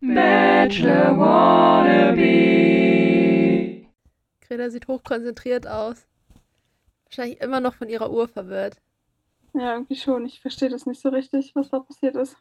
Bachelor 0.00 1.18
Wannabe. 1.18 2.20
Greta 4.40 4.70
sieht 4.70 4.88
hochkonzentriert 4.88 5.66
aus. 5.66 6.06
Wahrscheinlich 7.04 7.40
immer 7.40 7.60
noch 7.60 7.74
von 7.74 7.88
ihrer 7.88 8.10
Uhr 8.10 8.26
verwirrt. 8.28 8.76
Ja, 9.52 9.74
irgendwie 9.74 9.96
schon. 9.96 10.24
Ich 10.26 10.40
verstehe 10.40 10.70
das 10.70 10.86
nicht 10.86 11.02
so 11.02 11.10
richtig, 11.10 11.52
was 11.54 11.68
da 11.70 11.80
passiert 11.80 12.16
ist. 12.16 12.36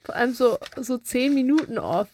Vor 0.00 0.14
allem 0.14 0.32
so, 0.32 0.56
so 0.76 0.98
zehn 0.98 1.34
Minuten 1.34 1.78
off. 1.78 2.08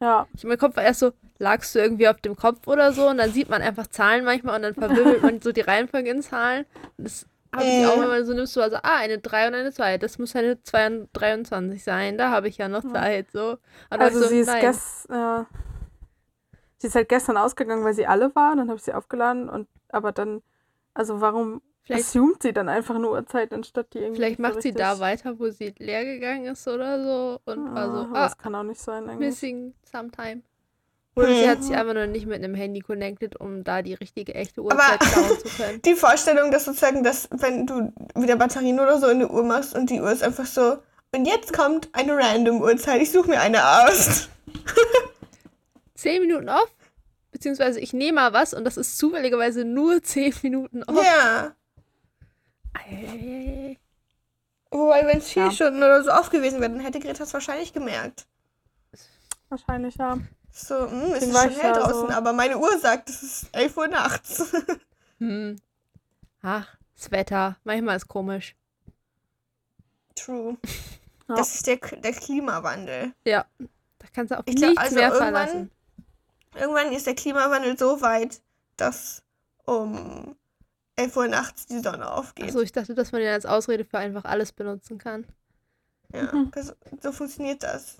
Ja, 0.00 0.26
Ich, 0.34 0.44
mein 0.44 0.58
Kopf 0.58 0.76
war 0.76 0.84
erst 0.84 1.00
so, 1.00 1.12
lagst 1.38 1.74
du 1.74 1.78
irgendwie 1.78 2.08
auf 2.08 2.20
dem 2.22 2.34
Kopf 2.34 2.66
oder 2.66 2.92
so 2.92 3.08
und 3.08 3.18
dann 3.18 3.32
sieht 3.32 3.50
man 3.50 3.60
einfach 3.60 3.86
Zahlen 3.86 4.24
manchmal 4.24 4.56
und 4.56 4.62
dann 4.62 4.74
verwirbelt 4.74 5.22
man 5.30 5.40
so 5.40 5.52
die 5.52 5.60
Reihenfolge 5.60 6.10
in 6.10 6.22
Zahlen. 6.22 6.64
Und 6.96 7.04
das 7.04 7.26
habe 7.54 7.64
ich 7.64 7.82
Äh. 7.82 7.86
auch, 7.86 7.98
wenn 8.00 8.08
man 8.08 8.24
so 8.24 8.32
nimmst, 8.34 8.52
so, 8.54 8.62
also, 8.62 8.76
ah, 8.76 8.96
eine 8.98 9.18
3 9.18 9.48
und 9.48 9.54
eine 9.54 9.72
2. 9.72 9.98
Das 9.98 10.18
muss 10.18 10.36
eine 10.36 10.62
2 10.62 10.86
und 10.86 11.08
23 11.12 11.82
sein. 11.82 12.18
Da 12.18 12.30
habe 12.30 12.48
ich 12.48 12.58
ja 12.58 12.68
noch 12.68 12.84
Zeit, 12.92 13.30
so. 13.32 13.58
Und 13.90 14.00
also 14.00 14.20
so, 14.20 14.28
sie 14.28 14.40
ist 14.40 14.46
nein. 14.46 14.60
gest, 14.60 15.10
äh, 15.10 15.44
sie 16.78 16.86
ist 16.88 16.94
halt 16.94 17.08
gestern 17.08 17.36
ausgegangen, 17.36 17.84
weil 17.84 17.94
sie 17.94 18.06
alle 18.06 18.34
waren. 18.34 18.58
Dann 18.58 18.68
habe 18.68 18.76
ich 18.78 18.84
sie 18.84 18.94
aufgeladen 18.94 19.48
und 19.48 19.68
aber 19.88 20.12
dann, 20.12 20.42
also 20.94 21.20
warum 21.20 21.62
Vielleicht, 21.82 22.04
assumt 22.08 22.42
sie 22.42 22.52
dann 22.52 22.68
einfach 22.68 22.94
eine 22.94 23.08
Uhrzeit, 23.10 23.52
anstatt 23.52 23.92
die 23.94 23.98
irgendwie 23.98 24.16
vielleicht 24.16 24.36
so 24.36 24.42
macht 24.42 24.62
sie 24.62 24.72
da 24.72 24.98
weiter, 25.00 25.38
wo 25.38 25.48
sie 25.50 25.74
leer 25.78 26.04
gegangen 26.04 26.44
ist 26.46 26.68
oder 26.68 27.02
so. 27.02 27.40
Und 27.50 27.74
war 27.74 27.90
so, 27.90 27.96
Ah, 27.98 28.02
aber 28.04 28.18
ah, 28.18 28.22
das 28.24 28.38
kann 28.38 28.54
auch 28.54 28.62
nicht 28.62 28.80
sein 28.80 29.08
eigentlich. 29.08 29.18
missing 29.18 29.74
sometime. 29.82 30.42
Oder 31.16 31.28
sie 31.28 31.42
Hm. 31.42 31.48
hat 31.50 31.62
sich 31.64 31.76
einfach 31.76 31.94
nur 31.94 32.06
nicht 32.06 32.26
mit 32.26 32.36
einem 32.36 32.54
Handy 32.54 32.80
connected, 32.80 33.38
um 33.38 33.64
da 33.64 33.82
die 33.82 33.94
richtige, 33.94 34.34
echte 34.34 34.62
Uhrzeit 34.62 35.02
schauen 35.04 35.38
zu 35.38 35.48
können. 35.56 35.82
Die 35.82 35.94
Vorstellung, 35.94 36.50
dass 36.50 36.64
sozusagen, 36.64 37.02
dass 37.02 37.28
wenn 37.32 37.66
du 37.66 37.92
wieder 38.14 38.36
Batterien 38.36 38.78
oder 38.80 38.98
so 38.98 39.08
in 39.08 39.18
die 39.20 39.26
Uhr 39.26 39.42
machst 39.44 39.74
und 39.74 39.90
die 39.90 40.00
Uhr 40.00 40.10
ist 40.12 40.22
einfach 40.22 40.46
so, 40.46 40.78
und 41.12 41.24
jetzt 41.26 41.52
kommt 41.52 41.88
eine 41.92 42.16
random 42.16 42.60
Uhrzeit, 42.62 43.02
ich 43.02 43.10
suche 43.10 43.30
mir 43.30 43.40
eine 43.40 43.58
aus. 43.66 44.28
Zehn 45.94 46.22
Minuten 46.22 46.48
off, 46.48 46.72
beziehungsweise 47.32 47.80
ich 47.80 47.92
nehme 47.92 48.20
mal 48.20 48.32
was 48.32 48.54
und 48.54 48.64
das 48.64 48.76
ist 48.76 48.96
zufälligerweise 48.96 49.64
nur 49.64 50.02
zehn 50.02 50.32
Minuten 50.42 50.82
off. 50.84 51.04
Ja. 51.04 51.54
Eieiei. 52.72 53.78
Wobei, 54.70 55.04
wenn 55.06 55.18
es 55.18 55.28
vier 55.28 55.46
Ja. 55.46 55.50
Stunden 55.50 55.78
oder 55.78 56.04
so 56.04 56.12
off 56.12 56.30
gewesen 56.30 56.60
wäre, 56.60 56.70
dann 56.70 56.80
hätte 56.80 57.00
Greta 57.00 57.24
es 57.24 57.34
wahrscheinlich 57.34 57.72
gemerkt. 57.72 58.26
Wahrscheinlich, 59.48 59.96
ja. 59.96 60.16
So, 60.66 60.90
hm, 60.90 61.12
es 61.14 61.22
ist 61.24 61.36
schon 61.36 61.50
hell 61.50 61.72
draußen, 61.72 62.08
so- 62.08 62.10
aber 62.10 62.32
meine 62.32 62.58
Uhr 62.58 62.78
sagt, 62.78 63.08
es 63.10 63.22
ist 63.22 63.46
11 63.52 63.76
Uhr 63.76 63.88
nachts. 63.88 64.44
Hm. 65.18 65.60
Ach, 66.40 66.66
das 66.96 67.10
Wetter. 67.10 67.58
Manchmal 67.64 67.96
ist 67.98 68.08
komisch. 68.08 68.56
True. 70.14 70.56
Ja. 71.28 71.36
Das 71.36 71.54
ist 71.54 71.66
der, 71.68 71.76
der 71.76 72.12
Klimawandel. 72.12 73.12
Ja. 73.24 73.46
Da 74.00 74.06
kannst 74.12 74.32
du 74.32 74.38
auf 74.38 74.42
Ich 74.46 74.56
glaub, 74.56 74.70
nichts 74.70 74.82
also 74.82 74.94
mehr 74.96 75.12
irgendwann- 75.12 75.32
verlassen. 75.32 75.70
Irgendwann 76.56 76.92
ist 76.92 77.06
der 77.06 77.14
Klimawandel 77.14 77.78
so 77.78 78.00
weit, 78.00 78.40
dass 78.76 79.22
um 79.64 80.34
11 80.96 81.16
Uhr 81.16 81.28
nachts 81.28 81.66
die 81.66 81.78
Sonne 81.78 82.10
aufgeht. 82.10 82.46
Achso, 82.46 82.60
ich 82.62 82.72
dachte, 82.72 82.96
dass 82.96 83.12
man 83.12 83.20
den 83.20 83.30
als 83.32 83.46
Ausrede 83.46 83.84
für 83.84 83.98
einfach 83.98 84.24
alles 84.24 84.50
benutzen 84.50 84.98
kann. 84.98 85.24
Ja, 86.12 86.34
Mhm. 86.34 86.50
das, 86.50 86.74
so 87.00 87.12
funktioniert 87.12 87.62
das. 87.62 87.98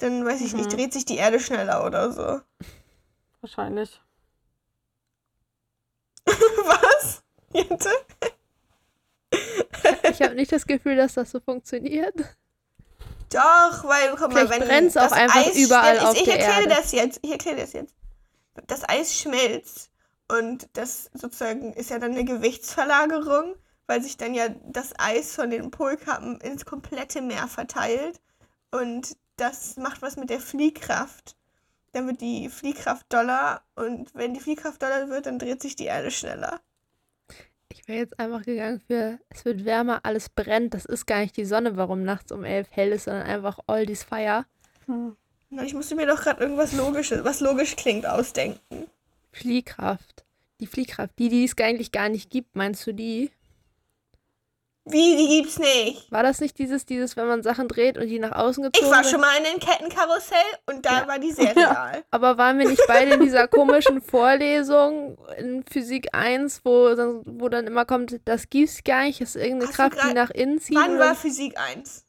Dann 0.00 0.24
weiß 0.24 0.40
ich 0.40 0.54
nicht, 0.54 0.66
Mhm. 0.72 0.76
dreht 0.76 0.92
sich 0.92 1.04
die 1.04 1.16
Erde 1.16 1.40
schneller 1.40 1.84
oder 1.84 2.12
so. 2.12 2.40
Wahrscheinlich. 3.40 4.00
Was? 6.26 7.22
Jente? 7.52 7.90
Ich 10.10 10.20
habe 10.22 10.34
nicht 10.34 10.52
das 10.52 10.66
Gefühl, 10.66 10.96
dass 10.96 11.14
das 11.14 11.30
so 11.30 11.40
funktioniert. 11.40 12.14
Doch, 13.32 13.84
weil, 13.84 14.10
guck 14.16 14.32
mal, 14.32 14.46
Vielleicht 14.46 14.60
wenn 14.60 14.68
brennt's 14.68 14.96
auch 14.96 15.02
das 15.04 15.12
einfach 15.12 15.46
Eis 15.46 15.56
überall 15.56 15.96
schnell- 15.96 16.06
auf 16.08 16.14
ich, 16.14 16.20
ich 16.22 16.24
der 16.26 16.38
erkläre 16.40 16.62
Erde. 16.62 16.74
das 16.82 16.92
jetzt. 16.92 17.20
Ich 17.22 17.30
erkläre 17.30 17.56
das 17.58 17.72
jetzt. 17.72 17.94
Das 18.66 18.88
Eis 18.88 19.16
schmilzt 19.16 19.90
und 20.28 20.68
das 20.72 21.10
sozusagen 21.14 21.72
ist 21.72 21.90
ja 21.90 21.98
dann 21.98 22.12
eine 22.12 22.24
Gewichtsverlagerung, 22.24 23.54
weil 23.86 24.02
sich 24.02 24.16
dann 24.16 24.34
ja 24.34 24.48
das 24.66 24.92
Eis 24.98 25.34
von 25.34 25.50
den 25.50 25.70
Polkappen 25.70 26.40
ins 26.40 26.64
komplette 26.64 27.22
Meer 27.22 27.46
verteilt 27.48 28.20
und 28.72 29.16
das 29.40 29.76
macht 29.76 30.02
was 30.02 30.16
mit 30.16 30.30
der 30.30 30.40
Fliehkraft. 30.40 31.36
Dann 31.92 32.06
wird 32.06 32.20
die 32.20 32.48
Fliehkraft 32.48 33.06
doller 33.12 33.62
und 33.74 34.14
wenn 34.14 34.34
die 34.34 34.40
Fliehkraft 34.40 34.80
doller 34.82 35.08
wird, 35.08 35.26
dann 35.26 35.38
dreht 35.38 35.60
sich 35.62 35.74
die 35.74 35.86
Erde 35.86 36.10
schneller. 36.10 36.60
Ich 37.72 37.86
wäre 37.88 38.00
jetzt 38.00 38.18
einfach 38.18 38.42
gegangen 38.42 38.80
für, 38.80 39.18
es 39.28 39.44
wird 39.44 39.64
wärmer, 39.64 40.00
alles 40.04 40.28
brennt. 40.28 40.74
Das 40.74 40.84
ist 40.84 41.06
gar 41.06 41.20
nicht 41.20 41.36
die 41.36 41.44
Sonne, 41.44 41.76
warum 41.76 42.04
nachts 42.04 42.30
um 42.32 42.44
elf 42.44 42.68
hell 42.70 42.92
ist, 42.92 43.04
sondern 43.04 43.26
einfach 43.26 43.58
all 43.66 43.86
this 43.86 44.04
fire. 44.04 44.44
Hm. 44.86 45.16
Na, 45.50 45.64
ich 45.64 45.74
musste 45.74 45.96
mir 45.96 46.06
doch 46.06 46.22
gerade 46.22 46.42
irgendwas 46.42 46.72
Logisches, 46.72 47.24
was 47.24 47.40
logisch 47.40 47.74
klingt, 47.74 48.06
ausdenken. 48.06 48.86
Fliehkraft. 49.32 50.24
Die 50.60 50.66
Fliehkraft, 50.66 51.18
die, 51.18 51.28
die 51.28 51.44
es 51.44 51.56
eigentlich 51.58 51.90
gar 51.90 52.08
nicht 52.08 52.30
gibt, 52.30 52.54
meinst 52.54 52.86
du 52.86 52.92
die? 52.92 53.30
Wie, 54.86 55.16
die 55.16 55.28
gibt's 55.42 55.58
nicht. 55.58 56.10
War 56.10 56.22
das 56.22 56.40
nicht 56.40 56.58
dieses, 56.58 56.86
dieses, 56.86 57.16
wenn 57.16 57.26
man 57.28 57.42
Sachen 57.42 57.68
dreht 57.68 57.98
und 57.98 58.08
die 58.08 58.18
nach 58.18 58.32
außen 58.32 58.64
Ich 58.64 58.72
gezogen 58.72 58.90
war 58.90 58.98
werden? 59.02 59.10
schon 59.10 59.20
mal 59.20 59.36
in 59.38 59.46
einem 59.46 59.60
Kettenkarussell 59.60 60.38
und 60.66 60.84
da 60.86 61.00
Ja. 61.02 61.06
war 61.08 61.18
die 61.18 61.32
sehr 61.32 61.54
real. 61.56 62.02
Aber 62.10 62.38
waren 62.38 62.58
wir 62.58 62.66
nicht 62.68 62.82
beide 62.88 63.14
in 63.14 63.20
dieser 63.20 63.46
komischen 63.46 64.00
Vorlesung 64.02 65.18
in 65.36 65.64
Physik 65.70 66.08
1, 66.12 66.62
wo, 66.64 66.94
dann- 66.94 67.22
wo 67.26 67.48
dann 67.48 67.66
immer 67.66 67.84
kommt, 67.84 68.20
das 68.24 68.48
gibt's 68.48 68.82
gar 68.82 69.02
nicht, 69.04 69.20
das 69.20 69.36
ist 69.36 69.42
irgendeine 69.42 69.68
Hast 69.68 69.76
Kraft, 69.76 69.98
die 70.08 70.14
nach 70.14 70.30
innen 70.30 70.60
zieht? 70.60 70.76
Wann 70.76 70.98
war 70.98 71.14
Physik 71.14 71.58
1? 71.58 72.06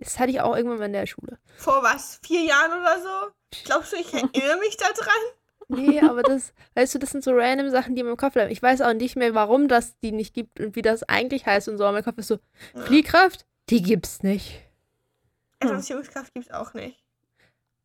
Das 0.00 0.18
hatte 0.18 0.30
ich 0.30 0.40
auch 0.40 0.56
irgendwann 0.56 0.78
mal 0.78 0.86
in 0.86 0.92
der 0.94 1.06
Schule. 1.06 1.38
Vor 1.56 1.82
was? 1.82 2.18
Vier 2.26 2.42
Jahren 2.42 2.72
oder 2.80 2.98
so? 3.00 3.30
Glaubst 3.64 3.92
du, 3.92 3.96
ich 3.96 4.12
erinnere 4.12 4.58
mich 4.58 4.76
da 4.76 4.86
dran? 4.92 5.14
Nee, 5.68 6.00
aber 6.00 6.22
das, 6.22 6.52
weißt 6.74 6.94
du, 6.94 6.98
das 6.98 7.10
sind 7.10 7.24
so 7.24 7.32
random 7.32 7.70
Sachen, 7.70 7.94
die 7.94 8.00
in 8.00 8.06
meinem 8.06 8.16
Kopf 8.16 8.34
bleiben. 8.34 8.50
Ich 8.50 8.62
weiß 8.62 8.80
auch 8.82 8.92
nicht 8.92 9.16
mehr, 9.16 9.34
warum 9.34 9.68
das 9.68 9.98
die 10.00 10.12
nicht 10.12 10.34
gibt 10.34 10.60
und 10.60 10.76
wie 10.76 10.82
das 10.82 11.02
eigentlich 11.04 11.46
heißt 11.46 11.68
und 11.68 11.78
so. 11.78 11.84
Aber 11.84 11.92
mein 11.94 12.04
Kopf 12.04 12.18
ist 12.18 12.28
so, 12.28 12.38
Fliehkraft? 12.84 13.46
Die 13.70 13.82
gibt's 13.82 14.22
nicht. 14.22 14.60
Anziehungskraft 15.60 16.34
gibt's 16.34 16.50
auch 16.50 16.74
nicht. 16.74 17.02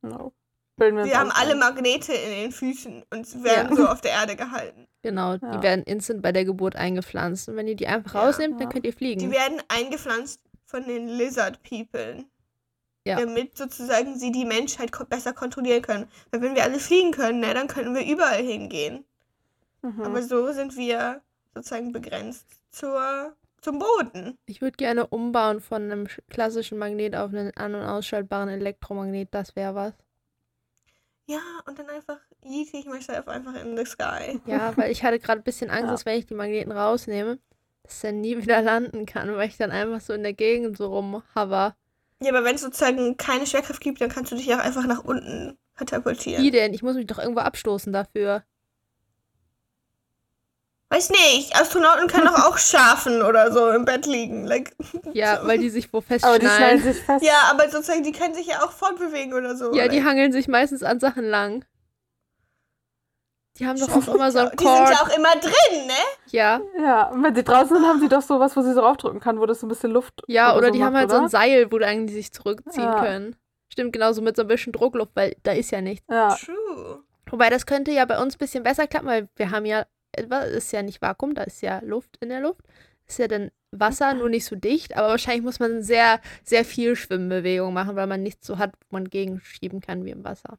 No. 0.02 0.34
Wir 0.78 1.20
haben 1.20 1.32
alle. 1.32 1.56
Magnete 1.56 2.14
in 2.14 2.30
den 2.30 2.52
Füßen 2.54 3.04
und 3.14 3.44
werden 3.44 3.70
Ja. 3.72 3.76
so 3.76 3.88
auf 3.88 4.00
der 4.02 4.12
Erde 4.12 4.36
gehalten. 4.38 4.88
Genau, 5.02 5.36
die 5.38 5.46
Ja. 5.46 5.62
werden 5.62 5.84
instant 5.84 6.22
bei 6.22 6.32
der 6.32 6.46
Geburt 6.46 6.76
eingepflanzt. 6.78 7.50
Und 7.50 7.58
wenn 7.58 7.68
ihr 7.68 7.76
die 7.76 7.88
einfach 7.88 8.14
Ja. 8.14 8.22
rausnehmt, 8.26 8.56
dann 8.56 8.68
Ja. 8.68 8.70
könnt 8.70 8.86
ihr 8.86 8.92
Die 8.92 8.98
fliegen. 8.98 9.32
werden 9.32 9.62
eingepflanzt 9.68 10.40
von 10.66 10.86
den 10.86 11.08
Lizard 11.08 11.62
People. 11.64 12.24
Ja. 13.06 13.18
Damit 13.20 13.58
sozusagen 13.58 14.20
sie 14.20 14.32
die 14.32 14.46
Menschheit 14.46 14.92
besser 15.10 15.34
kontrollieren 15.34 15.82
können. 15.82 16.08
Weil 16.32 16.42
wenn 16.42 16.56
wir 16.56 16.64
alle 16.64 16.80
fliegen 16.80 17.12
können, 17.12 17.40
ne, 17.40 17.54
dann 17.54 17.68
können 17.68 17.96
wir 17.96 18.06
überall 18.06 18.44
hingehen. 18.44 19.06
Mhm. 19.82 20.02
Aber 20.02 20.22
so 20.22 20.52
sind 20.52 20.76
wir 20.76 21.22
sozusagen 21.56 21.92
begrenzt 21.94 22.46
zur, 22.70 23.34
zum 23.62 23.80
Boden. 23.80 24.38
Ich 24.46 24.62
würde 24.62 24.76
gerne 24.76 25.08
umbauen 25.08 25.62
von 25.62 25.84
einem 25.84 26.06
sch- 26.06 26.20
klassischen 26.30 26.78
Magnet 26.78 27.16
auf 27.16 27.32
einen 27.32 27.56
an- 27.56 27.74
und 27.76 27.84
ausschaltbaren 27.84 28.50
Elektromagnet. 28.50 29.30
Das 29.32 29.56
wäre 29.56 29.74
was. 29.76 29.94
Ja, 31.26 31.40
und 31.68 31.78
dann 31.80 31.88
einfach 31.90 32.18
yeet 32.44 32.74
ich 32.74 32.86
myself 32.86 33.28
einfach 33.28 33.54
in 33.56 33.78
the 33.78 33.86
sky. 33.86 34.40
Ja, 34.46 34.76
weil 34.76 34.92
ich 34.92 35.04
hatte 35.04 35.20
gerade 35.20 35.42
ein 35.42 35.44
bisschen 35.44 35.70
Angst, 35.70 35.84
Ja. 35.86 35.92
dass 35.92 36.06
wenn 36.06 36.20
ich 36.20 36.26
die 36.26 36.34
Magneten 36.34 36.72
rausnehme, 36.72 37.40
dass 37.84 38.02
dann 38.02 38.22
nie 38.22 38.38
wieder 38.38 38.62
landen 38.62 39.06
kann, 39.06 39.34
weil 39.36 39.48
ich 39.48 39.58
dann 39.58 39.72
einfach 39.72 40.02
so 40.02 40.14
in 40.14 40.24
der 40.24 40.34
Gegend 40.34 40.78
so 40.78 40.88
rumhover. 40.94 41.76
Ja, 42.22 42.30
aber 42.32 42.44
wenn 42.44 42.56
es 42.56 42.62
sozusagen 42.62 43.16
keine 43.18 43.48
Schwerkraft 43.48 43.82
gibt, 43.82 44.02
dann 44.02 44.10
kannst 44.10 44.32
du 44.32 44.36
dich 44.36 44.54
auch 44.54 44.60
einfach 44.60 44.86
nach 44.86 45.04
unten 45.04 45.58
katapultieren. 45.76 46.44
Wie 46.44 46.52
denn? 46.52 46.74
Ich 46.74 46.84
muss 46.84 46.96
mich 46.96 47.08
doch 47.08 47.20
irgendwo 47.20 47.42
abstoßen 47.42 47.94
dafür. 47.94 48.44
Weiß 50.92 51.12
nicht, 51.12 51.56
Astronauten 51.56 52.08
können 52.08 52.26
doch 52.26 52.46
auch 52.48 52.58
schlafen 52.58 53.22
oder 53.22 53.52
so 53.52 53.70
im 53.70 53.86
Bett 53.86 54.08
liegen. 54.08 54.48
Like, 54.48 54.76
Ja, 55.14 55.40
weil 55.46 55.60
die 55.60 55.70
sich 55.70 55.94
wo 55.94 56.00
Aber 56.00 56.40
die 56.40 56.80
sich 56.80 56.98
fest. 57.04 57.24
ja, 57.24 57.44
aber 57.52 57.70
sozusagen, 57.70 58.02
die 58.02 58.12
können 58.12 58.34
sich 58.34 58.48
ja 58.48 58.64
auch 58.64 58.72
fortbewegen 58.72 59.34
oder 59.34 59.56
so. 59.56 59.72
Ja, 59.76 59.88
die 59.88 59.98
like. 59.98 60.08
hangeln 60.08 60.32
sich 60.32 60.48
meistens 60.48 60.82
an 60.82 61.00
Sachen 61.00 61.26
lang. 61.26 61.64
Die 63.60 63.68
haben 63.68 63.78
doch 63.80 63.90
auch 63.90 64.16
immer 64.16 64.32
so 64.32 64.40
ein 64.40 64.52
Die 64.58 64.64
sind 64.64 64.74
ja 64.74 64.86
Cord. 64.86 65.02
auch 65.02 65.18
immer 65.18 65.36
drin, 65.42 65.88
ne? 65.88 65.94
Ja, 66.32 66.62
Ja, 66.82 67.10
und 67.10 67.24
wenn 67.24 67.36
sie 67.36 67.44
draußen 67.44 67.76
sind, 67.76 67.86
haben 67.86 68.00
sie 68.00 68.08
doch 68.10 68.22
sowas, 68.22 68.56
wo 68.56 68.62
sie 68.62 68.74
so 68.74 68.80
raufdrücken 68.82 69.20
kann, 69.20 69.40
wo 69.40 69.46
das 69.46 69.60
so 69.60 69.66
ein 69.66 69.70
bisschen 69.70 69.92
Luft 69.92 70.22
ja, 70.28 70.56
oder 70.56 70.68
so 70.68 70.74
die 70.74 70.84
haben 70.84 70.94
macht, 70.94 71.02
halt 71.02 71.10
so 71.12 71.18
ein 71.18 71.22
oder? 71.24 71.30
Seil, 71.30 71.72
wo 71.72 71.78
dann 71.78 72.08
die 72.08 72.14
sich 72.14 72.32
zurückziehen 72.32 72.84
Ja. 72.86 73.00
können. 73.04 73.36
Stimmt, 73.72 73.94
genauso 73.94 74.22
mit 74.22 74.36
so 74.36 74.44
ein 74.44 74.48
bisschen 74.48 74.74
Druckluft, 74.74 75.12
weil 75.16 75.36
da 75.44 75.52
ist 75.52 75.72
ja 75.72 75.82
nichts. 75.82 76.06
Ja, 76.10 76.36
True. 76.36 77.04
Wobei 77.30 77.50
das 77.50 77.66
könnte 77.66 77.92
ja 77.92 78.06
bei 78.06 78.20
uns 78.22 78.36
ein 78.36 78.40
bisschen 78.40 78.64
besser 78.64 78.88
klappen, 78.88 79.08
weil 79.08 79.28
wir 79.36 79.52
haben 79.52 79.66
ja, 79.66 79.86
etwa- 80.14 80.40
ist 80.40 80.72
ja 80.72 80.82
nicht 80.82 81.02
Vakuum, 81.02 81.36
da 81.36 81.44
ist 81.44 81.62
ja 81.62 81.80
Luft 81.84 82.18
in 82.22 82.30
der 82.30 82.40
Luft. 82.40 82.62
Ist 83.08 83.20
ja 83.20 83.28
dann 83.28 83.52
Wasser, 83.72 84.14
nur 84.16 84.30
nicht 84.30 84.46
so 84.46 84.56
dicht, 84.56 84.96
aber 84.98 85.10
wahrscheinlich 85.10 85.44
muss 85.44 85.60
man 85.60 85.84
sehr, 85.84 86.20
sehr 86.44 86.66
viel 86.66 86.96
Schwimmbewegung 86.96 87.72
machen, 87.74 87.96
weil 87.96 88.08
man 88.08 88.24
nichts 88.24 88.48
so 88.48 88.58
hat, 88.58 88.72
wo 88.90 88.96
man 88.98 89.10
gegenschieben 89.10 89.82
kann 89.82 90.06
wie 90.06 90.10
im 90.12 90.24
Wasser. 90.24 90.58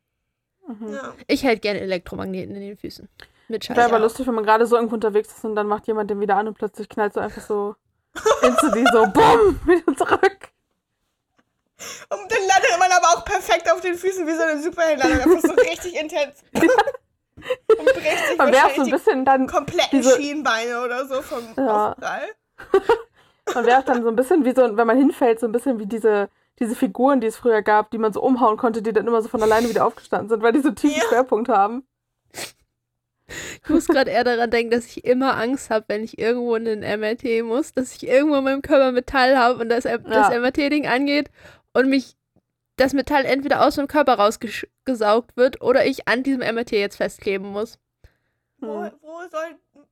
Mhm. 0.78 0.92
Ja. 0.94 1.14
Ich 1.26 1.42
hätte 1.44 1.60
gerne 1.60 1.80
Elektromagneten 1.80 2.54
in 2.54 2.60
den 2.60 2.76
Füßen. 2.78 3.08
Mit 3.48 3.68
Wäre 3.68 3.76
Scheiße. 3.80 3.88
aber 3.88 3.98
lustig, 3.98 4.26
wenn 4.26 4.34
man 4.34 4.44
gerade 4.44 4.66
so 4.66 4.76
irgendwo 4.76 4.94
unterwegs 4.94 5.28
ist 5.36 5.44
und 5.44 5.56
dann 5.56 5.66
macht 5.66 5.86
jemand 5.88 6.08
den 6.10 6.20
wieder 6.20 6.36
an 6.36 6.46
und 6.48 6.56
plötzlich 6.56 6.88
knallt 6.88 7.12
so 7.14 7.20
einfach 7.20 7.42
so 7.42 7.74
instantly 8.42 8.84
so 8.92 9.06
BUM! 9.06 9.60
Wieder 9.66 9.96
zurück. 9.96 10.48
Und 12.10 12.30
dann 12.30 12.38
landet 12.46 12.78
man 12.78 12.90
aber 12.92 13.06
auch 13.18 13.24
perfekt 13.24 13.70
auf 13.72 13.80
den 13.80 13.94
Füßen 13.94 14.26
wie 14.26 14.34
so 14.34 14.42
eine 14.42 14.62
Superheldenlandung. 14.62 15.32
Einfach 15.36 15.48
so 15.48 15.54
richtig 15.70 15.98
intens. 15.98 16.42
Und 16.54 17.84
bricht 17.94 18.28
sich 18.28 18.36
Man 18.38 18.52
wäre 18.52 18.68
so 18.74 18.80
ein 18.82 18.84
die 18.86 18.90
bisschen 18.92 19.24
dann, 19.24 19.46
kompletten 19.46 20.00
diese- 20.02 20.16
Schienbeine 20.16 20.82
oder 20.82 21.06
so 21.06 21.22
vom 21.22 21.42
Ja. 21.56 21.92
Aufprall. 21.92 22.28
man 23.54 23.64
wäre 23.66 23.82
dann 23.82 24.02
so 24.02 24.08
ein 24.08 24.16
bisschen 24.16 24.44
wie 24.44 24.54
so, 24.54 24.76
wenn 24.76 24.86
man 24.86 24.98
hinfällt, 24.98 25.40
so 25.40 25.46
ein 25.46 25.52
bisschen 25.52 25.78
wie 25.78 25.86
diese, 25.86 26.28
diese 26.60 26.74
Figuren, 26.76 27.20
die 27.20 27.26
es 27.28 27.36
früher 27.36 27.62
gab, 27.62 27.90
die 27.90 27.98
man 27.98 28.12
so 28.12 28.20
umhauen 28.22 28.56
konnte, 28.56 28.82
die 28.82 28.92
dann 28.92 29.06
immer 29.06 29.22
so 29.22 29.28
von 29.28 29.42
alleine 29.42 29.68
wieder 29.68 29.86
aufgestanden 29.86 30.28
sind, 30.28 30.42
weil 30.42 30.52
die 30.52 30.60
so 30.60 30.68
einen 30.68 30.76
tiefen 30.76 30.98
Ja. 31.00 31.08
Schwerpunkt 31.08 31.48
haben. 31.48 31.84
Ich 33.62 33.68
muss 33.70 33.86
gerade 33.86 34.10
eher 34.10 34.24
daran 34.24 34.50
denken, 34.50 34.72
dass 34.72 34.86
ich 34.86 35.04
immer 35.04 35.36
Angst 35.36 35.70
habe, 35.70 35.84
wenn 35.88 36.02
ich 36.02 36.18
irgendwo 36.18 36.56
in 36.56 36.64
den 36.64 36.80
MRT 36.80 37.42
muss, 37.44 37.72
dass 37.72 37.94
ich 37.94 38.06
irgendwo 38.08 38.36
in 38.36 38.44
meinem 38.44 38.62
Körper 38.62 38.90
Metall 38.90 39.38
habe 39.38 39.60
und 39.60 39.68
das, 39.68 39.84
das 39.84 40.00
Ja. 40.04 40.30
MRT-Ding 40.40 40.86
angeht 40.88 41.30
und 41.72 41.88
mich 41.88 42.16
das 42.76 42.92
Metall 42.92 43.24
entweder 43.24 43.64
aus 43.64 43.76
meinem 43.76 43.86
Körper 43.88 44.14
rausgesaugt 44.14 45.36
wird 45.36 45.60
oder 45.62 45.86
ich 45.86 46.08
an 46.08 46.22
diesem 46.24 46.40
MRT 46.40 46.72
jetzt 46.72 46.96
festkleben 46.96 47.48
muss. 47.52 47.78
Wo, 48.58 48.84
Hm. 48.84 48.90
wo 49.00 49.20
soll. 49.30 49.82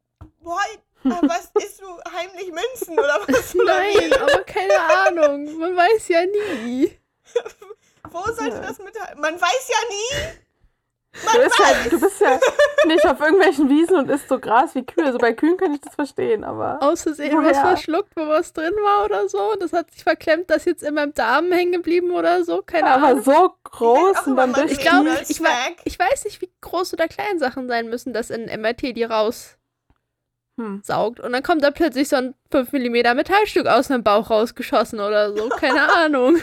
Boah, 0.43 0.59
aber 1.05 1.29
was 1.29 1.51
isst 1.63 1.81
du 1.81 1.87
heimlich 2.13 2.53
Münzen 2.53 2.99
oder 2.99 3.21
was? 3.27 3.55
Nein, 3.55 4.13
aber 4.21 4.43
keine 4.45 4.79
Ahnung. 5.07 5.59
Man 5.59 5.77
weiß 5.77 6.09
ja 6.09 6.25
nie. 6.27 6.99
Wo 8.11 8.23
sollte 8.33 8.57
Ja. 8.57 8.61
das 8.63 8.79
mit. 8.79 8.95
Man 9.17 9.35
weiß 9.41 9.69
ja 9.69 9.77
nie! 9.91 10.39
Du, 11.11 11.43
bist 11.43 11.59
halt, 11.59 11.93
du 11.93 12.01
bist 12.01 12.21
ja 12.21 12.39
nicht 12.87 13.05
auf 13.05 13.19
irgendwelchen 13.19 13.69
Wiesen 13.69 13.97
und 13.97 14.09
isst 14.11 14.29
so 14.29 14.39
Gras 14.39 14.75
wie 14.75 14.85
Kühe. 14.85 15.05
Also 15.05 15.19
bei 15.19 15.33
Kühen 15.33 15.57
kann 15.57 15.75
ich 15.75 15.81
das 15.81 15.95
verstehen, 15.95 16.45
aber. 16.45 16.79
Aus 16.81 17.03
Versehen 17.03 17.37
Woher? 17.37 17.51
was 17.51 17.59
verschluckt, 17.59 18.13
wo 18.15 18.29
was 18.29 18.53
drin 18.53 18.75
war 18.83 19.05
oder 19.05 19.29
so. 19.29 19.53
Und 19.53 19.63
das 19.63 19.73
hat 19.73 19.91
sich 19.91 20.03
verklemmt, 20.05 20.49
das 20.49 20.59
ist 20.59 20.67
jetzt 20.67 20.83
in 20.85 20.95
meinem 20.95 21.15
Darm 21.15 21.51
hängen 21.51 21.73
geblieben 21.73 22.13
oder 22.13 22.45
so. 22.45 22.63
Keine 22.63 22.89
aber 22.91 23.09
Ahnung. 23.09 23.23
so 23.25 23.33
auch 23.33 23.57
groß 23.65 24.27
und 24.27 24.37
dann 24.37 24.53
durch 24.53 24.71
Ich 24.73 24.79
glaube, 24.79 25.11
ich, 25.29 25.41
ich 25.85 25.99
weiß 25.99 26.25
nicht, 26.25 26.41
wie 26.41 26.51
groß 26.61 26.93
oder 26.93 27.09
klein 27.09 27.39
Sachen 27.39 27.69
sein 27.69 27.89
müssen, 27.89 28.13
dass 28.13 28.31
in 28.31 28.45
MRT 28.61 28.95
die 28.97 29.05
raussaugt. 29.05 29.58
Hm. 30.59 30.83
Und 30.89 31.33
dann 31.33 31.43
kommt 31.45 31.63
da 31.63 31.71
plötzlich 31.71 32.09
so 32.09 32.17
ein 32.17 32.35
5 32.51 32.73
mm 32.73 33.15
Metallstück 33.17 33.67
aus 33.67 33.89
meinem 33.89 34.03
Bauch 34.03 34.29
rausgeschossen 34.29 34.99
oder 35.01 35.35
so. 35.37 35.49
Keine 35.51 35.91
Ahnung. 35.97 36.37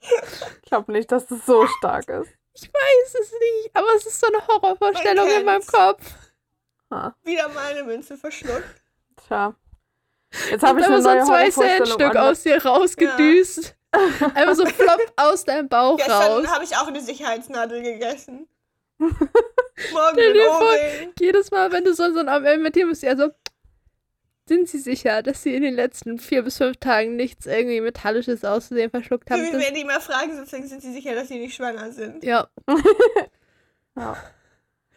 Ich 0.00 0.62
glaube 0.68 0.92
nicht, 0.92 1.10
dass 1.10 1.26
das 1.26 1.46
so 1.46 1.66
stark 1.78 2.08
ist. 2.10 2.30
Ich 2.52 2.68
weiß 2.72 3.14
es 3.20 3.32
nicht, 3.32 3.70
aber 3.74 3.86
es 3.96 4.06
ist 4.06 4.20
so 4.20 4.26
eine 4.26 4.46
Horrorvorstellung 4.46 5.28
in 5.30 5.44
meinem. 5.44 5.66
Kopf. 5.66 6.12
Ha, 6.90 7.16
Wieder 7.24 7.48
mal 7.48 7.72
eine 7.72 7.82
Münze 7.84 8.16
verschluckt. 8.16 8.62
tja. 9.26 9.54
Jetzt 10.50 10.62
habe 10.62 10.80
ich 10.80 10.86
Einfach 10.86 10.96
eine 10.96 11.02
so 11.02 11.08
ein 11.08 11.18
neue 11.18 11.26
Horrorvorstellung. 11.26 11.70
2-Cent-Stück 11.86 12.16
an. 12.16 12.28
aus 12.28 12.42
dir 12.42 12.64
rausgedüst. 12.64 13.76
Einfach 14.34 14.54
so 14.56 14.64
plopp 14.64 15.00
aus 15.16 15.44
deinem 15.44 15.68
Bauch 15.68 15.92
raus. 15.98 16.04
Gestern 16.06 16.50
habe 16.50 16.64
ich 16.64 16.76
auch 16.76 16.86
eine 16.88 17.00
Sicherheitsnadel 17.00 17.82
gegessen. 17.82 18.48
Morgen 18.98 20.12
Stell 20.12 20.32
dir 20.32 20.44
vor. 20.44 20.74
Jedes 21.20 21.50
Mal, 21.50 21.72
wenn 21.72 21.84
du 21.84 21.94
so, 21.94 22.12
so 22.12 22.20
am 22.20 22.42
MRT 22.42 22.74
bist, 22.88 23.02
ja 23.02 23.16
so, 23.16 23.30
sind 24.48 24.68
Sie 24.68 24.78
sicher, 24.78 25.22
dass 25.22 25.42
Sie 25.42 25.54
in 25.54 25.62
den 25.62 25.74
letzten 25.74 26.18
vier 26.18 26.42
bis 26.42 26.58
fünf 26.58 26.76
Tagen 26.76 27.16
nichts 27.16 27.46
irgendwie 27.46 27.80
Metallisches 27.80 28.44
auszusehen 28.44 28.90
verschluckt 28.90 29.30
haben? 29.30 29.42
Wir 29.42 29.52
werden 29.58 29.74
die 29.74 29.84
mal 29.84 30.00
fragen, 30.00 30.36
sozusagen 30.36 30.68
sind 30.68 30.82
sie 30.82 30.92
sicher, 30.92 31.14
dass 31.14 31.28
sie 31.28 31.38
nicht 31.38 31.54
schwanger 31.54 31.90
sind. 31.92 32.22
ja, 32.24 32.48
Ja. 33.96 34.16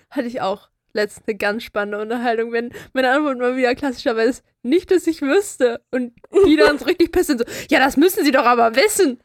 hatte 0.09 0.27
ich 0.27 0.41
auch 0.41 0.69
letztens 0.93 1.27
eine 1.27 1.38
ganz 1.38 1.63
spannende 1.63 2.00
Unterhaltung, 2.01 2.51
wenn 2.51 2.73
meine 2.93 3.11
Antwort 3.11 3.38
mal 3.38 3.55
wieder 3.55 3.73
klassischerweise 3.75 4.29
ist, 4.29 4.43
nicht, 4.63 4.89
dass 4.91 5.07
ich 5.07 5.21
wüsste. 5.21 5.81
Und 5.91 6.13
die 6.45 6.57
dann 6.57 6.77
so 6.79 6.85
richtig 6.85 7.11
pissen, 7.11 7.38
so, 7.38 7.45
ja, 7.69 7.79
das 7.79 7.95
müssen 7.97 8.25
Sie 8.25 8.31
doch 8.31 8.45
aber 8.45 8.75
wissen. 8.75 9.21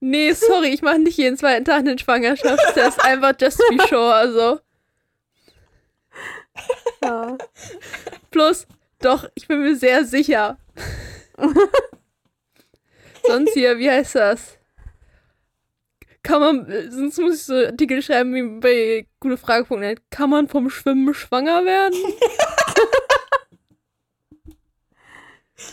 Nee, 0.00 0.32
sorry, 0.32 0.68
ich 0.68 0.82
mache 0.82 0.98
nicht 0.98 1.18
jeden 1.18 1.36
zweiten 1.36 1.64
Tag 1.64 1.80
einen 1.80 1.98
Schwangerschaftstest, 1.98 3.04
einfach 3.04 3.34
just 3.38 3.58
to 3.58 3.76
be 3.76 3.86
sure, 3.86 4.14
also. 4.14 4.60
Ja. 7.02 7.36
Plus, 8.30 8.66
doch, 9.00 9.28
ich 9.34 9.46
bin 9.46 9.60
mir 9.60 9.76
sehr 9.76 10.04
sicher. 10.04 10.58
Sonst 13.26 13.52
hier, 13.52 13.78
wie 13.78 13.90
heißt 13.90 14.14
das? 14.14 14.58
Kann 16.22 16.40
man, 16.40 16.90
sonst 16.90 17.18
muss 17.18 17.34
ich 17.36 17.44
so 17.44 17.54
Artikel 17.54 18.02
schreiben 18.02 18.34
wie 18.34 18.60
bei 18.60 19.06
gutefrage.net. 19.20 20.02
Kann 20.10 20.30
man 20.30 20.48
vom 20.48 20.68
Schwimmen 20.70 21.14
schwanger 21.14 21.64
werden? 21.64 21.98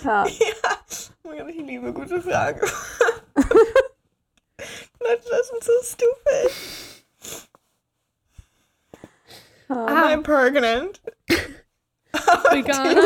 Ja. 0.03 0.25
Oh 1.23 1.31
Gott, 1.31 1.49
ich 1.49 1.57
liebe 1.57 1.93
gute 1.93 2.21
Fragen. 2.21 2.61
Leute, 4.99 5.23
das 5.29 5.47
sind 5.49 5.63
so 5.63 5.71
stupid. 5.83 6.51
Ja. 9.69 9.85
Ah. 9.85 10.09
I'm 10.09 10.23
pregnant. 10.23 11.01
Pregnant. 12.49 12.97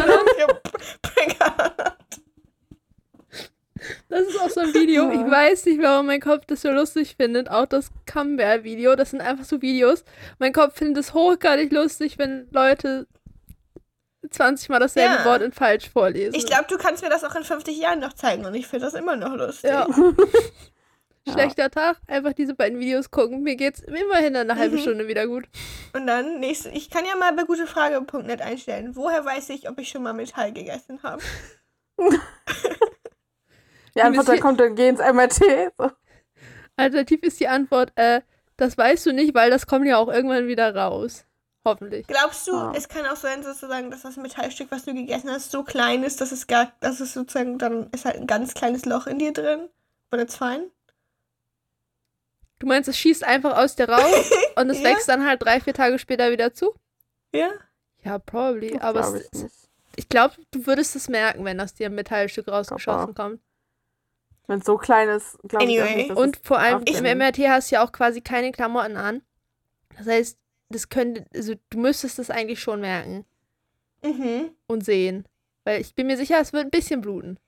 Das 4.10 4.22
ist 4.28 4.40
auch 4.40 4.50
so 4.50 4.60
ein 4.62 4.74
Video. 4.74 5.12
Ja. 5.12 5.14
Ich 5.14 5.32
weiß 5.32 5.66
nicht, 5.66 5.82
warum 5.82 6.06
mein 6.06 6.22
Kopf 6.22 6.46
das 6.46 6.62
so 6.62 6.70
lustig 6.70 7.16
findet. 7.18 7.50
Auch 7.50 7.66
das 7.66 7.90
Camembert-Video. 8.06 8.96
Das 8.96 9.10
sind 9.10 9.22
einfach 9.22 9.44
so 9.46 9.62
Videos. 9.62 10.04
Mein 10.38 10.54
Kopf 10.54 10.78
findet 10.78 11.04
es 11.04 11.14
hochgradig 11.14 11.72
lustig, 11.72 12.18
wenn 12.18 12.48
Leute 12.52 13.08
20 14.30 14.70
Mal 14.70 14.80
dasselbe 14.80 15.16
Ja. 15.16 15.26
Wort 15.26 15.42
in 15.42 15.52
falsch 15.52 15.90
vorlesen. 15.90 16.36
Ich 16.36 16.46
glaube, 16.46 16.66
du 16.70 16.78
kannst 16.78 17.04
mir 17.04 17.10
das 17.10 17.24
auch 17.24 17.36
in 17.36 17.44
50 17.44 17.76
Jahren 17.78 18.00
noch 18.00 18.14
zeigen 18.14 18.46
und 18.46 18.54
ich 18.54 18.68
finde 18.68 18.86
das 18.86 18.94
immer 18.94 19.16
noch 19.16 19.36
lustig. 19.36 19.72
Ja. 19.72 19.88
Ja. 21.28 21.34
Schlechter 21.34 21.70
Tag, 21.70 21.98
einfach 22.08 22.34
diese 22.34 22.56
beiden 22.56 22.80
Videos 22.80 23.12
gucken. 23.12 23.44
Mir 23.44 23.56
geht's 23.56 23.80
immerhin 23.82 24.36
eine 24.36 24.56
halbe 24.56 24.78
Mhm. 24.78 24.82
Stunde 24.82 25.08
wieder 25.08 25.28
gut. 25.28 25.46
Und 25.94 26.08
dann 26.08 26.40
nächste, 26.40 26.70
ich 26.70 26.90
kann 26.90 27.06
ja 27.06 27.16
mal 27.16 27.32
bei 27.34 27.44
gutefrage.net 27.44 28.42
einstellen. 28.42 28.96
Woher 28.96 29.24
weiß 29.24 29.50
ich, 29.50 29.70
ob 29.70 29.78
ich 29.78 29.90
schon 29.90 30.02
mal 30.04 30.14
Metall 30.14 30.52
gegessen 30.52 31.04
habe? 31.04 31.22
Die 33.96 34.02
Antwort 34.02 34.28
dann 34.30 34.40
kommt, 34.40 34.60
dann 34.60 34.76
geh 34.76 34.88
ins 34.90 35.00
MRT. 35.00 35.74
So. 35.78 35.92
Alternativ 36.78 37.22
ist 37.24 37.40
die 37.40 37.48
Antwort, 37.48 37.92
äh, 37.96 38.22
das 38.58 38.78
weißt 38.78 39.06
du 39.06 39.12
nicht, 39.14 39.36
weil 39.36 39.50
das 39.52 39.68
kommt 39.68 39.86
ja 39.86 39.98
auch 39.98 40.08
irgendwann 40.08 40.48
wieder 40.48 40.74
raus. 40.76 41.26
Hoffentlich. 41.64 42.08
Glaubst 42.08 42.48
du, 42.48 42.54
Ah. 42.56 42.74
es 42.76 42.88
kann 42.90 43.06
auch 43.06 43.16
sein, 43.18 43.44
sozusagen, 43.44 43.92
dass 43.92 44.02
das 44.02 44.16
Metallstück, 44.18 44.72
was 44.72 44.86
du 44.86 44.96
gegessen 44.96 45.30
hast, 45.30 45.52
so 45.52 45.64
klein 45.64 46.04
ist, 46.04 46.20
dass 46.20 46.32
es 46.32 46.48
gar, 46.48 46.72
dass 46.80 47.00
es 47.00 47.14
sozusagen, 47.14 47.60
dann 47.60 47.90
ist 47.92 48.06
halt 48.06 48.16
ein 48.16 48.26
ganz 48.26 48.56
kleines 48.56 48.86
Loch 48.86 49.06
in 49.06 49.20
dir 49.20 49.32
drin? 49.34 49.70
Oder 50.12 50.26
zwei? 50.28 50.62
Du 52.62 52.68
meinst, 52.68 52.88
es 52.88 52.96
schießt 52.98 53.24
einfach 53.24 53.58
aus 53.58 53.76
dir 53.76 53.90
raus 53.90 54.32
und 54.56 54.70
es 54.70 54.78
Ja. 54.82 54.90
wächst 54.90 55.10
dann 55.10 55.26
halt 55.26 55.42
drei, 55.42 55.60
vier 55.60 55.74
Tage 55.74 55.98
später 55.98 56.32
wieder 56.32 56.54
zu? 56.54 56.76
Ja? 57.34 57.50
Ja, 58.04 58.20
probably. 58.20 58.74
Das 58.74 58.82
Aber 58.82 59.02
glaub 59.02 59.16
es, 59.16 59.26
ich 59.34 59.42
nicht. 59.44 59.56
ich 59.96 60.10
glaube, 60.10 60.36
du 60.52 60.68
würdest 60.68 60.96
es 60.96 61.10
merken, 61.10 61.44
wenn 61.44 61.60
aus 61.60 61.74
dir 61.74 61.88
ein 61.88 61.96
Metallstück 61.96 62.48
rausgeschossen 62.48 63.16
kommt. 63.16 63.42
Wenn 64.46 64.60
es 64.60 64.66
so 64.66 64.78
klein 64.78 65.10
ist, 65.10 65.40
glaube 65.48 65.66
ich 65.66 65.80
Anyway. 65.82 65.96
nicht, 65.96 66.10
dass 66.12 66.18
Und 66.20 66.40
vor 66.44 66.60
allem 66.60 66.84
im 66.84 67.18
MRT 67.18 67.40
hast 67.50 67.72
du 67.72 67.76
ja 67.76 67.84
auch 67.84 67.92
quasi 67.92 68.22
keine 68.22 68.52
Klamotten 68.52 68.96
an. 68.98 69.24
Das 69.98 70.06
heißt, 70.06 70.38
das 70.70 70.90
könnte, 70.90 71.26
also 71.34 71.56
du 71.72 71.80
müsstest 71.80 72.20
das 72.20 72.30
eigentlich 72.30 72.60
schon 72.62 72.80
merken 72.82 73.26
Mhm. 74.04 74.52
und 74.68 74.86
sehen. 74.86 75.28
Weil 75.64 75.82
ich 75.82 75.96
bin 75.96 76.06
mir 76.08 76.18
sicher, 76.18 76.40
es 76.40 76.54
wird 76.54 76.66
ein 76.66 76.70
bisschen 76.72 77.02
bluten, 77.02 77.40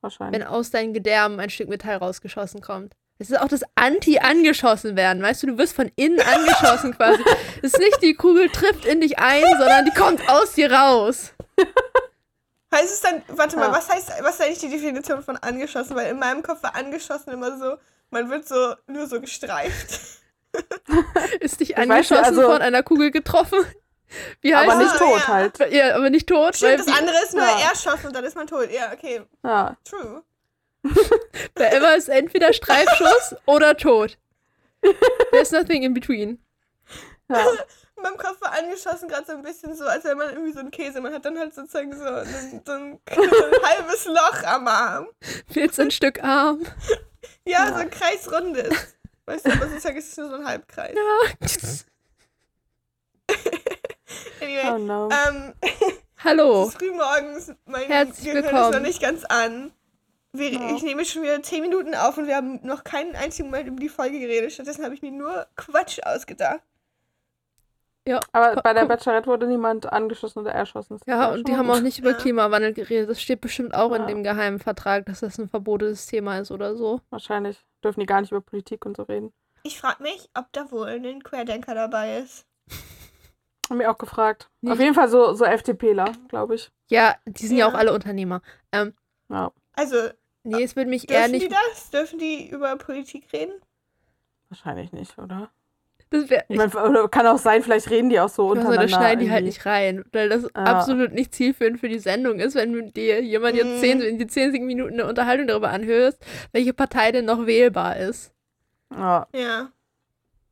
wahrscheinlich. 0.00 0.40
wenn 0.40 0.46
aus 0.46 0.70
deinen 0.70 0.92
Gedärmen 0.94 1.40
ein 1.40 1.50
Stück 1.50 1.68
Metall 1.68 1.96
rausgeschossen 1.98 2.60
kommt. 2.62 2.94
Es 3.22 3.30
ist 3.30 3.38
auch 3.40 3.46
das 3.48 3.62
Anti-angeschossen 3.76 4.96
werden, 4.96 5.22
weißt 5.22 5.42
du, 5.44 5.46
du 5.46 5.58
wirst 5.58 5.74
von 5.76 5.90
innen 5.94 6.20
angeschossen 6.20 6.92
quasi. 6.96 7.22
Es 7.62 7.72
ist 7.74 7.78
nicht 7.78 8.02
die 8.02 8.14
Kugel 8.14 8.48
trifft 8.50 8.84
in 8.84 9.00
dich 9.00 9.18
ein, 9.20 9.44
sondern 9.58 9.84
die 9.84 9.92
kommt 9.92 10.28
aus 10.28 10.54
dir 10.54 10.72
raus. 10.72 11.32
Heißt 12.74 12.92
es 12.94 13.00
dann, 13.00 13.22
warte 13.28 13.56
mal, 13.56 13.66
Ja. 13.66 13.72
was 13.72 13.88
heißt, 13.88 14.10
was 14.22 14.34
ist 14.34 14.40
eigentlich 14.42 14.58
die 14.58 14.70
Definition 14.70 15.22
von 15.22 15.36
angeschossen? 15.36 15.94
Weil 15.94 16.10
in 16.10 16.18
meinem 16.18 16.42
Kopf 16.42 16.62
war 16.64 16.74
angeschossen 16.74 17.30
immer 17.32 17.56
so, 17.58 17.76
man 18.10 18.28
wird 18.28 18.48
so, 18.48 18.74
nur 18.88 19.06
so 19.06 19.20
gestreift. 19.20 20.00
Ist 21.40 21.60
dich 21.60 21.78
angeschossen 21.78 22.14
nicht, 22.16 22.24
also- 22.38 22.42
von 22.42 22.60
einer 22.60 22.82
Kugel 22.82 23.10
getroffen? 23.12 23.60
Wie 24.40 24.54
heißt 24.54 24.68
aber 24.70 24.82
es? 24.82 24.88
nicht 24.88 24.98
tot 24.98 25.20
ja. 25.20 25.28
halt. 25.28 25.58
Ja, 25.72 25.94
aber 25.94 26.10
nicht 26.10 26.26
tot. 26.28 26.56
Stimmt, 26.56 26.70
weil 26.72 26.76
das 26.78 26.86
wie- 26.88 26.92
andere 26.98 27.16
ist 27.22 27.34
nur 27.34 27.44
Ja. 27.44 27.70
erschossen 27.70 28.08
und 28.08 28.16
dann 28.16 28.24
ist 28.24 28.36
man 28.36 28.46
tot. 28.46 28.68
Ja, 28.70 28.92
okay, 28.92 29.22
Ja. 29.44 29.76
true. 29.84 30.22
Da 31.54 31.66
immer 31.68 31.96
ist 31.96 32.08
entweder 32.08 32.52
Streifschuss 32.52 33.36
oder 33.46 33.76
tot. 33.76 34.18
There's 35.30 35.50
nothing 35.52 35.82
in 35.82 35.94
between. 35.94 36.42
ja. 37.30 37.44
In 37.94 38.02
meinem 38.04 38.16
Kopf 38.16 38.40
war 38.40 38.52
angeschossen 38.58 39.06
gerade 39.08 39.26
so 39.26 39.32
ein 39.32 39.42
bisschen 39.42 39.76
so, 39.76 39.84
als 39.84 40.02
wenn 40.04 40.16
man 40.18 40.30
irgendwie 40.30 40.52
so 40.52 40.58
einen 40.58 40.72
Käse, 40.72 41.00
man 41.00 41.12
hat 41.14 41.24
dann 41.24 41.38
halt 41.38 41.54
sozusagen 41.54 41.96
so 41.96 42.02
ein, 42.04 42.62
so 42.66 42.72
ein, 42.72 42.98
ein 43.10 43.62
halbes 43.62 44.06
Loch 44.06 44.42
am 44.44 44.66
Arm. 44.66 45.06
14 45.52 45.92
Stück 45.92 46.24
Arm. 46.24 46.62
Ja, 47.44 47.66
Ja. 47.66 47.68
so 47.68 47.74
ein 47.74 47.90
kreisrundes. 47.90 48.96
Weißt 49.26 49.46
du, 49.46 49.52
aber 49.52 49.68
sozusagen 49.68 49.98
ist 49.98 50.10
es 50.10 50.16
nur 50.16 50.30
so 50.30 50.34
ein 50.34 50.44
Halbkreis. 50.44 50.96
Anyway, 54.40 54.70
Oh 54.72 54.78
no. 54.78 55.08
ähm, 55.28 55.52
Hallo. 56.24 56.62
es 56.64 56.68
ist 56.70 56.78
frühmorgens, 56.78 57.52
mein 57.66 57.86
Herzlich 57.86 58.24
Gehirn 58.24 58.38
ist 58.38 58.52
willkommen. 58.52 58.72
noch 58.72 58.80
nicht 58.80 59.00
ganz 59.00 59.24
an. 59.24 59.72
Wir, 60.32 60.50
Ja. 60.52 60.74
Ich 60.74 60.82
nehme 60.82 61.04
schon 61.04 61.22
wieder 61.22 61.42
10 61.42 61.60
Minuten 61.62 61.94
auf 61.94 62.16
und 62.16 62.26
wir 62.26 62.36
haben 62.36 62.60
noch 62.66 62.84
keinen 62.84 63.14
einzigen 63.16 63.48
Moment 63.50 63.68
über 63.68 63.80
die 63.80 63.88
Folge 63.88 64.18
geredet. 64.18 64.52
Stattdessen 64.52 64.84
habe 64.84 64.94
ich 64.94 65.02
mir 65.02 65.10
nur 65.12 65.46
Quatsch 65.56 66.00
ausgedacht. 66.04 66.60
Aber 68.32 68.54
Gu- 68.56 68.62
bei 68.62 68.72
der. 68.72 68.86
Bachelorette 68.86 69.28
wurde 69.28 69.46
niemand 69.46 69.92
angeschossen 69.92 70.40
oder 70.40 70.50
erschossen. 70.52 70.98
Das 70.98 71.06
Ja, 71.06 71.30
und 71.30 71.46
die 71.46 71.56
haben 71.56 71.68
gut. 71.68 71.76
auch 71.76 71.80
nicht 71.80 71.98
über 72.00 72.10
Ja. 72.12 72.16
Klimawandel 72.16 72.72
geredet. 72.72 73.08
Das 73.10 73.20
steht 73.22 73.40
bestimmt 73.40 73.74
auch 73.74 73.92
in 73.92 74.02
Ja. 74.02 74.06
dem 74.08 74.24
geheimen 74.24 74.58
Vertrag, 74.58 75.06
dass 75.06 75.20
das 75.20 75.38
ein 75.38 75.48
verbotenes 75.48 76.06
Thema 76.06 76.38
ist 76.38 76.50
oder 76.50 76.74
so. 76.76 77.00
Wahrscheinlich 77.10 77.64
dürfen 77.84 78.00
die 78.00 78.06
gar 78.06 78.20
nicht 78.20 78.32
über 78.32 78.40
Politik 78.40 78.84
und 78.86 78.96
so 78.96 79.04
reden. 79.04 79.32
Ich 79.62 79.80
frage 79.80 80.02
mich, 80.02 80.28
ob 80.36 80.46
da 80.52 80.68
wohl 80.72 80.88
ein 80.88 81.22
Querdenker 81.22 81.74
dabei 81.76 82.18
ist. 82.18 82.44
Haben 83.70 83.78
wir 83.78 83.90
auch 83.90 83.98
gefragt. 83.98 84.50
Nicht. 84.62 84.72
Auf 84.72 84.80
jeden 84.80 84.94
Fall 84.94 85.08
so, 85.08 85.34
so 85.34 85.44
FDPler, 85.44 86.10
glaube 86.28 86.56
ich. 86.56 86.72
Ja, 86.90 87.14
die 87.26 87.46
sind 87.46 87.56
ja. 87.56 87.66
Ja. 87.68 87.72
auch 87.72 87.78
alle 87.78 87.92
Unternehmer. 87.92 88.42
Ähm, 88.72 88.94
Ja, 89.28 89.52
Also, 89.74 89.96
nee, 90.44 90.62
es 90.62 90.76
würde 90.76 90.90
mich 90.90 91.08
eher 91.10 91.28
dürfen 91.28 91.38
die 91.40 91.48
nicht. 91.48 91.52
das? 91.72 91.90
Dürfen 91.90 92.18
die 92.18 92.48
über 92.50 92.76
Politik 92.76 93.32
reden? 93.32 93.60
wahrscheinlich 94.48 94.92
nicht, 94.92 95.18
oder? 95.18 95.50
Das 96.10 96.28
wär, 96.28 96.44
Ich 96.50 96.58
meine, 96.58 96.70
oder 96.90 97.08
kann 97.08 97.26
auch 97.26 97.38
sein, 97.38 97.62
vielleicht 97.62 97.88
reden 97.88 98.10
die 98.10 98.20
auch 98.20 98.28
so 98.28 98.42
Also, 98.42 98.52
untereinander. 98.52 98.82
das 98.82 98.90
schneiden 98.90 99.20
die 99.24 99.30
halt 99.30 99.44
nicht 99.46 99.64
rein, 99.64 100.04
weil 100.12 100.28
das 100.28 100.44
Ja. 100.44 100.50
absolut 100.64 101.12
nicht 101.12 101.34
zielführend 101.34 101.80
für 101.80 101.88
die 101.88 101.98
Sendung 101.98 102.38
ist, 102.38 102.54
wenn 102.54 102.92
dir 102.92 103.22
jemand 103.22 103.56
jetzt 103.56 103.76
Mhm. 103.76 103.80
zehn, 103.80 104.00
in 104.02 104.18
die 104.18 104.26
10 104.26 104.50
Minuten 104.66 104.94
eine 104.94 105.06
Unterhaltung 105.08 105.46
darüber 105.46 105.70
anhörst, 105.70 106.22
welche 106.52 106.74
Partei 106.74 107.12
denn 107.12 107.24
noch 107.24 107.46
wählbar 107.46 107.96
ist. 107.96 108.32
Ja, 108.90 109.26
Ja. 109.34 109.72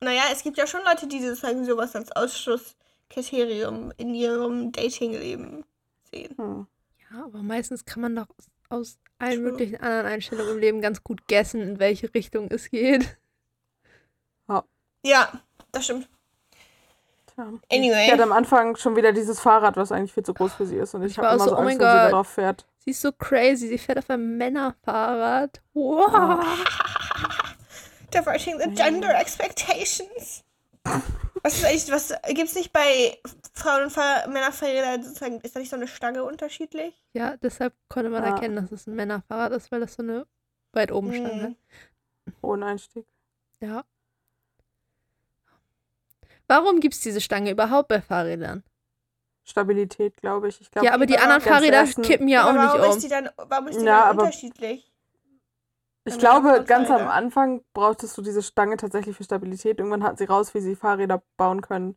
Naja, 0.00 0.24
es 0.32 0.42
gibt 0.42 0.58
ja 0.58 0.66
schon 0.66 0.82
Leute, 0.84 1.06
die 1.08 1.20
sozusagen 1.20 1.64
sowas 1.66 1.96
als 1.96 2.12
Ausschlusskriterium 2.12 3.92
in 3.98 4.14
ihrem 4.14 4.72
Datingleben 4.72 5.64
sehen. 6.10 6.38
hm. 6.38 6.66
Ja, 7.10 7.24
aber 7.24 7.42
meistens 7.42 7.84
kann 7.84 8.00
man 8.02 8.14
doch 8.16 8.28
aus- 8.70 8.98
allen 9.18 9.42
möglichen 9.42 9.76
anderen 9.82 10.06
Einstellungen 10.06 10.54
im 10.54 10.58
Leben 10.58 10.80
ganz 10.80 11.04
gut 11.04 11.28
guessen, 11.28 11.60
in 11.60 11.78
welche 11.78 12.12
Richtung 12.14 12.48
es 12.50 12.70
geht. 12.70 13.16
Ja, 15.02 15.32
das 15.72 15.84
stimmt. 15.84 16.08
Tja. 17.34 17.52
Anyway. 17.72 18.04
Sie 18.04 18.12
hat 18.12 18.20
am 18.20 18.32
Anfang 18.32 18.76
schon 18.76 18.96
wieder 18.96 19.12
dieses 19.14 19.40
Fahrrad, 19.40 19.78
was 19.78 19.92
eigentlich 19.92 20.12
viel 20.12 20.24
zu 20.24 20.34
groß 20.34 20.52
für 20.52 20.66
sie 20.66 20.76
ist. 20.76 20.94
Und 20.94 21.02
ich 21.04 21.12
Ich 21.12 21.18
habe 21.18 21.28
immer 21.28 21.38
so, 21.38 21.44
so 21.50 21.56
oh 21.56 21.58
Angst, 21.60 21.64
mein 21.64 21.78
wenn 21.78 21.78
sie 21.78 21.84
da 21.96 22.02
Gott. 22.04 22.12
drauf 22.12 22.28
fährt. 22.28 22.66
Sie 22.80 22.90
ist 22.90 23.00
so 23.00 23.10
crazy, 23.12 23.68
sie 23.68 23.78
fährt 23.78 23.96
auf 23.96 24.10
einem 24.10 24.36
Männerfahrrad. 24.36 25.62
Wow. 25.72 26.10
Ah. 26.12 26.44
Diverting 28.12 28.58
the 28.58 28.68
gender 28.74 29.18
expectations. 29.18 30.42
Was 31.42 31.54
ist 31.56 31.64
eigentlich, 31.64 31.90
was 31.90 32.12
gibt's 32.34 32.54
nicht 32.54 32.72
bei 32.72 33.18
Frauen 33.54 33.84
und 33.84 33.90
Fahr 33.90 34.28
Männerfahrrädern 34.28 35.02
sozusagen, 35.02 35.40
ist 35.40 35.56
da 35.56 35.60
nicht 35.60 35.70
so 35.70 35.76
eine 35.76 35.88
Stange 35.88 36.22
unterschiedlich? 36.24 36.94
Ja, 37.14 37.36
deshalb 37.38 37.74
konnte 37.88 38.10
man 38.10 38.22
Ja. 38.24 38.30
erkennen, 38.34 38.56
dass 38.56 38.70
es 38.72 38.86
ein 38.86 38.94
Männerfahrrad 38.94 39.52
ist, 39.52 39.72
weil 39.72 39.80
das 39.80 39.94
so 39.94 40.02
eine 40.02 40.26
weit 40.72 40.92
oben 40.92 41.12
stand. 41.14 41.34
Mhm. 41.36 41.42
hat. 41.42 41.54
Hohen 42.42 42.62
Einstieg. 42.62 43.06
Ja. 43.60 43.84
Warum 46.46 46.80
gibt 46.80 46.94
es 46.94 47.00
diese 47.00 47.20
Stange 47.20 47.50
überhaupt 47.50 47.88
bei 47.88 48.00
Fahrrädern? 48.00 48.64
Stabilität, 49.44 50.16
glaube 50.18 50.48
ich. 50.48 50.60
ich 50.60 50.70
glaub, 50.70 50.84
ja, 50.84 50.92
aber 50.92 51.06
die 51.06 51.16
anderen 51.18 51.42
ganz 51.42 51.44
Fahrräder 51.44 51.78
ersten- 51.78 52.02
kippen 52.02 52.28
ja 52.28 52.42
auch 52.44 52.54
warum 52.54 52.80
nicht 52.80 52.88
ist 52.90 52.94
um. 52.96 53.00
die 53.00 53.08
dann, 53.08 53.30
warum 53.36 53.68
ist 53.68 53.80
die 53.80 53.84
Ja, 53.84 54.00
dann 54.00 54.08
aber- 54.10 54.22
unterschiedlich? 54.24 54.89
Ich 56.16 56.18
Dann 56.18 56.42
glaube, 56.42 56.64
ganz 56.64 56.90
am. 56.90 57.08
Anfang 57.08 57.62
brauchtest 57.72 58.16
du 58.18 58.22
diese 58.22 58.42
Stange 58.42 58.76
tatsächlich 58.76 59.16
für 59.16 59.24
Stabilität. 59.24 59.78
Irgendwann 59.78 60.02
hatten 60.02 60.16
sie 60.16 60.24
raus, 60.24 60.54
wie 60.54 60.60
sie 60.60 60.74
Fahrräder 60.76 61.22
bauen 61.36 61.60
können, 61.60 61.96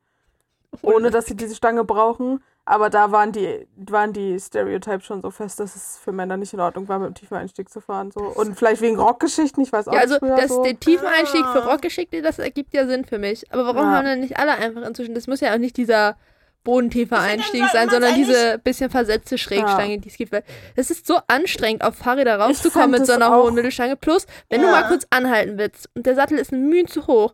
ohne 0.82 1.10
dass 1.12 1.26
sie 1.26 1.36
diese 1.36 1.56
Stange 1.56 1.84
brauchen. 1.84 2.44
Aber 2.66 2.90
da 2.90 3.12
waren 3.12 3.34
die, 3.34 3.68
waren 3.76 4.14
die 4.14 4.40
Stereotypes 4.40 5.06
schon 5.06 5.22
so 5.22 5.32
fest, 5.32 5.60
dass 5.60 5.76
es 5.76 5.98
für 5.98 6.14
Männer 6.14 6.38
nicht 6.38 6.54
in 6.54 6.62
Ordnung 6.62 6.88
war, 6.88 6.98
mit 7.00 7.10
dem 7.10 7.14
tiefen 7.16 7.36
Einstieg 7.36 7.70
zu 7.70 7.82
fahren. 7.82 8.12
So. 8.12 8.22
Und 8.22 8.58
vielleicht 8.58 8.82
wegen 8.82 8.98
Rockgeschichten, 8.98 9.62
ich 9.64 9.74
weiß 9.74 9.90
auch 9.90 9.94
Ja, 9.94 10.00
also 10.00 10.18
nicht 10.22 10.38
das, 10.38 10.48
so. 10.50 10.64
den 10.64 10.80
tiefen 10.80 11.06
Einstieg 11.08 11.46
für 11.48 11.64
Ah. 11.64 11.72
Rockgeschickte, 11.72 12.22
das 12.22 12.40
ergibt 12.40 12.74
ja 12.74 12.88
Sinn 12.88 13.04
für 13.04 13.18
mich. 13.20 13.52
Aber 13.52 13.66
warum 13.66 13.90
Ja. 13.90 13.98
haben 13.98 14.06
denn 14.06 14.22
nicht 14.22 14.38
alle 14.38 14.54
einfach 14.54 14.82
inzwischen? 14.84 15.14
Das 15.14 15.28
muss 15.28 15.42
ja 15.42 15.54
auch 15.54 15.58
nicht 15.58 15.76
dieser 15.76 16.16
bodentiefe 16.64 17.16
Ich 17.16 17.22
find, 17.22 17.22
dann 17.22 17.30
Einstieg 17.40 17.60
sollte 17.62 17.74
sein, 17.78 17.90
sondern 17.90 18.16
diese 18.16 18.58
bisschen 18.60 18.90
versetzte 18.90 19.38
Schrägstange, 19.38 20.00
die 20.00 20.10
es 20.10 20.16
gibt. 20.18 20.32
Weil 20.32 20.44
es 20.76 20.90
ist 20.92 21.06
so 21.06 21.20
anstrengend, 21.28 21.84
auf 21.84 21.96
Fahrräder 21.96 22.38
rauszukommen 22.40 22.92
mit 22.92 23.06
so 23.06 23.14
einer 23.14 23.34
auch- 23.36 23.44
hohen 23.44 23.54
Mittelstange. 23.56 23.96
Plus, 23.96 24.26
wenn 24.50 24.62
du 24.62 24.68
Ja. 24.68 24.72
mal 24.72 24.88
kurz 24.88 25.06
anhalten 25.10 25.58
willst 25.58 25.90
und 25.96 26.06
der 26.06 26.16
Sattel 26.16 26.38
ist 26.38 26.52
ein 26.52 26.68
Mühe 26.70 26.86
zu 26.86 27.08
hoch, 27.08 27.34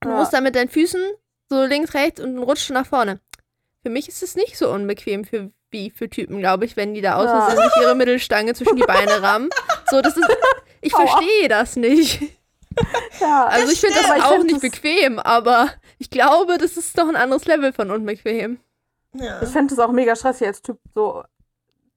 du 0.00 0.08
Ja. 0.10 0.16
musst 0.16 0.32
dann 0.32 0.44
mit 0.44 0.54
deinen 0.56 0.68
Füßen 0.68 1.00
so 1.48 1.64
links, 1.64 1.94
rechts 1.94 2.20
und 2.20 2.36
du 2.36 2.46
nach 2.72 2.86
vorne. 2.86 3.18
Für 3.82 3.90
mich 3.90 4.08
ist 4.08 4.22
es 4.22 4.34
nicht 4.36 4.56
so 4.58 4.70
unbequem 4.70 5.24
für 5.24 5.50
wie 5.72 5.90
für 5.90 6.10
Typen, 6.10 6.40
glaube 6.40 6.64
ich, 6.64 6.76
wenn 6.76 6.94
die 6.94 7.00
da 7.00 7.14
außen 7.14 7.28
Ja. 7.28 7.50
sind, 7.50 7.60
sich 7.62 7.82
ihre 7.82 7.94
Mittelstange 7.94 8.54
zwischen 8.54 8.74
die 8.76 8.82
Beine 8.82 9.22
rammen. 9.22 9.50
So, 9.90 10.00
das 10.02 10.16
ist. 10.16 10.26
Ich 10.82 10.92
verstehe 10.94 11.48
das 11.48 11.76
nicht. 11.76 12.22
Ja, 13.20 13.46
Also 13.50 13.72
ich 13.72 13.80
finde 13.80 13.96
das 14.00 14.10
auch 14.22 14.32
find 14.32 14.44
nicht 14.44 14.54
das- 14.56 14.70
bequem, 14.70 15.18
aber 15.18 15.68
ich 15.98 16.10
glaube, 16.10 16.58
das 16.58 16.76
ist 16.76 16.96
doch 16.98 17.08
ein 17.08 17.16
anderes 17.16 17.44
Level 17.46 17.72
von 17.72 17.90
unbequem. 17.90 18.58
Ja. 19.14 19.42
Ich 19.42 19.48
fände 19.48 19.74
es 19.74 19.80
auch 19.80 19.90
mega 19.92 20.14
stressig 20.14 20.46
als 20.46 20.62
Typ, 20.62 20.78
so, 20.94 21.24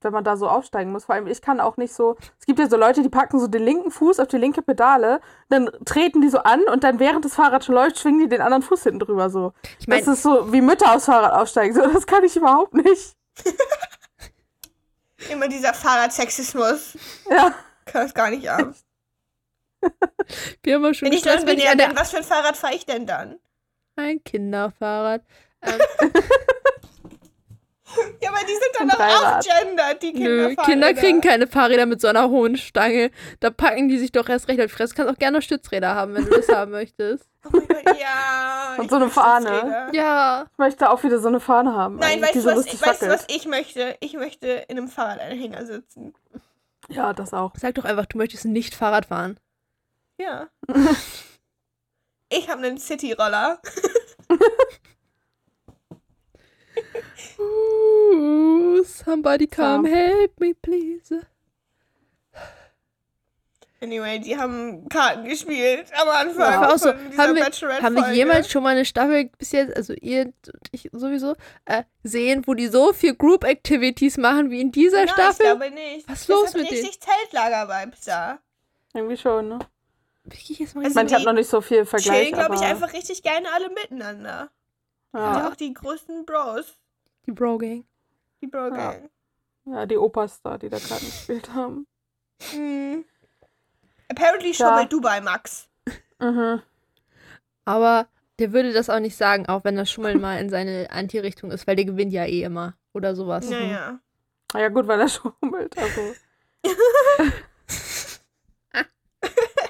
wenn 0.02 0.12
man 0.14 0.24
da 0.24 0.36
so 0.36 0.48
aufsteigen 0.50 0.92
muss. 0.92 1.06
Vor 1.06 1.14
allem, 1.16 1.28
ich 1.28 1.42
kann 1.42 1.60
auch 1.62 1.78
nicht 1.78 1.94
so. 1.94 2.18
Es 2.40 2.46
gibt 2.48 2.58
ja 2.60 2.68
so 2.68 2.76
Leute, 2.76 3.04
die 3.04 3.10
packen 3.10 3.40
so 3.40 3.46
den 3.48 3.64
linken 3.64 3.92
Fuß 3.92 4.20
auf 4.20 4.28
die 4.28 4.38
linke 4.38 4.62
Pedale, 4.64 5.22
dann 5.50 5.70
treten 5.86 6.22
die 6.22 6.30
so 6.30 6.40
an 6.40 6.62
und 6.64 6.84
dann 6.84 7.00
während 7.00 7.24
das 7.24 7.36
Fahrrad 7.36 7.64
schon 7.64 7.76
läuft, 7.76 8.00
schwingen 8.00 8.20
die 8.22 8.30
den 8.30 8.42
anderen 8.42 8.64
Fuß 8.64 8.84
hinten 8.84 9.00
drüber 9.00 9.30
so. 9.30 9.54
Ich 9.80 9.86
Das 9.86 9.88
meine, 9.88 10.14
ist 10.14 10.24
so 10.24 10.52
wie 10.52 10.62
Mütter 10.62 10.94
aufs 10.96 11.06
Fahrrad 11.06 11.34
aufsteigen. 11.34 11.76
So, 11.76 11.86
das 11.88 12.08
kann 12.08 12.24
ich 12.24 12.36
überhaupt 12.36 12.74
nicht. 12.74 13.14
Immer 15.30 15.48
dieser 15.48 15.74
Fahrradsexismus. 15.74 16.98
Ja. 17.30 17.54
Kann 17.86 18.04
das 18.04 18.14
gar 18.14 18.30
nicht 18.30 18.50
ab. 18.50 18.74
Wir 20.64 20.76
haben 20.76 20.84
ja 20.84 20.94
schon 20.94 21.08
Wenn 21.08 21.14
ich 21.14 21.26
wenn 21.26 21.46
bin, 21.46 21.60
ja, 21.60 21.74
was 21.96 22.12
für 22.12 22.18
ein 22.18 22.24
Fahrrad 22.24 22.58
fahre 22.58 22.76
ich 22.76 22.86
denn 22.86 23.06
dann? 23.06 23.40
ein 23.96 24.24
Kinderfahrrad. 24.24 25.24
Ähm, 25.66 25.80
Ja, 28.22 28.30
aber 28.30 28.40
die 28.42 28.54
sind 28.54 28.72
dann 28.80 28.90
doch 28.90 29.00
auch 29.00 29.40
gendert, 29.40 30.02
die 30.02 30.14
nö, 30.14 30.48
Kinder. 30.48 30.64
Kinder 30.64 30.94
kriegen 30.94 31.22
keine 31.22 31.48
Fahrräder 31.48 31.86
mit 31.86 32.02
so 32.02 32.08
einer 32.08 32.30
hohen 32.30 32.58
Stange. 32.58 33.12
Da 33.40 33.50
packen 33.50 33.88
die 33.88 33.98
sich 33.98 34.12
doch 34.12 34.28
erst 34.30 34.48
recht 34.48 34.60
auf 34.60 34.68
die 34.68 34.74
Fresse. 34.74 34.94
Du 34.94 34.98
kannst 34.98 35.14
auch 35.16 35.20
gerne 35.20 35.38
noch 35.38 35.44
Stützräder 35.44 35.96
haben, 35.96 36.16
wenn 36.16 36.26
du 36.26 36.32
das 36.32 36.50
haben 36.50 36.72
möchtest. 36.72 37.30
Oh 37.46 37.50
mein 37.52 37.68
Gott, 37.68 38.00
ja. 38.00 38.76
Und 38.78 38.86
ich 38.86 38.90
so 38.90 38.96
eine 38.96 39.10
Fahne. 39.10 39.90
Ja. 39.94 40.46
Ich 40.52 40.58
möchte 40.58 40.90
auch 40.90 41.04
wieder 41.04 41.20
so 41.20 41.28
eine 41.28 41.40
Fahne 41.40 41.74
haben. 41.74 41.98
Nein, 41.98 42.22
weißt 42.22 42.36
du, 42.36 42.46
was, 42.46 42.66
ich, 42.66 42.82
weißt 42.82 43.02
du, 43.04 43.08
was 43.08 43.26
ich 43.30 43.46
möchte? 43.46 43.96
Ich 44.00 44.14
möchte 44.14 44.48
in 44.68 44.78
einem 44.78 44.88
Fahrradanhänger 44.88 45.66
sitzen. 45.66 46.14
Ja, 46.90 47.14
das 47.14 47.34
auch. 47.34 47.54
Sag 47.58 47.76
doch 47.76 47.86
einfach, 47.86 48.06
du 48.06 48.18
möchtest 48.18 48.46
nicht 48.46 48.76
Fahrrad 48.76 49.08
fahren. 49.08 49.38
Ja. 50.18 50.50
ich 52.30 52.50
habe 52.50 52.66
einen 52.66 52.78
City-Roller. 52.78 53.62
Ooh, 57.40 58.84
somebody 58.84 59.48
come 59.48 59.90
Ja. 59.90 59.96
help 59.96 60.40
me, 60.40 60.54
please. 60.54 61.26
Anyway, 63.82 64.18
die 64.20 64.38
haben 64.38 64.88
Karten 64.88 65.26
gespielt 65.26 65.88
am 66.02 66.08
Anfang. 66.08 66.54
Ja, 66.54 66.78
so. 66.78 66.88
Haben 67.18 67.36
wir, 67.36 67.82
haben 67.82 67.96
wir 67.96 68.14
jemals 68.14 68.50
schon 68.50 68.64
mal 68.64 68.70
eine 68.70 68.86
Staffel 68.86 69.30
bis 69.38 69.52
jetzt, 69.52 69.76
also 69.76 69.94
ihr 70.00 70.28
und 70.28 70.70
ich 70.72 70.90
sowieso, 70.94 71.36
äh, 71.66 71.84
gesehen, 72.02 72.44
wo 72.48 72.54
die 72.54 72.68
so 72.68 72.94
viel 72.94 73.14
Group 73.14 73.44
Activities 73.44 74.18
machen 74.18 74.50
wie 74.52 74.62
in 74.62 74.72
dieser 74.72 75.04
Nein, 75.04 75.10
Staffel? 75.10 75.46
Ich 75.48 75.52
glaube 75.52 75.72
nicht. 75.72 76.08
Was 76.08 76.22
ist 76.22 76.30
das 76.30 76.36
los 76.36 76.48
hat 76.48 76.56
mit 76.62 76.72
denen? 76.72 76.86
richtig 76.86 77.02
Zeltlager-Vibes 77.02 78.06
da. 78.06 78.40
Irgendwie 78.94 79.18
schon, 79.18 79.50
ne? 79.50 79.60
Mal 80.26 80.34
Also 80.36 80.54
Ich 80.64 80.74
meine, 80.76 80.88
ich 81.08 81.14
habe 81.14 81.20
die 81.22 81.26
noch 81.26 81.34
nicht 81.34 81.50
so 81.50 81.62
viel 81.62 81.86
Vergleich. 81.86 82.28
Chillen, 82.30 82.34
glaube 82.40 82.56
ich, 82.56 82.62
einfach 82.62 82.94
richtig 82.94 83.22
gerne 83.24 83.48
alle 83.54 83.70
miteinander. 83.70 84.50
Ja, 85.14 85.40
Ja. 85.40 85.48
Auch 85.50 85.56
die 85.56 85.74
größten 85.74 86.26
Bros. 86.26 86.78
die 87.26 87.32
Bro 87.32 87.58
Gang. 87.60 87.86
Die 88.42 88.48
Bro-Gang. 88.48 89.10
ja, 89.66 89.86
die 89.86 89.98
Opas 89.98 90.42
da, 90.42 90.58
die 90.58 90.68
da 90.70 90.78
Karten 90.80 91.06
gespielt 91.06 91.54
haben. 91.54 91.88
Mhm. 92.54 93.06
Apparently 94.10 94.50
Ja. 94.52 94.54
schummelt 94.56 94.92
du 94.92 95.00
bei 95.02 95.22
Max. 95.22 95.70
Mhm. 96.20 96.62
Aber 97.66 98.08
der 98.40 98.52
würde 98.52 98.74
das 98.74 98.90
auch 98.90 99.00
nicht 99.00 99.16
sagen, 99.16 99.48
auch 99.48 99.64
wenn 99.64 99.76
das 99.78 99.90
Schummeln 99.92 100.20
mal 100.20 100.40
in 100.40 100.50
seine 100.50 100.90
Anti-Richtung 100.92 101.52
ist, 101.52 101.68
weil 101.68 101.76
der 101.78 101.86
gewinnt 101.86 102.12
ja 102.12 102.26
eh 102.26 102.44
immer. 102.44 102.76
Oder 102.94 103.16
sowas. 103.16 103.50
Naja. 103.50 104.00
Ja, 104.56 104.70
gut, 104.70 104.88
weil 104.88 105.00
er 105.00 105.08
schummelt. 105.10 105.78
Also. 105.78 106.14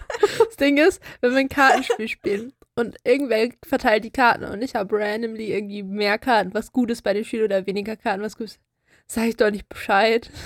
Das 0.53 0.57
Ding 0.57 0.77
ist, 0.77 1.01
wenn 1.21 1.31
wir 1.31 1.39
ein 1.39 1.49
Kartenspiel 1.49 2.07
spielen 2.07 2.53
und 2.75 2.95
irgendwer 3.03 3.49
verteilt 3.65 4.03
die 4.03 4.11
Karten 4.11 4.43
und 4.43 4.61
ich 4.61 4.75
habe 4.75 4.95
randomly 4.99 5.51
irgendwie 5.51 5.81
mehr 5.81 6.19
Karten, 6.19 6.53
was 6.53 6.71
gut 6.71 6.91
ist 6.91 7.01
bei 7.01 7.13
dem 7.13 7.23
Spiel 7.23 7.43
oder 7.43 7.65
weniger 7.65 7.95
Karten, 7.95 8.21
was 8.21 8.37
gut 8.37 8.45
ist, 8.45 8.59
sage 9.07 9.29
ich 9.29 9.37
doch 9.37 9.49
nicht 9.51 9.67
Bescheid. 9.69 10.29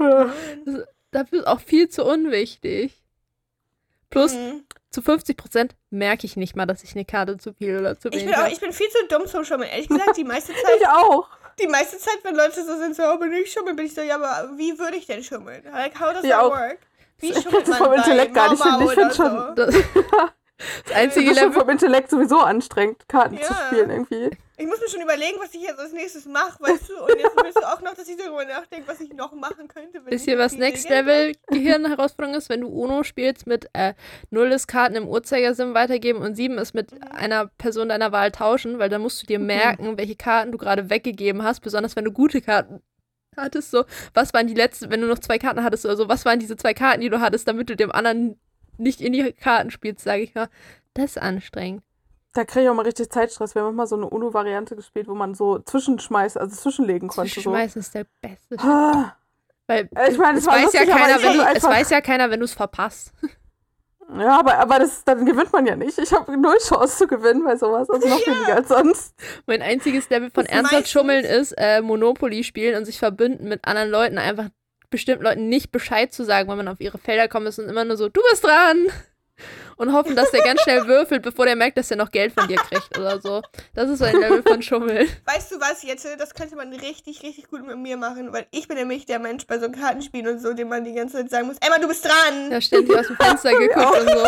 Ja. 0.00 0.32
Dafür 1.10 1.40
ist 1.40 1.46
auch 1.48 1.58
viel 1.60 1.88
zu 1.88 2.04
unwichtig. 2.04 3.02
Plus, 4.10 4.32
Mhm. 4.32 4.62
zu 4.90 5.00
50% 5.00 5.72
merke 5.90 6.24
ich 6.24 6.36
nicht 6.36 6.54
mal, 6.54 6.66
dass 6.66 6.84
ich 6.84 6.94
eine 6.94 7.04
Karte 7.04 7.36
zu 7.36 7.52
viel 7.52 7.78
oder 7.78 7.98
zu 7.98 8.06
Ich 8.10 8.14
wenig 8.14 8.26
bin, 8.26 8.34
auch, 8.36 8.38
habe. 8.42 8.52
ich 8.52 8.60
bin 8.60 8.72
viel 8.72 8.88
zu 8.90 9.06
dumm 9.08 9.26
zum 9.26 9.44
Schummeln. 9.44 9.68
Ehrlich 9.70 9.88
gesagt, 9.88 10.16
die 10.16 10.22
meiste 10.22 10.52
Zeit 10.62 10.76
Ich 10.80 10.86
auch. 10.86 11.28
die 11.60 11.66
meiste 11.66 11.98
Zeit, 11.98 12.18
wenn 12.22 12.36
Leute 12.36 12.64
so 12.64 12.76
sind, 12.78 12.94
so, 12.94 13.02
oh, 13.12 13.18
bin 13.18 13.32
ich 13.32 13.50
schummeln, 13.52 13.74
bin 13.74 13.86
ich 13.86 13.94
so, 13.94 14.02
ja, 14.02 14.14
aber 14.14 14.56
wie 14.56 14.78
würde 14.78 14.96
ich 14.96 15.06
denn 15.06 15.24
schummeln? 15.24 15.64
Like, 15.64 15.98
how 15.98 16.12
does 16.12 16.22
Ja, 16.22 16.36
that 16.36 16.44
auch. 16.44 16.50
work? 16.52 16.78
Wie 17.20 17.32
man 17.32 17.64
vom 17.64 17.92
Intellekt 17.92 18.34
gar 18.34 18.50
nicht. 18.50 18.62
Find- 18.62 18.80
ich 18.82 18.90
find 18.90 18.98
oder 19.06 19.14
schon- 19.14 19.54
Das, 19.56 19.74
das 19.74 19.84
Das 20.86 20.96
einzige 20.96 21.30
ist 21.30 21.38
schon 21.38 21.50
Level. 21.50 21.60
vom 21.60 21.70
Intellekt 21.70 22.10
sowieso 22.10 22.38
anstrengend, 22.40 23.08
Karten 23.08 23.36
zu 23.40 23.52
Ja. 23.52 23.66
spielen 23.68 23.90
irgendwie. 23.90 24.30
Ich 24.56 24.66
muss 24.66 24.80
mir 24.80 24.88
schon 24.88 25.00
überlegen, 25.02 25.38
was 25.40 25.54
ich 25.54 25.62
jetzt 25.62 25.78
als 25.78 25.92
nächstes 25.92 26.26
mache, 26.26 26.60
weißt 26.60 26.88
du? 26.88 26.96
Und 27.00 27.10
jetzt 27.16 27.36
willst 27.44 27.58
du 27.58 27.62
auch 27.62 27.80
noch, 27.80 27.94
dass 27.94 28.08
ich 28.08 28.16
darüber 28.16 28.44
nachdenke, 28.44 28.88
was 28.88 28.98
ich 29.00 29.12
noch 29.12 29.32
machen 29.34 29.68
könnte. 29.68 30.00
Wenn 30.04 30.12
Wisst 30.12 30.26
ihr, 30.26 30.32
ich 30.32 30.38
was 30.40 30.54
Next 30.54 30.88
Level 30.90 31.32
Gehirnherausforderung 31.46 32.34
ist? 32.36 32.48
Wenn 32.48 32.62
du 32.62 32.66
Uno 32.68 33.04
spielst 33.04 33.46
mit 33.46 33.68
äh, 33.72 33.94
0 34.30 34.50
ist 34.50 34.66
Karten 34.66 34.96
im 34.96 35.06
Uhrzeigersinn 35.06 35.74
weitergeben 35.74 36.22
und 36.22 36.34
7 36.34 36.58
ist 36.58 36.74
mit 36.74 36.90
einer 37.12 37.46
Person 37.58 37.90
deiner 37.90 38.10
Wahl 38.10 38.32
tauschen, 38.32 38.80
weil 38.80 38.88
dann 38.88 39.02
musst 39.02 39.22
du 39.22 39.26
dir 39.26 39.38
merken, 39.38 39.96
welche 39.96 40.16
Karten 40.16 40.50
du 40.50 40.58
gerade 40.58 40.90
weggegeben 40.90 41.44
hast, 41.44 41.60
besonders 41.60 41.94
wenn 41.94 42.04
du 42.04 42.10
gute 42.10 42.40
Karten 42.40 42.82
hattest. 43.38 43.70
So, 43.70 43.84
was 44.14 44.34
waren 44.34 44.46
die 44.46 44.54
letzten, 44.54 44.90
wenn 44.90 45.00
du 45.00 45.06
noch 45.06 45.18
zwei 45.18 45.38
Karten 45.38 45.64
hattest 45.64 45.84
oder 45.84 45.96
so, 45.96 46.08
was 46.08 46.24
waren 46.24 46.38
diese 46.38 46.56
zwei 46.56 46.74
Karten, 46.74 47.00
die 47.00 47.08
du 47.08 47.20
hattest, 47.20 47.48
damit 47.48 47.70
du 47.70 47.76
dem 47.76 47.92
anderen 47.92 48.38
nicht 48.76 49.00
in 49.00 49.12
die 49.12 49.32
Karten 49.32 49.70
spielst, 49.70 50.04
sage 50.04 50.22
ich 50.22 50.34
mal. 50.34 50.48
Das 50.94 51.16
ist 51.16 51.18
anstrengend. 51.18 51.82
Da 52.34 52.44
kriege 52.44 52.64
ich 52.64 52.70
auch 52.70 52.74
mal 52.74 52.82
richtig 52.82 53.10
Zeitstress. 53.10 53.54
Wir 53.54 53.62
haben 53.62 53.74
mal 53.74 53.86
so 53.86 53.96
eine 53.96 54.08
UNO-Variante 54.08 54.76
gespielt, 54.76 55.08
wo 55.08 55.14
man 55.14 55.34
so 55.34 55.58
zwischenschmeißt, 55.58 56.38
also 56.38 56.54
zwischenlegen 56.54 57.08
konnte. 57.08 57.34
So. 57.34 57.40
Schmeißen 57.40 57.80
ist 57.80 57.94
der 57.94 58.06
beste. 58.20 58.56
Ah. 58.58 59.16
Weil 59.66 59.88
ich 60.10 60.18
meine, 60.18 60.38
es 60.38 60.46
weiß 60.46 60.72
ja 60.72 60.86
keiner, 60.86 61.22
wenn 61.22 61.36
du, 61.36 61.42
es 61.56 61.62
weiß 61.62 61.90
ja 61.90 62.00
keiner, 62.00 62.30
wenn 62.30 62.40
du 62.40 62.44
es 62.44 62.54
verpasst. 62.54 63.12
Ja, 64.16 64.38
aber, 64.38 64.58
aber 64.58 64.78
das, 64.78 65.04
dann 65.04 65.26
gewinnt 65.26 65.52
man 65.52 65.66
ja 65.66 65.76
nicht. 65.76 65.98
Ich 65.98 66.12
habe 66.12 66.36
null 66.38 66.56
Chance 66.58 66.96
zu 66.96 67.06
gewinnen 67.06 67.44
bei 67.44 67.56
sowas. 67.56 67.90
Also 67.90 68.08
noch 68.08 68.26
weniger 68.26 68.56
als 68.56 68.68
sonst. 68.68 69.14
Mein 69.46 69.60
einziges 69.60 70.08
Level 70.08 70.30
von 70.30 70.44
Das 70.44 70.52
ernsthaft 70.52 70.88
Schummeln 70.88 71.24
ist 71.24 71.52
äh, 71.58 71.82
Monopoly 71.82 72.42
spielen 72.42 72.76
und 72.76 72.86
sich 72.86 72.98
verbünden 72.98 73.48
mit 73.48 73.66
anderen 73.66 73.90
Leuten, 73.90 74.18
einfach 74.18 74.48
bestimmten 74.90 75.24
Leuten 75.24 75.48
nicht 75.48 75.72
Bescheid 75.72 76.12
zu 76.12 76.24
sagen, 76.24 76.48
wenn 76.48 76.56
man 76.56 76.68
auf 76.68 76.80
ihre 76.80 76.96
Felder 76.96 77.28
kommt 77.28 77.46
ist 77.46 77.58
und 77.58 77.68
immer 77.68 77.84
nur 77.84 77.98
so, 77.98 78.08
du 78.08 78.20
bist 78.30 78.44
dran! 78.44 78.86
Und 79.76 79.92
hoffen, 79.92 80.16
dass 80.16 80.30
der 80.30 80.42
ganz 80.42 80.60
schnell 80.62 80.86
würfelt, 80.86 81.22
bevor 81.22 81.46
der 81.46 81.56
merkt, 81.56 81.78
dass 81.78 81.90
er 81.90 81.96
noch 81.96 82.10
Geld 82.10 82.32
von 82.32 82.48
dir 82.48 82.56
kriegt 82.56 82.98
oder 82.98 83.20
so. 83.20 83.42
Das 83.74 83.88
ist 83.88 83.98
so 83.98 84.04
ein 84.04 84.16
Level 84.16 84.42
von 84.42 84.60
Schummeln. 84.62 85.08
Weißt 85.24 85.52
du 85.52 85.60
was, 85.60 85.82
jetzt? 85.82 86.06
Das 86.18 86.34
könnte 86.34 86.56
man 86.56 86.72
richtig, 86.72 87.22
richtig 87.22 87.48
gut 87.48 87.66
mit 87.66 87.78
mir 87.78 87.96
machen, 87.96 88.32
weil 88.32 88.46
ich 88.50 88.66
bin 88.66 88.76
nämlich 88.76 89.06
der 89.06 89.18
Mensch 89.18 89.46
bei 89.46 89.58
so 89.58 89.70
Kartenspielen 89.70 90.34
und 90.34 90.40
so, 90.40 90.52
dem 90.52 90.68
man 90.68 90.84
die 90.84 90.94
ganze 90.94 91.18
Zeit 91.18 91.30
sagen 91.30 91.46
muss, 91.46 91.56
Emma, 91.60 91.78
du 91.78 91.88
bist 91.88 92.04
dran! 92.04 92.50
Ja, 92.50 92.60
ständig 92.60 92.96
aus 92.96 93.06
dem 93.06 93.16
Fenster 93.16 93.50
geguckt 93.58 94.00
und 94.00 94.10
so. 94.10 94.26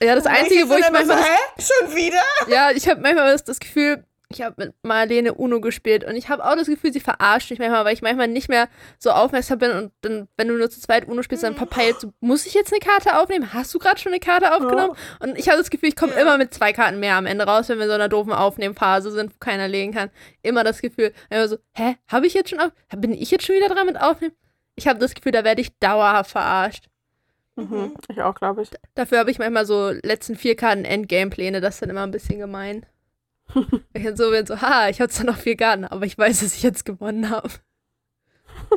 Ja, 0.00 0.14
das 0.14 0.26
Einzige, 0.26 0.68
wo 0.68 0.74
ich 0.74 0.90
manchmal 0.90 1.06
so, 1.06 1.12
das 1.12 1.24
hä? 1.24 1.84
Schon 1.88 1.96
wieder? 1.96 2.22
Ja, 2.46 2.70
ich 2.70 2.88
habe 2.88 3.00
manchmal 3.00 3.32
das, 3.32 3.44
das 3.44 3.58
Gefühl, 3.58 4.04
ich 4.30 4.42
habe 4.42 4.54
mit 4.58 4.74
Marlene 4.82 5.32
Uno 5.34 5.60
gespielt 5.60 6.04
und 6.04 6.14
ich 6.14 6.28
habe 6.28 6.44
auch 6.44 6.54
das 6.54 6.66
Gefühl, 6.66 6.92
sie 6.92 7.00
verarscht 7.00 7.48
mich 7.50 7.58
manchmal, 7.58 7.84
weil 7.86 7.94
ich 7.94 8.02
manchmal 8.02 8.28
nicht 8.28 8.48
mehr 8.50 8.68
so 8.98 9.10
aufmerksam 9.10 9.58
bin 9.58 9.70
und 9.70 9.92
dann, 10.02 10.28
wenn 10.36 10.48
du 10.48 10.54
nur 10.54 10.68
zu 10.68 10.80
zweit 10.80 11.08
Uno 11.08 11.22
spielst, 11.22 11.44
dann 11.44 11.56
verpeilt 11.56 11.96
du, 12.02 12.12
muss 12.20 12.44
ich 12.44 12.52
jetzt 12.52 12.70
eine 12.72 12.80
Karte 12.80 13.18
aufnehmen? 13.18 13.54
Hast 13.54 13.72
du 13.72 13.78
gerade 13.78 13.98
schon 13.98 14.12
eine 14.12 14.20
Karte 14.20 14.54
aufgenommen? 14.54 14.96
Und 15.20 15.38
ich 15.38 15.48
habe 15.48 15.56
das 15.56 15.70
Gefühl, 15.70 15.88
ich 15.88 15.96
komme 15.96 16.12
Ja. 16.12 16.20
immer 16.20 16.36
mit 16.36 16.52
zwei 16.52 16.74
Karten 16.74 17.00
mehr 17.00 17.14
am 17.16 17.24
Ende 17.24 17.44
raus, 17.46 17.68
wenn 17.70 17.78
wir 17.78 17.84
in 17.84 17.90
so 17.90 17.94
einer 17.94 18.10
doofen 18.10 18.32
Aufnehmphase 18.32 19.10
sind, 19.12 19.32
wo 19.32 19.38
keiner 19.38 19.66
legen 19.66 19.92
kann. 19.94 20.10
Immer 20.42 20.62
das 20.62 20.82
Gefühl, 20.82 21.12
immer 21.30 21.48
so, 21.48 21.56
hä, 21.74 21.96
habe 22.08 22.26
ich 22.26 22.34
jetzt 22.34 22.50
schon 22.50 22.60
auf, 22.60 22.70
bin 22.98 23.12
ich 23.12 23.30
jetzt 23.30 23.46
schon 23.46 23.56
wieder 23.56 23.68
dran 23.74 23.86
mit 23.86 23.98
aufnehmen? 24.00 24.34
Ich 24.74 24.86
habe 24.86 24.98
das 24.98 25.14
Gefühl, 25.14 25.32
da 25.32 25.42
werde 25.42 25.62
ich 25.62 25.76
dauerhaft 25.78 26.30
verarscht. 26.32 26.84
Mhm. 27.56 27.94
Ich 28.08 28.20
auch, 28.22 28.34
glaube 28.34 28.62
ich. 28.62 28.70
Dafür 28.94 29.18
habe 29.20 29.30
ich 29.30 29.38
manchmal 29.38 29.64
so 29.66 29.90
letzten 29.90 30.36
vier 30.36 30.54
Karten 30.54 30.84
Endgame-Pläne, 30.84 31.60
das 31.62 31.76
ist 31.76 31.82
dann 31.82 31.90
immer 31.90 32.02
ein 32.02 32.10
bisschen 32.10 32.38
gemein. 32.38 32.84
Ich 33.94 34.04
dann 34.04 34.16
so 34.16 34.30
bin, 34.30 34.46
so, 34.46 34.60
ha, 34.60 34.88
ich 34.88 35.00
hatte 35.00 35.12
zwar 35.12 35.26
noch 35.26 35.36
vier 35.36 35.56
Karten, 35.56 35.84
aber 35.84 36.04
ich 36.06 36.16
weiß, 36.18 36.40
dass 36.40 36.54
ich 36.54 36.62
jetzt 36.62 36.84
gewonnen 36.84 37.30
habe. 37.30 37.48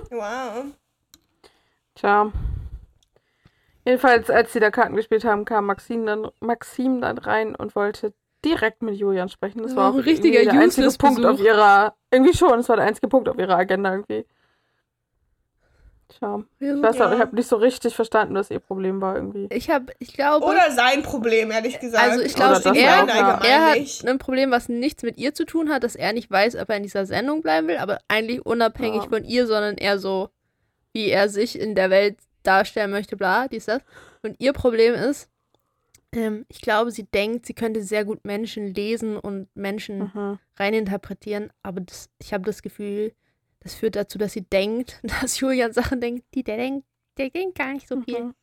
Wow. 0.10 0.66
Tja. 1.96 2.32
Jedenfalls, 3.86 4.30
als 4.30 4.54
sie 4.54 4.60
da 4.60 4.70
Karten 4.72 4.96
gespielt 4.96 5.26
haben, 5.26 5.46
kam 5.46 5.66
Maxim 5.66 6.06
dann, 6.06 6.28
Maxim 6.40 7.02
dann 7.02 7.18
rein 7.18 7.56
und 7.56 7.76
wollte 7.76 8.14
direkt 8.46 8.82
mit 8.82 8.96
Julian 8.96 9.30
sprechen. 9.30 9.62
Das 9.64 9.76
war 9.76 9.86
war 9.86 9.92
auch 9.92 9.98
ein 9.98 10.02
richtiger 10.02 10.44
der 10.44 10.54
einzige. 10.54 10.90
Punkt 10.98 11.26
auf 11.26 11.40
ihrer. 11.40 11.96
Irgendwie 12.12 12.34
schon, 12.34 12.58
das 12.58 12.70
war 12.70 12.76
der 12.76 12.86
einzige 12.86 13.08
Punkt 13.08 13.30
auf 13.30 13.38
ihrer 13.38 13.56
Agenda 13.58 13.92
irgendwie. 13.92 14.26
Tja. 16.22 16.44
Ich 16.60 16.68
weiß 16.84 16.98
Ja. 16.98 17.06
aber, 17.06 17.16
ich 17.16 17.20
habe 17.20 17.36
nicht 17.36 17.48
so 17.48 17.56
richtig 17.56 17.96
verstanden, 17.96 18.36
was 18.36 18.52
ihr 18.52 18.60
Problem 18.60 19.02
war 19.02 19.16
irgendwie. 19.16 19.48
Ich 19.52 19.72
habe, 19.72 19.92
ich 19.98 20.14
glaube, 20.14 20.46
Oder 20.46 20.70
sein 20.72 21.02
Problem, 21.02 21.50
ehrlich 21.50 21.80
gesagt. 21.80 22.04
also 22.12 22.22
ich 22.24 22.36
glaube, 22.36 22.62
er, 22.78 23.04
auch, 23.04 23.44
er 23.44 23.72
hat 23.72 24.06
ein 24.06 24.20
Problem, 24.20 24.52
was 24.52 24.70
nichts 24.70 25.02
mit 25.02 25.18
ihr 25.18 25.34
zu 25.34 25.46
tun 25.46 25.70
hat, 25.70 25.84
dass 25.84 25.96
er 25.96 26.14
nicht 26.14 26.30
weiß, 26.30 26.58
ob 26.58 26.70
er 26.70 26.78
in 26.78 26.84
dieser 26.84 27.08
Sendung 27.08 27.42
bleiben 27.42 27.68
will, 27.68 27.78
aber 27.78 27.98
eigentlich 28.08 28.46
unabhängig 28.46 29.04
Ja. 29.04 29.10
von 29.10 29.24
ihr, 29.26 29.48
sondern 29.48 29.78
eher 29.78 29.98
so, 29.98 30.30
wie 30.94 31.10
er 31.10 31.28
sich 31.28 31.60
in 31.60 31.74
der 31.74 31.90
Welt 31.90 32.18
darstellen 32.44 32.92
möchte, 32.92 33.18
bla, 33.18 33.48
dies, 33.48 33.66
das. 33.66 33.82
Und 34.22 34.36
ihr 34.40 34.54
Problem 34.54 34.94
ist, 34.94 35.28
ähm, 36.14 36.46
ich 36.50 36.62
glaube, 36.62 36.92
sie 36.92 37.04
denkt, 37.06 37.48
sie 37.48 37.54
könnte 37.56 37.82
sehr 37.82 38.06
gut 38.06 38.26
Menschen 38.26 38.76
lesen 38.76 39.18
und 39.18 39.48
Menschen 39.56 40.12
Mhm. 40.14 40.40
reininterpretieren, 40.60 41.52
aber 41.64 41.82
das, 41.82 42.10
ich 42.22 42.32
habe 42.34 42.44
das 42.44 42.62
Gefühl, 42.62 43.14
das 43.62 43.74
führt 43.76 43.96
dazu, 43.96 44.18
dass 44.18 44.34
sie 44.34 44.42
denkt, 44.42 45.00
dass 45.22 45.40
Julian 45.40 45.74
Sachen 45.74 46.02
denkt, 46.02 46.26
die 46.34 46.44
der 46.44 46.58
denkt, 46.58 46.86
der 47.18 47.30
denkt 47.30 47.58
gar 47.58 47.74
nicht 47.74 47.88
so 47.88 48.02
viel. 48.02 48.20
Mhm. 48.24 48.34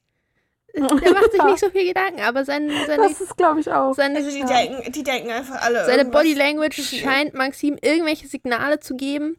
Der 0.74 1.12
macht 1.12 1.32
sich 1.32 1.42
nicht 1.42 1.58
so 1.58 1.70
viel 1.70 1.88
Gedanken, 1.88 2.20
aber 2.20 2.44
sein, 2.44 2.70
seine, 2.86 3.08
Das 3.08 3.20
ist, 3.20 3.36
glaube 3.36 3.58
ich, 3.60 3.72
auch. 3.72 3.94
seine, 3.94 4.18
Also 4.18 4.30
die 4.30 4.44
denken, 4.44 4.92
die 4.92 5.02
denken 5.02 5.30
einfach 5.30 5.62
alle. 5.62 5.84
seine 5.86 6.04
Body 6.04 6.34
Language 6.34 6.80
scheint 6.80 7.32
Maxim 7.34 7.78
irgendwelche 7.80 8.28
Signale 8.28 8.78
zu 8.78 8.94
geben, 8.96 9.38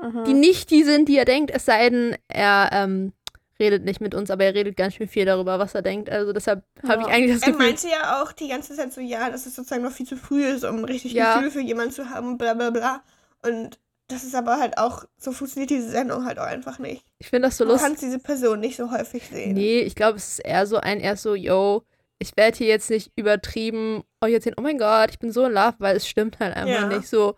Mhm. 0.00 0.24
die 0.24 0.32
nicht 0.32 0.70
die 0.70 0.82
sind, 0.84 1.08
die 1.10 1.18
er 1.18 1.26
denkt, 1.26 1.50
es 1.50 1.66
sei 1.66 1.90
denn, 1.90 2.16
er 2.28 2.70
ähm, 2.72 3.12
redet 3.58 3.84
nicht 3.84 4.00
mit 4.00 4.14
uns, 4.14 4.30
aber 4.30 4.44
er 4.44 4.54
redet 4.54 4.74
ganz 4.76 4.94
schön 4.94 5.08
viel 5.08 5.26
darüber, 5.26 5.58
was 5.58 5.74
er 5.74 5.82
denkt. 5.82 6.08
Also 6.08 6.32
deshalb 6.32 6.64
habe 6.88 7.02
ich 7.02 7.08
Ja. 7.08 7.12
eigentlich 7.14 7.32
das 7.34 7.42
Er 7.42 7.52
Gefühl, 7.52 7.66
meinte 7.66 7.88
ja 7.88 8.22
auch 8.22 8.32
die 8.32 8.48
ganze 8.48 8.74
Zeit 8.74 8.94
so, 8.94 9.02
ja, 9.02 9.28
dass 9.28 9.44
es 9.44 9.54
sozusagen 9.56 9.82
noch 9.82 9.92
viel 9.92 10.06
zu 10.06 10.16
früh 10.16 10.46
ist, 10.46 10.64
um 10.64 10.84
richtig 10.84 11.12
Ja. 11.12 11.34
Gefühle 11.34 11.50
für 11.50 11.60
jemanden 11.60 11.92
zu 11.92 12.08
haben, 12.08 12.38
bla 12.38 12.54
bla 12.54 12.70
bla. 12.70 13.02
Und 13.42 13.78
das 14.10 14.24
ist 14.24 14.34
aber 14.34 14.58
halt 14.58 14.76
auch, 14.78 15.04
so 15.18 15.32
funktioniert 15.32 15.70
diese 15.70 15.88
Sendung 15.90 16.24
halt 16.24 16.38
auch 16.38 16.44
einfach 16.46 16.78
nicht. 16.78 17.04
ich 17.18 17.28
finde 17.28 17.48
das 17.48 17.56
so 17.56 17.64
Du 17.64 17.70
lustig. 17.72 17.86
kannst 17.88 18.02
diese 18.02 18.18
Person 18.18 18.60
nicht 18.60 18.76
so 18.76 18.90
häufig 18.90 19.28
sehen. 19.28 19.54
Nee, 19.54 19.80
ich 19.80 19.94
glaube, 19.94 20.18
es 20.18 20.32
ist 20.32 20.38
eher 20.40 20.66
so 20.66 20.76
ein, 20.78 21.00
eher 21.00 21.16
so, 21.16 21.34
yo, 21.34 21.82
ich 22.18 22.36
werde 22.36 22.58
hier 22.58 22.66
jetzt 22.68 22.90
nicht 22.90 23.12
übertrieben 23.16 24.02
euch 24.20 24.34
erzählen, 24.34 24.56
oh 24.58 24.62
mein 24.62 24.78
Gott, 24.78 25.10
ich 25.10 25.18
bin 25.18 25.32
so 25.32 25.44
in 25.46 25.52
Love, 25.52 25.74
weil 25.78 25.96
es 25.96 26.06
stimmt 26.08 26.38
halt 26.40 26.54
einfach 26.54 26.68
Ja. 26.82 26.86
nicht 26.86 27.08
so. 27.08 27.34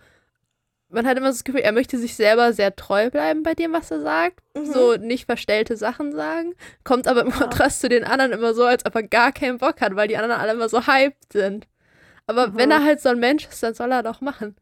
Man 0.89 1.07
hat 1.07 1.17
immer 1.17 1.29
das 1.29 1.45
Gefühl, 1.45 1.61
er 1.63 1.73
möchte 1.73 1.97
sich 1.97 2.17
selber 2.17 2.53
sehr 2.53 2.77
treu 2.77 3.09
bleiben 3.09 3.43
bei 3.43 3.55
dem, 3.55 3.73
was 3.73 3.91
er 3.91 4.01
sagt. 4.03 4.41
Mhm. 4.55 4.67
So 4.67 4.97
nicht 4.97 5.25
verstellte 5.25 5.77
Sachen 5.77 6.13
sagen. 6.15 6.55
Kommt 6.85 7.09
aber 7.09 7.23
im 7.23 7.31
Kontrast 7.31 7.81
zu 7.81 7.89
den 7.89 8.05
anderen 8.05 8.33
immer 8.33 8.53
so, 8.53 8.65
als 8.65 8.85
ob 8.85 8.95
er 8.97 9.03
gar 9.05 9.33
keinen 9.33 9.57
Bock 9.59 9.81
hat, 9.81 9.97
weil 9.97 10.09
die 10.09 10.19
anderen 10.19 10.39
alle 10.39 10.53
immer 10.53 10.69
so 10.69 10.87
hyped 10.87 11.33
sind. 11.33 11.67
Aber 12.27 12.49
Mhm. 12.49 12.57
wenn 12.59 12.71
er 12.71 12.85
halt 12.85 13.01
so 13.01 13.09
ein 13.09 13.19
Mensch 13.21 13.47
ist, 13.49 13.63
dann 13.63 13.73
soll 13.75 13.91
er 13.91 14.03
doch 14.03 14.21
machen. 14.21 14.55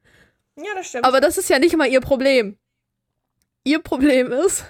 Ja, 0.63 0.75
das 0.75 0.89
stimmt. 0.89 1.05
Aber 1.05 1.21
das 1.21 1.39
ist 1.39 1.49
ja 1.51 1.59
nicht 1.59 1.73
immer 1.75 1.87
ihr 1.87 2.01
Problem. 2.01 2.59
Ihr 3.65 3.79
Problem 3.81 4.33
ist, 4.33 4.65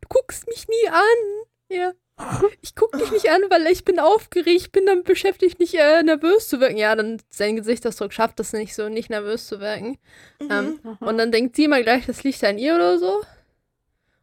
du 0.00 0.08
guckst 0.08 0.46
mich 0.48 0.66
nie 0.68 0.88
an. 0.88 1.46
Ja. 1.68 1.92
Ich 2.62 2.74
guck 2.74 2.92
dich 2.98 3.10
nicht 3.10 3.28
an, 3.30 3.42
weil 3.50 3.66
ich 3.66 3.84
bin 3.84 3.98
aufgeregt, 4.00 4.72
bin 4.72 4.86
damit 4.86 5.04
beschäftigt, 5.04 5.60
nicht 5.60 5.74
äh, 5.74 6.02
nervös 6.02 6.48
zu 6.48 6.60
wirken. 6.60 6.78
Ja, 6.78 6.94
dann 6.96 7.20
sein 7.28 7.56
Gesichtsausdruck 7.56 8.12
schafft 8.14 8.40
es 8.40 8.54
nicht 8.54 8.74
so, 8.74 8.88
nicht 8.88 9.10
nervös 9.10 9.46
zu 9.46 9.60
wirken. 9.60 9.98
Mhm. 10.40 10.50
Ähm, 10.50 10.80
Mhm. 10.82 10.96
und 11.06 11.18
dann 11.18 11.30
denkt 11.30 11.56
sie 11.56 11.64
immer 11.64 11.82
gleich, 11.82 12.06
das 12.06 12.24
liegt 12.24 12.42
an 12.42 12.56
ihr 12.56 12.74
oder 12.74 12.98
so. 12.98 13.22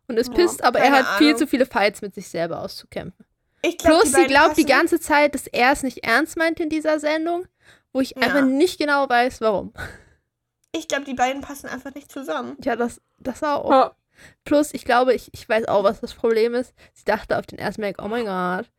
Und 0.08 0.18
ist 0.18 0.30
Ja, 0.30 0.34
pisst, 0.34 0.64
aber 0.64 0.80
er 0.80 0.92
hat 0.92 1.18
viel 1.20 1.28
Ahnung. 1.28 1.40
zu 1.40 1.48
viele 1.48 1.66
Fights 1.68 2.02
mit 2.02 2.16
sich 2.16 2.28
selber 2.28 2.62
auszukämpfen. 2.62 3.26
ich 3.62 3.78
glaub, 3.78 4.02
Plus, 4.02 4.12
sie 4.14 4.26
glaubt 4.26 4.58
die 4.58 4.66
ganze 4.66 5.00
Zeit, 5.00 5.36
dass 5.36 5.46
er 5.48 5.72
es 5.72 5.84
nicht 5.84 6.04
ernst 6.04 6.36
meint 6.36 6.60
in 6.60 6.70
dieser 6.70 7.00
Sendung, 7.00 7.48
wo 7.94 8.02
ich 8.02 8.12
Ja. 8.12 8.24
einfach 8.24 8.42
nicht 8.44 8.80
genau 8.80 9.08
weiß, 9.08 9.40
warum. 9.40 9.72
Ich 10.76 10.88
glaube, 10.88 11.06
die 11.06 11.14
beiden 11.14 11.42
passen 11.42 11.68
einfach 11.68 11.94
nicht 11.94 12.12
zusammen. 12.12 12.58
Ja, 12.64 12.76
das, 12.76 13.00
das 13.20 13.44
auch. 13.44 13.70
Ja. 13.70 13.96
Plus, 14.44 14.74
ich 14.74 14.86
glaube, 14.86 15.14
ich, 15.14 15.30
ich 15.34 15.48
weiß 15.48 15.68
auch, 15.68 15.84
was 15.84 16.02
das 16.02 16.14
Problem 16.14 16.54
ist. 16.56 16.74
Sie 16.94 17.06
dachte 17.06 17.38
auf 17.38 17.46
den 17.46 17.60
ersten 17.60 17.82
Blick, 17.82 18.02
oh 18.02 18.08
mein 18.08 18.26
Gott, 18.26 18.70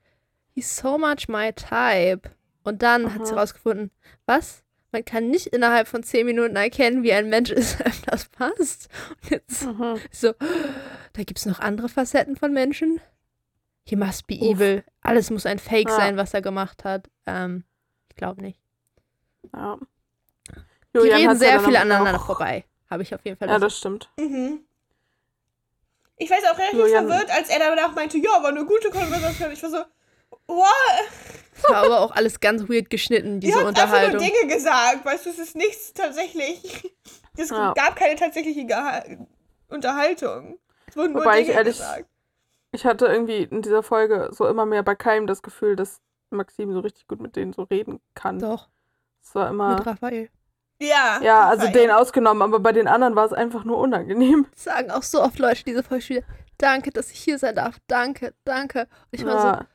he's 0.54 0.76
so 0.76 0.98
much 0.98 1.28
my 1.28 1.52
type. 1.52 2.30
Und 2.64 2.82
dann 2.82 3.14
hat 3.14 3.26
sie 3.26 3.32
Aha. 3.32 3.40
rausgefunden, 3.40 3.90
was? 4.26 4.62
Man 4.90 5.04
kann 5.04 5.28
nicht 5.28 5.48
innerhalb 5.48 5.86
von 5.88 6.02
zehn 6.02 6.24
Minuten 6.26 6.56
erkennen, 6.56 7.02
wie 7.02 7.12
ein 7.12 7.28
Mensch 7.28 7.50
ist, 7.50 7.80
einem 7.84 7.94
das 8.06 8.28
passt. 8.28 8.88
Und 9.22 9.30
jetzt 9.30 9.64
Mhm. 9.64 9.98
so, 10.10 10.32
da 11.12 11.22
gibt 11.24 11.38
es 11.38 11.46
noch 11.46 11.58
andere 11.60 11.88
Facetten 11.88 12.36
von 12.36 12.52
Menschen. 12.52 13.00
He 13.86 13.96
must 13.96 14.26
be 14.26 14.36
Uff. 14.36 14.56
evil. 14.56 14.84
Alles 15.02 15.30
muss 15.30 15.46
ein 15.46 15.58
Fake 15.58 15.88
Ja. 15.90 15.96
sein, 15.96 16.16
was 16.16 16.32
er 16.32 16.42
gemacht 16.42 16.84
hat. 16.84 17.10
Ähm, 17.26 17.64
ich 18.08 18.16
glaube 18.16 18.40
nicht. 18.40 18.58
Ja. 19.52 19.78
Die 20.94 20.98
Julian 20.98 21.16
reden 21.16 21.30
hat's 21.30 21.40
ja 21.42 21.48
sehr 21.50 21.60
viel 21.60 21.76
aneinander 21.76 22.16
auch- 22.20 22.26
vorbei. 22.26 22.64
Habe 22.90 23.02
ich 23.02 23.14
auf 23.14 23.20
jeden 23.24 23.36
Fall. 23.36 23.48
Ja, 23.48 23.54
das 23.58 23.72
das 23.72 23.78
stimmt. 23.78 24.08
Mhm. 24.18 24.60
Ich 26.16 26.30
weiß 26.30 26.44
auch 26.52 26.58
relativ 26.58 26.78
Julian- 26.78 27.08
verwirrt, 27.08 27.30
als 27.30 27.48
er 27.48 27.58
dann 27.58 27.78
auch 27.80 27.94
meinte, 27.94 28.18
ja, 28.18 28.30
war 28.42 28.48
eine 28.50 28.64
gute 28.64 28.90
Konversation. 28.90 29.50
Ich 29.50 29.62
war 29.62 29.70
so, 29.70 29.78
what? 30.46 30.68
Das 31.60 31.70
war 31.70 31.84
aber 31.84 32.00
auch 32.00 32.12
alles 32.12 32.38
ganz 32.40 32.68
weird 32.68 32.90
geschnitten, 32.90 33.40
Die 33.40 33.46
diese 33.48 33.58
hat 33.58 33.66
einfach 33.66 33.88
nur 33.88 33.96
Unterhaltung. 34.12 34.20
Dinge 34.20 34.54
gesagt, 34.54 35.04
weißt 35.04 35.26
du, 35.26 35.30
es 35.30 35.38
ist 35.38 35.56
nichts 35.56 35.92
tatsächlich. 35.92 36.94
Es 37.36 37.50
Ja. 37.50 37.72
gab 37.72 37.96
keine 37.96 38.14
tatsächliche 38.14 38.64
Geha 38.64 39.02
Unterhaltung. 39.68 40.60
Es 40.86 40.96
wurden 40.96 41.14
nur 41.14 41.22
Wobei 41.22 41.40
ich 41.40 41.46
Dinge 41.46 41.58
ehrlich- 41.58 41.76
gesagt. 41.78 42.04
Ich 42.70 42.84
hatte 42.84 43.06
irgendwie 43.06 43.42
in 43.42 43.60
dieser 43.62 43.82
Folge 43.82 44.28
so 44.30 44.46
immer 44.46 44.66
mehr 44.66 44.84
bei 44.84 44.94
Keim 44.94 45.26
das 45.26 45.42
Gefühl, 45.42 45.74
dass 45.74 46.00
Maxim 46.30 46.72
so 46.72 46.78
richtig 46.78 47.08
gut 47.08 47.20
mit 47.20 47.34
denen 47.34 47.52
so 47.52 47.62
reden 47.64 48.00
kann. 48.14 48.38
Doch, 48.38 48.68
Es 49.20 49.34
war 49.34 49.48
immer. 49.50 49.74
mit 49.76 49.84
Raphael. 49.86 50.30
Ja. 50.80 51.20
Ja, 51.22 51.48
also 51.48 51.68
den 51.68 51.90
ausgenommen, 51.90 52.42
aber 52.42 52.58
bei 52.60 52.72
den 52.72 52.88
anderen 52.88 53.14
war 53.16 53.24
es 53.26 53.32
einfach 53.32 53.64
nur 53.64 53.78
unangenehm. 53.78 54.46
Das 54.52 54.64
sagen 54.64 54.90
auch 54.90 55.02
so 55.02 55.22
oft 55.22 55.38
Leute 55.38 55.64
diese 55.64 55.82
Folge 55.82 56.08
wieder. 56.08 56.22
Danke, 56.58 56.90
dass 56.90 57.10
ich 57.10 57.20
hier 57.20 57.38
sein 57.38 57.54
darf. 57.56 57.76
Danke, 57.86 58.34
danke. 58.44 58.80
Und 58.82 58.88
ich 59.12 59.24
war 59.24 59.40
so, 59.40 59.46
Ja, 59.48 59.66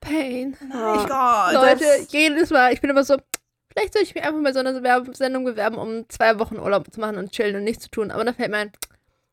Pain. 0.00 0.56
Mein 0.60 0.70
Ja. 0.70 1.52
Gott. 1.52 1.54
Leute, 1.62 1.84
das- 1.84 2.12
jedes 2.12 2.50
Mal, 2.50 2.72
ich 2.72 2.80
bin 2.80 2.90
immer 2.90 3.04
so, 3.04 3.16
vielleicht 3.72 3.94
soll 3.94 4.02
ich 4.02 4.14
mich 4.14 4.24
einfach 4.24 4.40
mal 4.40 4.54
so 4.54 4.60
eine 4.60 4.80
Sendung 5.14 5.44
bewerben, 5.44 5.76
um 5.76 6.08
zwei 6.08 6.38
Wochen 6.38 6.58
Urlaub 6.58 6.92
zu 6.92 7.00
machen 7.00 7.16
und 7.18 7.32
chillen 7.32 7.56
und 7.56 7.64
nichts 7.64 7.84
zu 7.84 7.90
tun. 7.90 8.10
Aber 8.10 8.24
dann 8.24 8.34
fällt 8.34 8.50
mir 8.50 8.58
ein, 8.58 8.72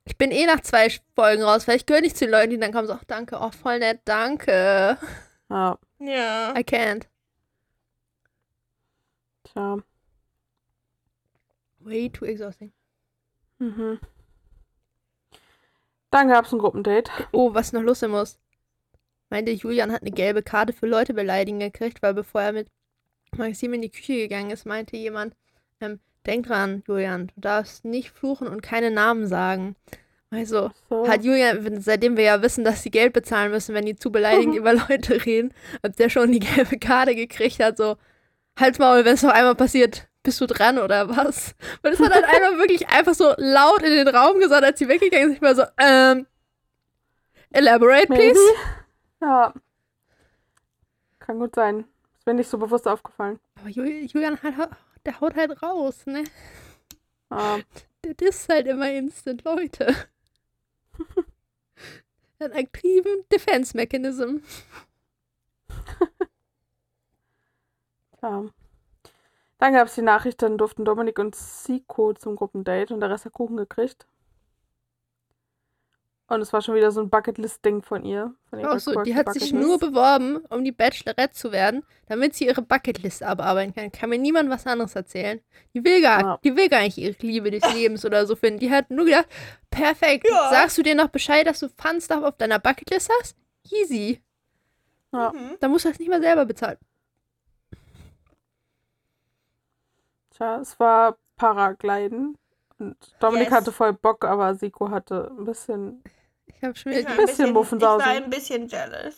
ich 0.05 0.17
bin 0.17 0.31
eh 0.31 0.45
nach 0.45 0.61
zwei 0.61 0.89
Folgen 1.15 1.43
raus. 1.43 1.65
Vielleicht 1.65 1.87
gehöre 1.87 2.03
ich 2.03 2.15
zu 2.15 2.25
den 2.25 2.31
Leuten, 2.31 2.49
die 2.51 2.59
dann 2.59 2.71
kommen 2.73 2.87
so, 2.87 2.93
ach, 2.93 3.03
danke, 3.05 3.37
oh, 3.39 3.51
voll 3.51 3.79
nett, 3.79 3.99
danke. 4.05 4.97
ja, 5.49 5.77
Ja. 5.99 6.53
I 6.57 6.61
can't. 6.63 7.03
tja. 9.43 9.77
Way 11.85 12.09
too 12.09 12.25
exhausting. 12.25 12.71
Mhm. 13.59 13.99
Dann 16.11 16.29
gab 16.29 16.45
es 16.45 16.51
ein 16.53 16.59
Gruppendate. 16.59 17.11
Oh, 17.31 17.53
was 17.53 17.73
noch 17.73 17.81
los 17.81 17.99
sein 17.99 18.09
muss. 18.11 18.39
Meinte, 19.29 19.51
Julian 19.51 19.91
hat 19.91 20.01
eine 20.01 20.11
gelbe 20.11 20.43
Karte 20.43 20.73
für 20.73 20.87
Leute 20.87 21.13
beleidigen 21.13 21.59
gekriegt, 21.59 22.01
weil 22.01 22.13
bevor 22.13 22.41
er 22.41 22.53
mit 22.53 22.67
Maxim 23.37 23.73
in 23.73 23.81
die 23.81 23.89
Küche 23.89 24.15
gegangen 24.17 24.51
ist, 24.51 24.65
meinte 24.65 24.95
jemand, 24.97 25.35
ähm, 25.81 25.99
denk 26.25 26.47
dran, 26.47 26.83
Julian, 26.87 27.27
du 27.35 27.41
darfst 27.41 27.85
nicht 27.85 28.11
fluchen 28.11 28.47
und 28.47 28.61
keine 28.61 28.91
Namen 28.91 29.27
sagen. 29.27 29.75
Also, 30.31 30.71
So. 30.89 31.07
hat 31.07 31.23
Julian, 31.23 31.81
seitdem 31.81 32.17
wir 32.17 32.23
ja 32.23 32.41
wissen, 32.41 32.63
dass 32.63 32.83
sie 32.83 32.91
Geld 32.91 33.13
bezahlen 33.13 33.51
müssen, 33.51 33.75
wenn 33.75 33.85
die 33.85 33.95
zu 33.95 34.11
beleidigend 34.11 34.55
über 34.57 34.73
Leute 34.73 35.25
reden, 35.25 35.53
ob 35.83 35.95
der 35.95 36.09
schon 36.09 36.31
die 36.31 36.39
gelbe 36.39 36.77
Karte 36.77 37.15
gekriegt 37.15 37.59
hat, 37.59 37.77
so, 37.77 37.97
halt's 38.57 38.79
Maul, 38.79 39.05
wenn 39.05 39.15
es 39.15 39.23
noch 39.23 39.31
einmal 39.33 39.55
passiert, 39.55 40.07
bist 40.25 40.41
du 40.41 40.45
dran 40.47 40.77
oder 40.77 41.07
was? 41.09 41.55
Und 41.83 41.93
es 41.93 41.99
hat 41.99 42.13
halt 42.13 42.25
einfach 42.25 42.57
wirklich 42.57 42.87
einfach 42.89 43.13
so 43.13 43.33
laut 43.37 43.81
in 43.81 43.91
den 43.93 44.07
Raum 44.13 44.39
gesagt, 44.39 44.63
als 44.65 44.77
sie 44.79 44.89
weggegangen 44.89 45.27
sind, 45.29 45.35
ich 45.37 45.41
war 45.41 45.55
so, 45.55 45.63
ähm, 45.77 46.27
elaborate, 47.51 48.09
Maybe? 48.09 48.33
please? 48.33 48.39
Ja. 49.21 49.53
Kann 51.19 51.39
gut 51.39 51.55
sein. 51.55 51.85
Ist 52.17 52.25
mir 52.27 52.33
nicht 52.33 52.49
so 52.49 52.57
bewusst 52.57 52.87
aufgefallen. 52.87 53.39
Aber 53.59 53.69
Ju- 53.69 53.83
Julian, 54.11 54.41
halt, 54.43 54.55
der 55.05 55.21
haut 55.21 55.35
halt 55.35 55.61
raus, 55.63 56.05
ne? 56.05 56.23
Ja. 57.31 57.59
Der 58.03 58.27
ist 58.29 58.47
halt 58.49 58.67
immer 58.67 58.91
instant, 58.91 59.43
Leute. 59.43 59.95
Einen 62.39 62.53
aktiven 62.53 63.23
Defense 63.31 63.75
Mechanism. 63.75 64.37
Ja. 68.21 68.43
Dann 69.57 69.73
gab 69.73 69.87
es 69.87 69.95
die 69.95 70.01
Nachricht, 70.01 70.41
dann 70.41 70.57
durften 70.57 70.83
Dominik 70.85 71.17
und 71.19 71.35
Siko 71.35 72.13
zum 72.13 72.35
Gruppendate 72.35 72.93
und 72.93 72.99
der 72.99 73.09
Rest 73.09 73.25
hat 73.25 73.33
Kuchen 73.33 73.55
gekriegt. 73.57 74.05
Und 76.27 76.41
es 76.41 76.51
war 76.51 76.61
schon 76.63 76.73
wieder 76.73 76.89
so 76.91 77.01
ein 77.01 77.09
Bucketlist-Ding 77.11 77.83
von 77.83 78.03
ihr. 78.03 78.33
Von 78.49 78.65
Auch 78.65 78.79
so, 78.79 78.99
die 79.03 79.13
hat 79.15 79.31
sich 79.31 79.53
nur 79.53 79.77
beworben, 79.77 80.37
um 80.49 80.63
die 80.63 80.71
Bachelorette 80.71 81.33
zu 81.35 81.51
werden, 81.51 81.83
damit 82.07 82.33
sie 82.33 82.47
ihre 82.47 82.63
Bucketlist 82.63 83.21
abarbeiten 83.21 83.75
kann. 83.75 83.91
Kann 83.91 84.09
mir 84.09 84.17
niemand 84.17 84.49
was 84.49 84.65
anderes 84.65 84.95
erzählen. 84.95 85.39
Die 85.75 85.83
will 85.85 86.01
gar, 86.01 86.19
Ja. 86.21 86.39
die 86.43 86.55
will 86.57 86.67
gar 86.67 86.81
nicht 86.81 86.97
ihre 86.97 87.15
Liebe 87.19 87.51
des 87.51 87.71
Lebens 87.75 88.03
oder 88.05 88.25
so 88.25 88.35
finden. 88.35 88.59
Die 88.59 88.71
hat 88.71 88.89
nur 88.89 89.05
gedacht, 89.05 89.27
perfekt, 89.69 90.25
Ja. 90.27 90.49
sagst 90.49 90.79
du 90.79 90.81
dir 90.81 90.95
noch 90.95 91.09
Bescheid, 91.09 91.45
dass 91.45 91.59
du 91.59 91.69
Fun 91.69 92.01
Stuff 92.01 92.23
auf 92.23 92.37
deiner 92.37 92.57
Bucketlist 92.57 93.11
hast? 93.21 93.37
Easy. 93.71 94.19
Ja. 95.13 95.31
Mhm. 95.31 95.57
Dann 95.59 95.69
musst 95.69 95.85
du 95.85 95.89
das 95.89 95.99
nicht 95.99 96.09
mal 96.09 96.21
selber 96.23 96.45
bezahlen. 96.45 96.79
Tja, 100.35 100.59
es 100.61 100.79
war 100.79 101.15
Paragliden. 101.37 102.37
Und 102.77 102.95
Dominik 103.19 103.47
Yes. 103.49 103.55
hatte 103.55 103.71
voll 103.71 103.93
Bock, 103.93 104.25
aber 104.25 104.55
Siko 104.55 104.89
hatte 104.91 105.31
ein 105.37 105.45
bisschen. 105.45 106.03
Ich 106.47 106.61
habe 106.63 106.75
schon 106.75 106.91
wieder 106.91 107.01
ein 107.09 107.15
bisschen 107.15 107.25
bisschen, 107.27 107.45
ich 107.47 107.53
Muffensausen. 107.53 108.05
war 108.05 108.13
ein 108.15 108.29
bisschen 108.29 108.67
jealous. 108.67 109.15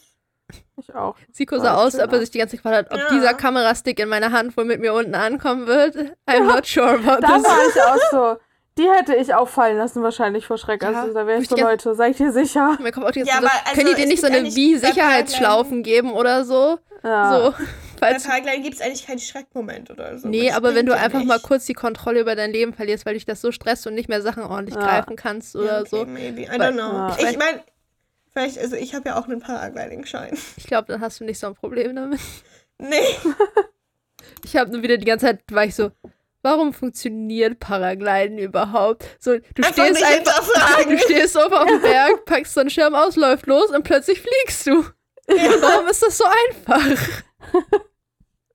Ich 0.77 0.93
auch. 0.95 1.15
Siko 1.31 1.57
sah 1.59 1.75
aus, 1.75 1.93
schön 1.93 2.01
ob 2.01 2.11
er 2.11 2.15
aus. 2.15 2.19
sich 2.21 2.31
die 2.31 2.37
ganze 2.37 2.55
Zeit 2.55 2.63
gefragt 2.63 2.89
hat, 2.91 2.93
ob 2.93 2.99
Ja. 2.99 3.09
dieser 3.17 3.33
Kamerastick 3.33 3.99
in 3.99 4.09
meiner 4.09 4.31
Hand 4.31 4.55
wohl 4.55 4.65
mit 4.65 4.79
mir 4.79 4.93
unten 4.93 5.15
ankommen 5.15 5.65
wird. 5.67 5.95
I'm 6.27 6.43
not 6.45 6.65
sure 6.65 6.87
about 6.93 7.21
Da 7.21 7.35
this. 7.35 7.43
war 7.43 7.67
ich 7.67 7.81
auch 7.81 8.11
so. 8.11 8.37
Die 8.77 8.87
hätte 8.87 9.15
ich 9.15 9.33
auch 9.33 9.47
fallen 9.49 9.75
lassen, 9.77 10.03
wahrscheinlich 10.03 10.45
vor 10.45 10.59
Schreck. 10.59 10.83
Ja, 10.83 10.89
Also 11.01 11.13
da 11.15 11.25
wäre 11.25 11.41
ich 11.41 11.49
so, 11.49 11.55
Leute, 11.57 11.95
seid 11.95 12.19
ihr 12.19 12.31
sicher? 12.31 12.77
Mir 12.79 12.91
kommt 12.91 13.07
auch 13.07 13.11
die 13.11 13.21
ganze 13.23 13.33
Ja, 13.33 13.41
Zeit 13.41 13.43
so, 13.43 13.47
aber 13.57 13.67
also 13.69 13.75
können 13.81 13.87
die 13.89 13.95
dir 13.95 14.03
es 14.03 14.09
nicht 14.09 14.21
so 14.21 14.27
eine 14.27 14.43
wie 14.43 14.75
Sicherheitsschlaufen 14.77 15.81
geben 15.81 16.13
oder 16.13 16.45
so? 16.45 16.77
Ja. 17.03 17.51
So, 17.51 17.53
Bei 17.99 18.11
falls, 18.11 18.23
Paragliden 18.25 18.63
gibt 18.63 18.75
es 18.75 18.81
eigentlich 18.81 19.05
keinen 19.05 19.19
Schreckmoment 19.19 19.89
oder 19.91 20.17
so. 20.17 20.27
nee, 20.27 20.51
aber 20.51 20.75
wenn 20.75 20.85
du 20.85 20.93
ja 20.93 20.99
einfach 20.99 21.19
nicht. 21.19 21.27
mal 21.27 21.39
kurz 21.39 21.65
die 21.65 21.73
Kontrolle 21.73 22.19
über 22.21 22.35
dein 22.35 22.51
Leben 22.51 22.73
verlierst, 22.73 23.05
weil 23.05 23.15
dich 23.15 23.25
das 23.25 23.41
so 23.41 23.51
stresst 23.51 23.87
und 23.87 23.95
nicht 23.95 24.09
mehr 24.09 24.21
Sachen 24.21 24.43
ordentlich 24.43 24.75
Ja. 24.75 24.81
greifen 24.81 25.15
kannst 25.15 25.55
oder 25.55 25.65
ja, 25.65 25.79
okay, 25.81 25.89
so. 25.89 26.05
Maybe. 26.05 26.41
I 26.43 26.47
don't 26.49 26.73
know. 26.73 26.81
Ja. 27.21 27.29
Ich 27.29 27.37
meine, 27.37 27.63
vielleicht, 28.33 28.57
also 28.59 28.75
ich 28.75 28.93
habe 28.95 29.09
ja 29.09 29.19
auch 29.19 29.25
einen 29.27 29.39
Paragliding-Schein. 29.39 30.37
Ich 30.57 30.65
glaube, 30.67 30.87
dann 30.91 31.01
hast 31.01 31.19
du 31.19 31.23
nicht 31.25 31.39
so 31.39 31.47
ein 31.47 31.55
Problem 31.55 31.95
damit. 31.95 32.19
Nee. 32.79 32.97
Ich 34.43 34.55
habe 34.55 34.71
nur 34.71 34.81
wieder 34.83 34.97
die 34.97 35.05
ganze 35.05 35.25
Zeit, 35.25 35.39
war 35.51 35.63
ich 35.65 35.75
so, 35.75 35.91
warum 36.41 36.73
funktioniert 36.73 37.59
Paragliden 37.59 38.37
überhaupt? 38.37 39.05
So, 39.19 39.37
du 39.37 39.41
Einfach 39.57 39.71
stehst 39.73 40.03
einfach, 40.03 40.83
du 40.89 40.97
stehst 40.99 41.37
oben 41.37 41.53
auf 41.53 41.65
dem 41.65 41.81
Berg, 41.81 42.25
packst 42.25 42.53
so 42.53 42.61
einen 42.61 42.69
Schirm 42.69 42.93
aus, 42.95 43.15
läuft 43.15 43.45
los 43.47 43.69
und 43.71 43.83
plötzlich 43.83 44.21
fliegst 44.21 44.67
du. 44.67 44.83
Warum 45.27 45.87
ist 45.87 46.03
das 46.03 46.17
so 46.17 46.25
einfach? 46.49 47.23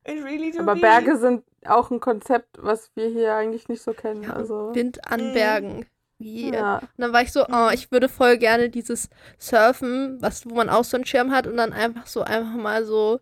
Really 0.07 0.51
do 0.51 0.61
Aber 0.61 0.75
be. 0.75 0.81
Berge 0.81 1.17
sind 1.17 1.45
auch 1.65 1.91
ein 1.91 2.01
Konzept, 2.01 2.59
was 2.61 2.91
wir 2.95 3.07
hier 3.09 3.35
eigentlich 3.35 3.69
nicht 3.69 3.83
so 3.83 3.93
kennen. 3.93 4.23
Ja, 4.25 4.33
Also, 4.33 4.75
Wind 4.75 5.07
an 5.11 5.29
Mhm. 5.31 5.35
Bergen. 5.35 5.87
Wie, 6.19 6.53
ja. 6.53 6.79
Und 6.79 6.89
dann 6.99 7.13
war 7.13 7.23
ich 7.23 7.33
so, 7.33 7.45
oh, 7.47 7.69
ich 7.73 7.91
würde 7.91 8.09
voll 8.09 8.37
gerne 8.39 8.69
dieses 8.69 9.09
Surfen, 9.39 10.21
was, 10.21 10.49
wo 10.49 10.55
man 10.55 10.69
auch 10.69 10.85
so 10.85 10.97
einen 10.97 11.07
Schirm 11.07 11.33
hat 11.33 11.47
und 11.47 11.57
dann 11.57 11.73
einfach 11.73 12.07
so 12.07 12.23
einfach 12.23 12.55
mal 12.55 12.85
so 12.85 13.21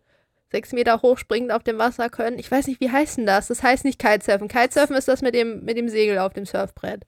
sechs 0.51 0.73
Meter 0.73 1.01
hochspringend 1.01 1.53
auf 1.53 1.63
dem 1.63 1.79
Wasser 1.79 2.11
können. 2.11 2.39
Ich 2.39 2.51
weiß 2.51 2.67
nicht, 2.67 2.81
wie 2.81 2.91
heißt 2.91 3.19
denn 3.19 3.27
das? 3.27 3.49
Das 3.49 3.63
heißt 3.63 3.85
nicht 3.85 3.99
Kitesurfen. 3.99 4.49
Kitesurfen 4.49 4.97
ist 4.97 5.09
das 5.09 5.23
mit 5.23 5.35
dem, 5.35 5.65
mit 5.65 5.77
dem 5.79 5.89
Segel 5.89 6.19
auf 6.19 6.33
dem 6.35 6.45
Surfbrett. 6.45 7.05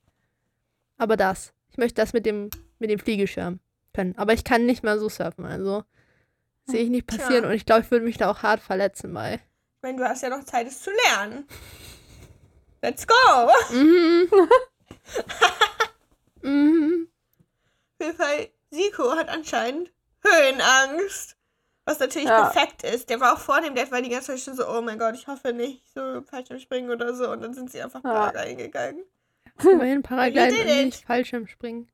Aber 0.97 1.17
das. 1.17 1.53
Ich 1.71 1.77
möchte 1.79 2.01
das 2.01 2.13
mit 2.13 2.25
dem, 2.25 2.51
mit 2.79 2.89
dem 2.91 2.99
Fliegeschirm 2.99 3.59
können. 3.93 4.15
Aber 4.17 4.33
ich 4.33 4.45
kann 4.45 4.65
nicht 4.65 4.85
mal 4.85 4.99
so 4.99 5.09
surfen, 5.09 5.45
also 5.45 5.83
sehe 6.73 6.83
ich 6.83 6.91
nicht 6.91 7.09
Tja. 7.09 7.19
passieren 7.19 7.45
und 7.45 7.53
ich 7.53 7.65
glaube, 7.67 7.83
ich 7.83 7.91
würde 7.91 8.05
mich 8.05 8.17
da 8.19 8.31
auch 8.31 8.43
hart 8.43 8.61
verletzen 8.61 9.13
bei. 9.15 9.35
Ich 9.35 9.83
meine, 9.83 9.99
du 9.99 10.05
hast 10.09 10.23
ja 10.23 10.29
noch 10.29 10.45
Zeit, 10.45 10.67
es 10.67 10.83
zu 10.83 10.91
lernen. 10.91 11.47
Let's 12.83 13.07
go! 13.07 13.15
Mhm. 13.73 14.29
mhm. 16.43 17.09
Auf 18.01 18.07
jeden 18.07 18.17
Fall, 18.17 18.49
Siko 18.71 19.13
hat 19.13 19.29
anscheinend 19.29 19.93
Höhenangst. 20.25 21.37
Was 21.85 21.99
natürlich 21.99 22.29
Ja. 22.29 22.49
perfekt 22.49 22.85
ist. 22.85 23.11
Der 23.11 23.19
war 23.19 23.35
auch 23.35 23.41
vor 23.41 23.61
dem 23.61 23.75
Date, 23.75 23.91
weil 23.91 24.03
die 24.03 24.09
ganze 24.11 24.29
Zeit 24.29 24.41
schon 24.41 24.55
so, 24.55 24.69
oh 24.69 24.81
mein 24.83 25.01
Gott, 25.01 25.17
ich 25.17 25.27
hoffe 25.27 25.53
nicht, 25.53 25.83
so 25.93 26.23
Fallschirmspringen 26.23 26.89
oder 26.91 27.13
so. 27.13 27.29
Und 27.31 27.41
dann 27.43 27.55
sind 27.55 27.73
sie 27.73 27.83
einfach 27.83 28.05
Ja. 28.05 28.13
Paragliding 28.31 28.59
gegangen. 28.59 29.03
Immerhin 29.65 30.03
Paragliden 30.05 30.61
und 30.61 30.85
nicht 30.85 31.05
Fallschirmspringen. 31.05 31.91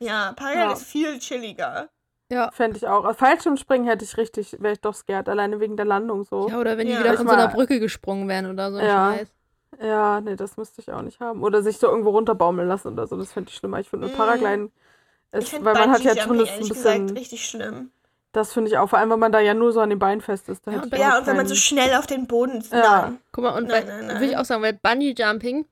Ja, 0.00 0.34
Paragliding 0.36 0.68
Ja. 0.68 0.76
ist 0.76 0.84
viel 0.84 1.18
chilliger. 1.18 1.88
Ja. 2.30 2.50
Fände 2.52 2.76
ich 2.76 2.86
auch. 2.86 3.04
Auf 3.04 3.18
Fallschirmspringen 3.18 3.86
hätte 3.86 4.04
ich 4.04 4.16
richtig, 4.16 4.56
wäre 4.60 4.72
ich 4.74 4.80
doch 4.80 4.94
scared, 4.94 5.28
alleine 5.28 5.60
wegen 5.60 5.76
der 5.76 5.86
Landung 5.86 6.24
so. 6.24 6.48
Ja, 6.48 6.58
oder 6.58 6.76
wenn 6.76 6.86
die 6.86 6.92
Ja. 6.92 7.00
wieder 7.00 7.12
Ich 7.12 7.18
von 7.18 7.28
so 7.28 7.34
einer 7.34 7.48
Brücke 7.48 7.78
gesprungen 7.78 8.28
wären 8.28 8.46
oder 8.50 8.72
so 8.72 8.78
ein 8.78 8.84
Ja. 8.86 9.14
Scheiß. 9.16 9.28
Ja, 9.82 10.20
nee, 10.20 10.36
das 10.36 10.56
müsste 10.56 10.80
ich 10.80 10.90
auch 10.90 11.02
nicht 11.02 11.20
haben. 11.20 11.42
Oder 11.42 11.62
sich 11.62 11.78
so 11.78 11.86
irgendwo 11.88 12.10
runterbaumeln 12.10 12.66
lassen 12.68 12.88
oder 12.92 13.06
so. 13.06 13.16
Das 13.16 13.32
fände 13.32 13.50
ich 13.50 13.56
schlimmer. 13.56 13.78
Ich 13.78 13.88
finde 13.90 14.06
mit 14.06 14.14
Mm. 14.14 14.18
Paragliden 14.18 14.72
ist, 15.32 15.52
weil 15.64 15.74
man 15.74 15.90
hat 15.90 16.00
ja 16.02 16.14
zumindest 16.16 16.52
ein 16.52 16.58
bisschen. 16.60 17.06
gesagt 17.06 17.18
richtig 17.18 17.46
schlimm. 17.46 17.90
Das 18.32 18.52
finde 18.52 18.70
ich 18.70 18.78
auch, 18.78 18.88
vor 18.88 18.98
allem, 18.98 19.10
wenn 19.10 19.18
man 19.18 19.32
da 19.32 19.40
ja 19.40 19.54
nur 19.54 19.72
so 19.72 19.80
an 19.80 19.90
den 19.90 19.98
Beinen 19.98 20.20
fest 20.20 20.48
ist. 20.48 20.66
Da 20.66 20.72
Ja, 20.72 20.82
und 20.82 20.96
Ja, 20.98 21.18
und 21.18 21.26
wenn 21.26 21.36
man 21.36 21.46
so 21.46 21.54
schnell 21.54 21.94
auf 21.94 22.06
den 22.06 22.26
Boden 22.26 22.62
Ja. 22.70 23.02
Nein. 23.02 23.18
Guck 23.32 23.44
mal, 23.44 23.56
und 23.56 23.68
Nein, 23.68 23.84
bei, 23.86 23.92
nein, 23.92 24.06
nein. 24.08 24.20
will 24.20 24.30
ich 24.30 24.36
auch 24.36 24.44
sagen, 24.44 24.62
weil 24.62 24.74
Bungee 24.74 25.14
Jumping, 25.16 25.66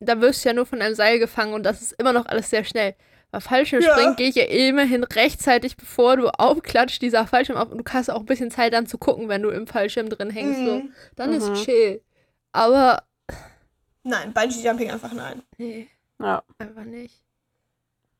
da 0.00 0.20
wirst 0.20 0.44
du 0.44 0.48
ja 0.48 0.52
nur 0.54 0.66
von 0.66 0.80
einem 0.82 0.94
Seil 0.94 1.18
gefangen 1.18 1.54
und 1.54 1.62
das 1.64 1.82
ist 1.82 1.92
immer 1.98 2.12
noch 2.12 2.26
alles 2.26 2.50
sehr 2.50 2.64
schnell. 2.64 2.94
Bei 3.34 3.40
Fallschirmspringen 3.40 4.10
Ja. 4.10 4.14
gehe 4.14 4.28
ich 4.28 4.36
ja 4.36 4.44
immerhin 4.44 5.02
rechtzeitig, 5.02 5.76
bevor 5.76 6.16
du 6.16 6.28
aufklatscht, 6.28 7.02
dieser 7.02 7.26
Fallschirm 7.26 7.56
auf 7.58 7.72
und 7.72 7.78
du 7.78 7.92
hast 7.92 8.08
auch 8.08 8.20
ein 8.20 8.26
bisschen 8.26 8.52
Zeit 8.52 8.72
dann 8.72 8.86
zu 8.86 8.96
gucken, 8.96 9.28
wenn 9.28 9.42
du 9.42 9.48
im 9.50 9.66
Fallschirm 9.66 10.08
drin 10.08 10.30
hängst. 10.30 10.60
So. 10.64 10.76
Mhm. 10.76 10.92
Dann 11.16 11.30
Mhm. 11.30 11.36
ist 11.38 11.64
chill. 11.64 12.00
Aber 12.52 13.02
Nein, 14.04 14.32
Bungee 14.32 14.60
Jumping 14.62 14.88
einfach 14.88 15.12
nein. 15.12 15.42
nee, 15.58 15.88
Ja. 16.20 16.44
einfach 16.58 16.84
nicht. 16.84 17.24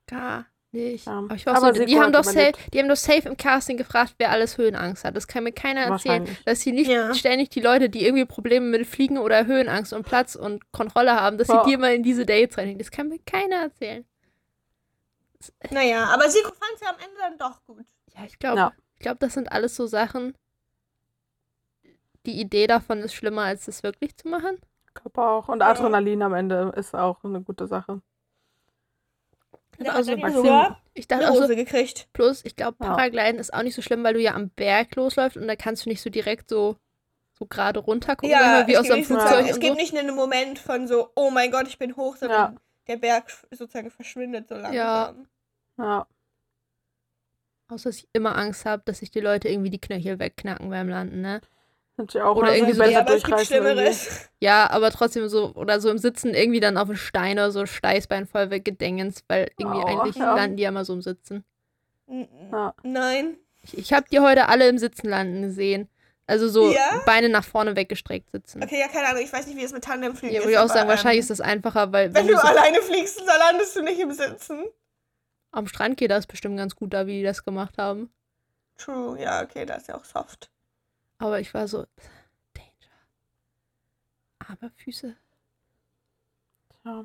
Gar 0.09 0.47
nicht. 0.73 1.07
Ja. 1.07 1.13
Aber 1.19 1.35
ich 1.37 1.47
war 1.47 1.55
Aber 1.59 1.73
so, 1.75 1.85
die 1.85 1.97
haben, 2.01 2.13
doch 2.13 2.25
safe, 2.25 2.53
die 2.73 2.81
haben 2.81 2.89
doch 2.89 2.97
safe 2.97 3.29
im 3.29 3.37
Casting 3.37 3.77
gefragt, 3.77 4.15
wer 4.19 4.31
alles 4.33 4.59
Höhenangst 4.59 5.05
hat. 5.05 5.15
Das 5.15 5.29
kann 5.29 5.45
mir 5.45 5.53
keiner 5.53 5.83
erzählen, 5.83 6.27
dass 6.45 6.61
sie 6.63 6.73
nicht 6.73 6.91
Ja. 6.91 7.15
ständig 7.15 7.51
die 7.51 7.61
Leute, 7.61 7.89
die 7.89 8.05
irgendwie 8.05 8.25
Probleme 8.25 8.67
mit 8.67 8.85
Fliegen 8.85 9.19
oder 9.19 9.47
Höhenangst 9.47 9.93
und 9.93 10.03
Platz 10.05 10.35
und 10.35 10.73
Kontrolle 10.73 11.15
haben, 11.21 11.39
dass 11.39 11.47
Ja. 11.47 11.63
sie 11.65 11.71
die 11.71 11.77
mal 11.77 11.95
in 11.95 12.03
diese 12.03 12.27
Dates 12.27 12.59
reinnehmen. 12.59 12.79
Das 12.81 12.91
kann 12.91 13.09
mir 13.09 13.21
keiner 13.25 13.57
erzählen. 13.63 14.05
Naja, 15.71 16.07
aber 16.07 16.29
Siko 16.31 16.49
fand 16.49 16.73
es 16.75 16.81
ja 16.81 16.89
am 16.91 16.97
Ende 16.99 17.17
dann 17.19 17.39
doch 17.39 17.65
gut. 17.67 17.85
Ja, 18.17 18.25
ich 18.25 18.39
glaube, 18.39 18.59
Ja. 18.59 18.73
ich 18.95 19.01
glaube, 19.01 19.19
das 19.21 19.35
sind 19.35 19.51
alles 19.53 19.75
so 19.77 19.87
Sachen. 19.87 20.35
Die 22.27 22.41
Idee 22.41 22.67
davon 22.67 23.01
ist 23.01 23.15
schlimmer, 23.15 23.43
als 23.43 23.69
es 23.69 23.83
wirklich 23.83 24.17
zu 24.17 24.29
machen. 24.29 24.59
Ich 24.89 24.95
glaube 24.95 25.21
auch. 25.23 25.49
Und 25.49 25.63
Adrenalin 25.63 26.23
am 26.23 26.35
Ende 26.35 26.73
ist 26.77 26.95
auch 26.95 27.23
eine 27.25 27.41
gute 27.43 27.67
Sache. 27.67 28.01
Der 29.79 29.95
Also 29.95 30.13
Ich 30.95 31.09
dachte 31.09 31.29
auch 31.31 31.35
so, 31.35 31.49
gekriegt. 31.49 32.09
plus, 32.13 32.45
ich 32.45 32.55
glaube, 32.55 32.77
Ja. 32.81 32.95
Paragliden 32.95 33.41
ist 33.41 33.53
auch 33.53 33.63
nicht 33.63 33.75
so 33.75 33.83
schlimm, 33.83 34.05
weil 34.05 34.15
du 34.15 34.21
ja 34.21 34.35
am 34.35 34.51
Berg 34.51 34.95
losläufst 34.95 35.37
und 35.37 35.49
da 35.49 35.57
kannst 35.57 35.85
du 35.85 35.89
nicht 35.91 36.01
so 36.01 36.11
direkt 36.11 36.49
so, 36.49 36.77
so 37.33 37.45
gerade 37.47 37.81
runter 37.81 38.15
gucken, 38.15 38.31
Ja, 38.31 38.65
wie 38.69 38.73
es 38.75 38.79
aus 38.79 38.85
gibt 38.85 38.93
einem 38.93 38.99
nicht 39.01 39.07
Flugzeug 39.09 39.47
es 39.51 39.59
gibt 39.59 39.73
so. 39.73 39.81
nicht 39.81 39.97
einen 39.97 40.15
Moment 40.15 40.61
von 40.61 40.87
so, 40.87 41.11
oh 41.17 41.31
mein 41.31 41.51
Gott, 41.51 41.67
ich 41.67 41.79
bin 41.79 41.97
hoch, 41.97 42.17
sondern 42.17 42.61
der 42.87 42.97
Berg 42.99 43.25
sozusagen 43.51 43.91
verschwindet 43.91 44.49
so 44.49 44.55
langsam. 44.55 44.73
Ja. 44.75 45.15
Ja. 45.79 46.07
Außer, 47.69 47.89
dass 47.89 47.97
ich 47.99 48.09
immer 48.13 48.37
Angst 48.37 48.67
habe, 48.67 48.83
dass 48.85 48.99
sich 48.99 49.11
die 49.11 49.21
Leute 49.21 49.49
irgendwie 49.49 49.71
die 49.71 49.81
Knöchel 49.81 50.19
wegknacken 50.19 50.69
beim 50.71 50.89
Landen, 50.89 51.21
ne? 51.23 51.41
Hätte 51.97 52.19
ich 52.19 52.23
auch 52.25 52.37
Oder 52.37 52.49
mal 52.49 52.57
irgendwie 52.57 52.75
so 52.75 52.83
ja, 52.83 53.01
aber 53.01 53.15
es 53.15 53.23
gibt. 53.23 53.41
Schlimmeres. 53.47 54.29
Ja, 54.41 54.69
aber 54.71 54.91
trotzdem 54.91 55.29
so, 55.29 55.55
oder 55.55 55.81
so 55.81 55.91
im 55.91 55.99
Sitzen 55.99 56.35
irgendwie 56.35 56.61
dann 56.61 56.77
auf 56.77 56.89
den 56.89 56.97
Stein 56.97 57.39
oder 57.39 57.53
so 57.53 57.67
Steißbein 57.67 58.27
voll 58.27 58.51
weggedängens, 58.51 59.23
weil 59.29 59.51
irgendwie 59.59 59.81
Aua, 59.81 60.03
eigentlich 60.03 60.17
ja. 60.17 60.35
landen 60.35 60.57
die 60.57 60.65
ja 60.65 60.71
immer 60.71 60.85
so 60.85 60.93
im 60.93 61.03
Sitzen. 61.03 61.45
Ja. 62.09 62.75
Nein. 62.83 63.37
Ich, 63.63 63.79
ich 63.79 63.93
habe 63.93 64.07
die 64.11 64.19
heute 64.21 64.49
alle 64.49 64.69
im 64.69 64.77
Sitzen 64.79 65.09
landen 65.09 65.43
gesehen. 65.43 65.89
Also 66.27 66.49
so 66.49 66.71
Ja? 66.73 67.03
Beine 67.07 67.29
nach 67.29 67.45
vorne 67.45 67.77
weggestreckt 67.77 68.31
sitzen. 68.31 68.63
Okay, 68.63 68.81
ja, 68.81 68.89
keine 68.89 69.09
Ahnung, 69.09 69.23
ich 69.23 69.33
weiß 69.33 69.47
nicht, 69.47 69.57
wie 69.57 69.65
es 69.65 69.73
mit 69.73 69.85
Tandemfliegen 69.85 70.35
Ja, 70.35 70.41
ist. 70.41 70.47
würde 70.47 70.53
ich 70.55 70.59
auch 70.59 70.69
sagen, 70.69 70.89
wahrscheinlich 70.89 71.19
ähm, 71.19 71.23
ist 71.23 71.31
das 71.31 71.41
einfacher, 71.41 71.93
weil 71.93 72.09
Wenn 72.09 72.23
wenn, 72.23 72.27
du 72.29 72.35
du 72.35 72.41
so 72.41 72.47
alleine 72.47 72.81
fliegst, 72.83 73.21
dann 73.21 73.39
landest 73.39 73.77
du 73.77 73.83
nicht 73.83 74.01
im 74.01 74.11
Sitzen. 74.11 74.65
Am 75.55 75.67
Strand 75.67 75.97
geht, 75.97 76.11
das 76.11 76.27
bestimmt 76.27 76.57
ganz 76.57 76.75
gut 76.77 76.93
da, 76.95 77.07
wie 77.07 77.19
die 77.19 77.23
das 77.23 77.45
gemacht 77.45 77.79
haben. 77.79 78.11
True, 78.77 79.21
ja, 79.21 79.43
okay, 79.43 79.65
das 79.67 79.83
ist 79.83 79.89
ja 79.89 79.97
auch 79.97 80.05
soft. 80.05 80.51
Aber 81.19 81.39
ich 81.41 81.55
war 81.55 81.69
so, 81.69 81.85
Danger. 82.55 82.93
Aber 84.49 84.71
Füße. 84.77 85.15
Ja. 86.85 87.05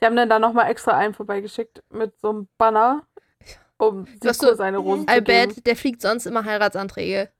Sie 0.00 0.06
haben 0.06 0.16
dann 0.16 0.28
da 0.28 0.38
nochmal 0.38 0.70
extra 0.70 0.92
einen 0.96 1.14
vorbeigeschickt 1.14 1.82
mit 1.90 2.18
so 2.20 2.30
einem 2.30 2.48
Banner, 2.58 3.06
um 3.76 4.06
du- 4.20 4.32
seine 4.56 4.78
Rose 4.78 5.02
I 5.02 5.06
zu 5.06 5.12
geben. 5.22 5.24
bet, 5.24 5.66
der 5.66 5.76
fliegt 5.76 6.02
sonst 6.02 6.26
immer 6.26 6.44
Heiratsanträge. 6.44 7.30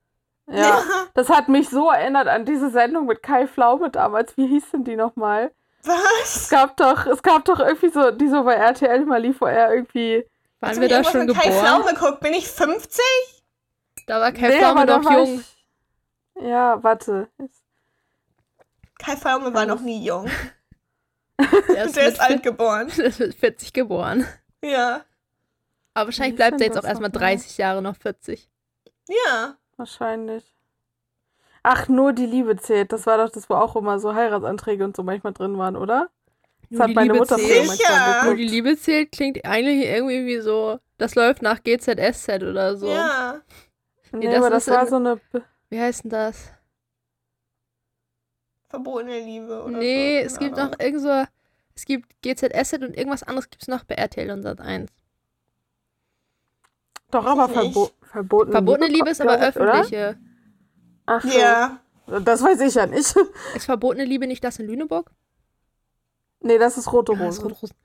Ja, 0.48 0.83
das 1.14 1.29
hat 1.29 1.48
mich 1.48 1.68
so 1.68 1.90
erinnert 1.90 2.29
an 2.29 2.44
diese 2.44 2.70
Sendung 2.70 3.07
mit 3.07 3.22
Kai 3.22 3.46
Pflaume 3.48 3.90
damals. 3.90 4.37
Wie 4.37 4.46
hieß 4.46 4.70
denn 4.72 4.85
die 4.85 4.96
nochmal? 4.96 5.53
Es 5.83 5.88
Was? 5.88 6.49
gab 6.49 6.77
doch, 6.77 7.07
es 7.07 7.23
gab 7.23 7.45
doch 7.45 7.59
irgendwie 7.59 7.90
so, 7.90 8.11
die 8.12 8.29
so 8.29 8.45
bei 8.45 8.55
RTL 8.55 9.05
mal 9.05 9.21
lief, 9.21 9.40
wo 9.40 9.47
er 9.47 9.75
irgendwie. 9.75 10.25
Waren 10.61 10.71
Hast 10.71 10.77
du 10.77 10.83
wir 10.83 10.88
mir 10.88 11.03
da 11.03 11.11
schon 11.11 11.27
mit 11.27 11.37
Kai 11.37 11.49
geboren? 11.49 11.64
Pflaume 11.64 11.95
guckt, 11.99 12.21
bin 12.21 12.35
ich 12.35 12.49
50? 12.49 13.03
Da 14.07 14.21
war 14.21 14.31
Kai 14.33 14.49
Nee, 14.49 14.59
Pflaume 14.59 14.87
noch 14.87 15.11
jung. 15.11 15.40
Ich, 15.40 16.42
ja, 16.42 16.83
warte. 16.83 17.29
Kai 18.99 19.16
Pflaume 19.16 19.53
war 19.53 19.66
noch 19.66 19.81
nie 19.81 20.05
jung. 20.05 20.31
Der 21.68 21.87
ist, 21.87 21.97
Der 21.97 22.07
ist 22.07 22.21
alt 22.21 22.42
geboren. 22.45 22.88
40 22.90 23.73
geboren. 23.73 24.27
Ja. 24.62 25.05
Aber 25.95 26.07
wahrscheinlich 26.07 26.37
bleibt 26.37 26.55
ist 26.55 26.61
er 26.61 26.66
jetzt 26.68 26.79
auch 26.79 26.85
erstmal 26.85 27.11
nochmal? 27.11 27.35
30 27.35 27.59
Jahre 27.59 27.83
noch 27.83 27.97
40. 27.97 28.49
Ja. 29.09 29.57
Wahrscheinlich. 29.77 30.45
Ach, 31.64 31.88
nur 31.88 32.12
die 32.12 32.27
Liebe 32.27 32.57
zählt. 32.57 32.92
Das 32.92 33.07
war 33.07 33.18
doch 33.18 33.31
das, 33.31 33.48
wo 33.48 33.55
auch 33.55 33.77
immer 33.77 33.98
so 34.01 34.14
Heiratsanträge 34.14 34.85
und 34.85 34.96
so 34.96 35.03
manchmal 35.03 35.33
drin 35.33 35.57
waren, 35.59 35.77
oder? 35.77 36.11
Das 36.62 36.70
Nur 36.70 36.81
hat 36.83 36.94
meine 36.94 37.12
Liebe 37.12 37.18
Mutter 37.18 37.38
früher 37.38 37.46
zählt. 37.48 37.66
manchmal 37.68 37.77
Sicher. 37.77 38.25
Nur 38.25 38.35
die. 38.35 38.48
Liebe 38.48 38.77
zählt 38.77 39.12
klingt 39.12 39.44
eigentlich 39.44 39.87
irgendwie 39.87 40.27
wie 40.27 40.40
so, 40.40 40.81
das 40.98 41.14
läuft 41.14 41.42
nach 41.42 41.62
GZSZ 41.62 42.42
oder 42.42 42.77
so. 42.77 42.88
Ja. 42.88 43.40
Nee, 44.12 44.27
das 44.27 44.37
aber 44.37 44.51
das 44.51 44.68
war 44.68 44.83
in- 44.83 44.88
so 44.88 44.96
eine. 44.96 45.20
Wie 45.70 45.81
heißt 45.81 46.05
denn 46.05 46.11
das? 46.11 46.51
Verbotene 48.68 49.20
Liebe 49.20 49.62
oder 49.64 49.79
nee, 49.79 50.20
so. 50.20 50.27
es 50.27 50.38
gibt 50.38 50.57
noch 50.57 50.72
irgend 50.81 51.03
so, 51.03 51.25
es 51.75 51.85
gibt 51.85 52.09
GZSZ 52.22 52.75
und 52.83 52.96
irgendwas 52.96 53.22
anderes 53.22 53.51
gibt 53.51 53.62
es 53.62 53.68
noch 53.68 53.85
bei 53.85 53.94
RTL 53.94 54.31
und 54.31 54.42
Sat 54.42 54.61
1. 54.61 54.90
Doch, 57.11 57.27
aber 57.27 57.48
verbo 57.48 57.90
verboten. 58.01 58.53
Verbotene 58.53 58.88
Liebe 58.88 59.11
ist 59.11 59.20
aber 59.20 59.46
ich, 59.48 59.57
oder? 59.57 59.85
Ach 61.07 61.23
so. 61.23 61.38
Ja. 61.38 61.81
Das 62.07 62.43
weiß 62.43 62.61
ich 62.61 62.75
ja 62.75 62.87
nicht. 62.87 63.15
Ist 63.55 63.65
verbotene 63.65 64.05
Liebe 64.05 64.27
nicht 64.27 64.43
das 64.45 64.59
in 64.59 64.67
Lüneburg? 64.67 65.11
Nee, 66.41 66.59
das 66.59 66.77
ist 66.77 66.93
rote 66.93 67.12
Ah, 67.12 67.29
ist 67.29 67.38
Rose. 67.38 67.43
Rote 67.43 67.55
Rosen. 67.55 67.77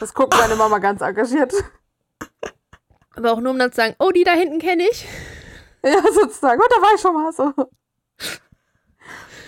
Das 0.00 0.12
guckt 0.12 0.34
meine 0.36 0.56
Mama 0.56 0.78
ganz 0.78 1.00
engagiert. 1.00 1.52
Aber 3.14 3.32
auch 3.32 3.40
nur 3.40 3.52
um 3.52 3.58
dann 3.58 3.70
zu 3.70 3.76
sagen, 3.76 3.94
oh, 4.00 4.10
die 4.10 4.24
da 4.24 4.32
hinten 4.32 4.58
kenne 4.58 4.84
ich. 4.90 5.06
Ja, 5.82 6.02
sozusagen. 6.12 6.60
Oh, 6.60 6.66
da 6.68 6.82
war 6.82 6.94
ich 6.94 7.00
schon 7.00 7.14
mal 7.14 7.32
so. 7.32 7.54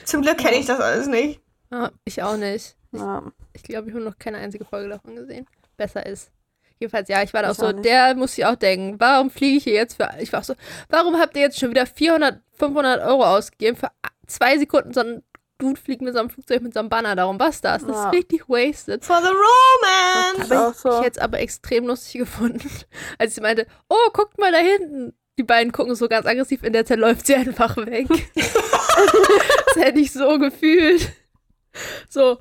Zum 0.06 0.22
Glück 0.22 0.38
kenne 0.38 0.56
ich 0.56 0.64
das 0.64 0.80
alles 0.80 1.06
nicht. 1.06 1.42
Ah, 1.70 1.90
ich 2.06 2.22
auch 2.22 2.38
nicht. 2.38 2.74
Ja. 2.92 3.22
Ich 3.52 3.62
glaube, 3.62 3.88
ich 3.88 3.94
habe 3.94 4.02
noch 4.02 4.18
keine 4.18 4.38
einzige 4.38 4.64
Folge 4.64 4.88
davon 4.88 5.14
gesehen. 5.14 5.46
Besser 5.76 6.06
ist. 6.06 6.30
Jedenfalls, 6.82 7.08
ja, 7.08 7.22
ich 7.22 7.32
war 7.32 7.42
da 7.42 7.48
auch 7.48 7.52
Ich 7.52 7.58
so, 7.58 7.70
nicht. 7.72 7.84
der 7.84 8.14
muss 8.16 8.34
sich 8.34 8.44
auch 8.44 8.56
denken, 8.56 8.96
warum 8.98 9.30
fliege 9.30 9.56
ich 9.58 9.64
hier 9.64 9.74
jetzt 9.74 9.94
für, 9.96 10.10
ich 10.20 10.32
war 10.32 10.40
auch 10.40 10.44
so, 10.44 10.54
warum 10.88 11.18
habt 11.18 11.36
ihr 11.36 11.42
jetzt 11.42 11.58
schon 11.60 11.70
wieder 11.70 11.86
400, 11.86 12.40
500 12.58 13.00
Euro 13.06 13.24
ausgegeben 13.24 13.76
für 13.76 13.88
zwei 14.26 14.58
Sekunden, 14.58 14.92
so 14.92 15.00
ein 15.00 15.22
Dude 15.58 15.80
fliegt 15.80 16.02
mit 16.02 16.12
so 16.14 16.18
einem 16.18 16.28
Flugzeug 16.30 16.60
mit 16.62 16.74
so 16.74 16.80
einem 16.80 16.88
Banner 16.88 17.14
darum, 17.14 17.38
was 17.38 17.60
das? 17.60 17.86
Das 17.86 17.94
Ja. 17.96 18.08
ist 18.08 18.14
richtig 18.16 18.48
wasted. 18.48 19.04
For 19.04 19.20
the 19.22 19.28
romance! 19.28 20.50
Aber 20.50 20.70
Ich 20.72 20.76
so. 20.78 20.98
hätte 21.02 21.18
es 21.18 21.24
aber 21.24 21.38
extrem 21.38 21.86
lustig 21.86 22.18
gefunden, 22.20 22.68
als 23.18 23.36
sie 23.36 23.40
meinte, 23.40 23.66
oh, 23.88 24.10
guckt 24.12 24.38
mal 24.38 24.50
da 24.50 24.58
hinten. 24.58 25.14
Die 25.38 25.44
beiden 25.44 25.72
gucken 25.72 25.94
so 25.94 26.08
ganz 26.08 26.26
aggressiv, 26.26 26.64
in 26.64 26.72
der 26.72 26.84
Zeit 26.84 26.98
läuft 26.98 27.26
sie 27.26 27.36
einfach 27.36 27.76
weg. 27.76 28.06
das 28.34 29.76
hätte 29.76 30.00
ich 30.00 30.12
so 30.12 30.38
gefühlt. 30.38 31.10
So, 32.08 32.38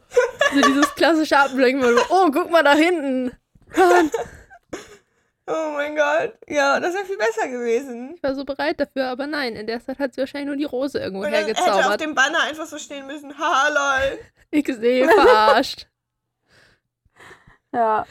so 0.53 0.61
dieses 0.67 0.93
klassische 0.95 1.37
Ablenken, 1.37 1.85
oh, 2.09 2.31
guck 2.33 2.51
mal 2.51 2.63
da 2.63 2.73
hinten. 2.73 3.31
Oh 5.47 5.71
mein 5.73 5.95
Gott. 5.97 6.37
Ja, 6.47 6.79
das 6.79 6.93
wäre 6.93 7.03
viel 7.03 7.17
besser 7.17 7.47
gewesen. 7.49 8.13
Ich 8.15 8.23
war 8.23 8.35
so 8.35 8.45
bereit 8.45 8.79
dafür, 8.79 9.07
aber 9.09 9.27
nein, 9.27 9.55
in 9.55 9.67
der 9.67 9.83
Zeit 9.83 9.99
hat 9.99 10.13
sie 10.13 10.21
wahrscheinlich 10.21 10.47
nur 10.47 10.55
die 10.55 10.63
Rose 10.63 10.97
irgendwo 10.99 11.25
Und 11.25 11.31
dann 11.31 11.43
hätte 11.45 11.59
auf 11.59 11.65
hergezaubert. 11.65 11.99
dem 12.01 12.15
Banner 12.15 12.41
einfach 12.43 12.65
so 12.67 12.77
stehen 12.77 13.05
müssen, 13.07 13.37
haha, 13.37 13.67
lol. 14.09 14.19
Ich 14.51 14.65
sehe, 14.67 15.07
verarscht. 15.09 15.87
Ja. 17.73 18.05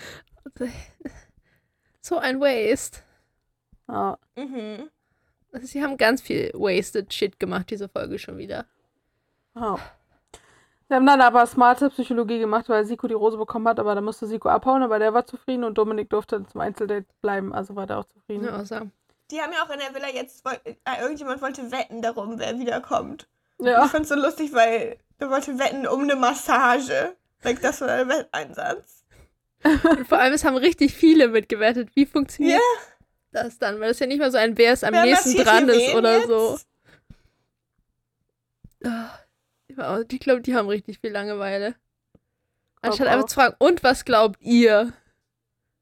So 2.01 2.19
ein 2.19 2.41
Waste. 2.41 2.99
ja. 3.89 4.19
Mhm. 4.37 4.91
Also, 5.53 5.67
sie 5.67 5.83
haben 5.83 5.97
ganz 5.97 6.23
viel 6.23 6.51
wasted 6.55 7.13
Shit 7.13 7.39
gemacht, 7.41 7.71
diese 7.71 7.89
Folge 7.89 8.19
schon 8.19 8.39
wieder. 8.39 8.67
ja. 9.55 9.79
Wir 10.91 10.97
haben 10.97 11.07
dann 11.07 11.21
aber 11.21 11.47
smarte 11.47 11.89
Psychologie 11.91 12.41
gemacht, 12.41 12.69
weil 12.69 12.85
Siko 12.85 13.07
die 13.07 13.15
Rose 13.15 13.37
bekommen 13.37 13.69
hat, 13.69 13.79
aber 13.79 13.95
da 13.95 14.01
musste 14.01 14.27
Siko 14.27 14.49
abhauen, 14.49 14.83
aber 14.83 14.99
der 14.99 15.15
war 15.15 15.25
zufrieden 15.25 15.63
und 15.63 15.79
Dominik 15.79 16.11
durfte 16.11 16.45
zum 16.49 16.61
Einzeldate 16.61 17.07
bleiben, 17.23 17.55
also 17.55 17.77
war 17.77 17.87
der 17.87 17.99
auch 17.99 18.07
zufrieden. 18.07 18.47
Ja, 18.47 18.57
außer. 18.59 18.89
Die 19.31 19.41
haben 19.41 19.53
ja 19.53 19.63
auch 19.65 19.71
in 19.71 19.79
der 19.79 19.95
Villa 19.95 20.09
jetzt, 20.13 20.45
äh, 20.65 20.75
irgendjemand 21.01 21.41
wollte 21.43 21.71
wetten 21.71 22.03
darum, 22.03 22.41
wer 22.41 22.59
wiederkommt. 22.59 23.29
Ja. 23.61 23.85
Ich 23.85 23.93
fand's 23.93 24.09
so 24.09 24.17
lustig, 24.17 24.53
weil 24.53 24.97
der 25.21 25.31
wollte 25.31 25.57
wetten 25.61 25.87
um 25.87 26.01
eine 26.01 26.17
Massage. 26.17 27.15
Like, 27.45 27.61
das 27.63 27.81
war 27.83 27.87
der 27.87 28.09
Wetteinsatz. 28.09 29.05
Und 29.63 30.09
vor 30.09 30.19
allem, 30.19 30.33
es 30.35 30.45
haben 30.45 30.57
richtig 30.57 30.93
viele 30.97 31.29
mitgewettet. 31.29 31.91
Wie 31.95 32.05
funktioniert 32.05 32.59
Ja. 33.33 33.43
das 33.45 33.59
dann? 33.59 33.79
Weil 33.79 33.91
das 33.91 34.01
ja 34.01 34.07
nicht 34.09 34.19
mehr 34.19 34.33
so 34.33 34.39
ein, 34.39 34.59
wer 34.59 34.73
ist 34.73 34.83
am 34.83 34.93
Wer 34.93 35.05
nächsten 35.05 35.37
dran 35.37 35.69
ist 35.69 35.95
oder 35.95 36.17
jetzt? 36.19 36.27
so. 36.27 36.59
Ah, 38.85 39.11
Ich 40.11 40.21
glaube, 40.21 40.41
die 40.43 40.55
haben 40.55 40.69
richtig 40.69 40.99
viel 41.01 41.11
Langeweile. 41.11 41.75
Anstatt 42.83 43.09
einfach 43.09 43.27
zu 43.27 43.35
fragen, 43.35 43.57
und 43.59 43.83
was 43.83 44.05
glaubt 44.05 44.41
ihr? 44.41 44.93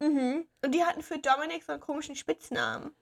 Mhm. 0.00 0.46
Und 0.64 0.74
die 0.74 0.84
hatten 0.84 1.02
für 1.02 1.18
Dominik 1.18 1.62
so 1.64 1.72
einen 1.72 1.80
komischen 1.80 2.16
Spitznamen. 2.16 2.94